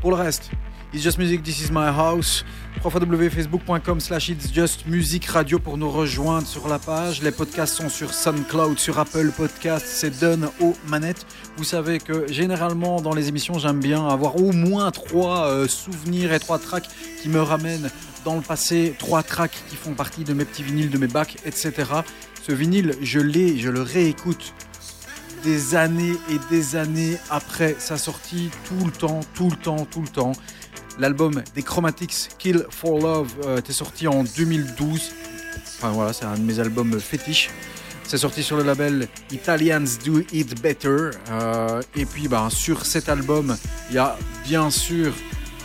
Pour 0.00 0.10
le 0.10 0.16
reste, 0.16 0.50
It's 0.92 1.02
Just 1.02 1.18
Music, 1.18 1.42
This 1.42 1.60
Is 1.62 1.70
My 1.72 1.88
House. 1.88 2.44
www.facebook.com 2.82 4.00
slash 4.00 4.28
It's 4.28 4.52
Just 4.52 4.86
Music 4.86 5.26
Radio 5.26 5.58
pour 5.58 5.76
nous 5.76 5.90
rejoindre 5.90 6.46
sur 6.46 6.68
la 6.68 6.78
page. 6.78 7.22
Les 7.22 7.32
podcasts 7.32 7.74
sont 7.74 7.88
sur 7.88 8.14
SoundCloud, 8.14 8.78
sur 8.78 8.98
Apple 8.98 9.32
Podcasts. 9.36 9.86
C'est 9.86 10.20
Donne 10.20 10.48
aux 10.60 10.74
manettes. 10.86 11.26
Vous 11.56 11.64
savez 11.64 11.98
que 11.98 12.30
généralement 12.32 13.00
dans 13.00 13.14
les 13.14 13.28
émissions, 13.28 13.58
j'aime 13.58 13.80
bien 13.80 14.06
avoir 14.06 14.36
au 14.36 14.52
moins 14.52 14.90
trois 14.92 15.48
euh, 15.48 15.66
souvenirs 15.66 16.32
et 16.32 16.38
trois 16.38 16.58
tracks 16.58 16.88
qui 17.20 17.28
me 17.28 17.42
ramènent 17.42 17.90
dans 18.24 18.36
le 18.36 18.42
passé. 18.42 18.94
Trois 18.98 19.22
tracks 19.22 19.64
qui 19.68 19.76
font 19.76 19.92
partie 19.94 20.24
de 20.24 20.32
mes 20.32 20.44
petits 20.44 20.62
vinyles, 20.62 20.90
de 20.90 20.98
mes 20.98 21.08
bacs, 21.08 21.36
etc. 21.44 21.72
Ce 22.46 22.52
vinyle, 22.52 22.94
je 23.02 23.18
l'ai, 23.18 23.58
je 23.58 23.70
le 23.70 23.82
réécoute 23.82 24.54
des 25.42 25.74
années 25.74 26.14
et 26.30 26.38
des 26.48 26.76
années 26.76 27.18
après 27.28 27.74
sa 27.80 27.98
sortie, 27.98 28.50
tout 28.68 28.86
le 28.86 28.92
temps, 28.92 29.18
tout 29.34 29.50
le 29.50 29.56
temps, 29.56 29.84
tout 29.84 30.00
le 30.00 30.06
temps. 30.06 30.30
L'album 31.00 31.42
des 31.56 31.64
Chromatics, 31.64 32.28
Kill 32.38 32.64
for 32.70 33.00
Love, 33.00 33.34
euh, 33.46 33.58
était 33.58 33.72
sorti 33.72 34.06
en 34.06 34.22
2012. 34.22 35.10
Enfin 35.76 35.90
voilà, 35.90 36.12
c'est 36.12 36.24
un 36.24 36.36
de 36.36 36.42
mes 36.42 36.60
albums 36.60 37.00
fétiches. 37.00 37.50
C'est 38.04 38.18
sorti 38.18 38.44
sur 38.44 38.56
le 38.56 38.62
label 38.62 39.08
Italians 39.32 39.98
Do 40.04 40.20
It 40.32 40.62
Better. 40.62 41.10
Euh, 41.28 41.82
et 41.96 42.06
puis 42.06 42.28
ben, 42.28 42.48
sur 42.48 42.86
cet 42.86 43.08
album, 43.08 43.56
il 43.90 43.96
y 43.96 43.98
a 43.98 44.16
bien 44.44 44.70
sûr 44.70 45.12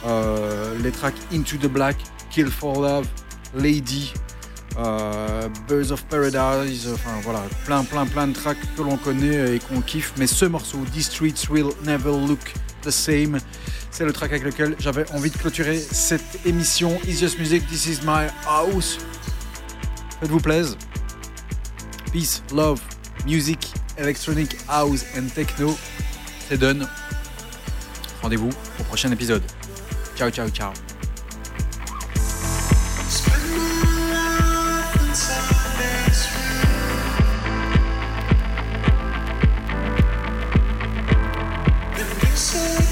euh, 0.07 0.73
les 0.81 0.89
tracks 0.89 1.13
Into 1.31 1.57
the 1.57 1.71
Black, 1.71 1.97
Kill 2.31 2.47
for 2.47 2.81
Love, 2.81 3.05
Lady, 3.53 4.13
euh, 4.77 5.49
Birds 5.67 5.91
of 5.91 6.03
Paradise, 6.05 6.87
enfin 6.93 7.19
voilà, 7.23 7.43
plein 7.65 7.83
plein 7.83 8.05
plein 8.05 8.27
de 8.27 8.33
tracks 8.33 8.57
que 8.75 8.81
l'on 8.81 8.97
connaît 8.97 9.55
et 9.55 9.59
qu'on 9.59 9.81
kiffe. 9.81 10.13
Mais 10.17 10.27
ce 10.27 10.45
morceau, 10.45 10.79
These 10.93 11.07
Streets 11.07 11.49
Will 11.49 11.67
Never 11.83 12.11
Look 12.27 12.53
the 12.81 12.91
Same, 12.91 13.39
c'est 13.91 14.05
le 14.05 14.13
track 14.13 14.31
avec 14.31 14.43
lequel 14.43 14.75
j'avais 14.79 15.09
envie 15.11 15.29
de 15.29 15.37
clôturer 15.37 15.77
cette 15.77 16.45
émission. 16.45 16.97
It's 17.07 17.19
Just 17.19 17.37
Music, 17.39 17.67
This 17.67 17.85
Is 17.87 17.99
My 18.05 18.27
House. 18.47 18.97
Faites-vous 20.19 20.39
plaisir. 20.39 20.77
Peace, 22.11 22.41
love, 22.53 22.81
music, 23.25 23.73
electronic, 23.97 24.57
house 24.67 25.05
and 25.17 25.27
techno. 25.33 25.77
C'est 26.47 26.57
done. 26.57 26.87
Rendez-vous 28.21 28.49
au 28.79 28.83
prochain 28.83 29.11
épisode. 29.11 29.43
Ciao, 30.15 30.29
ciao, 30.29 30.49
ciao. 30.49 30.90
so 42.41 42.90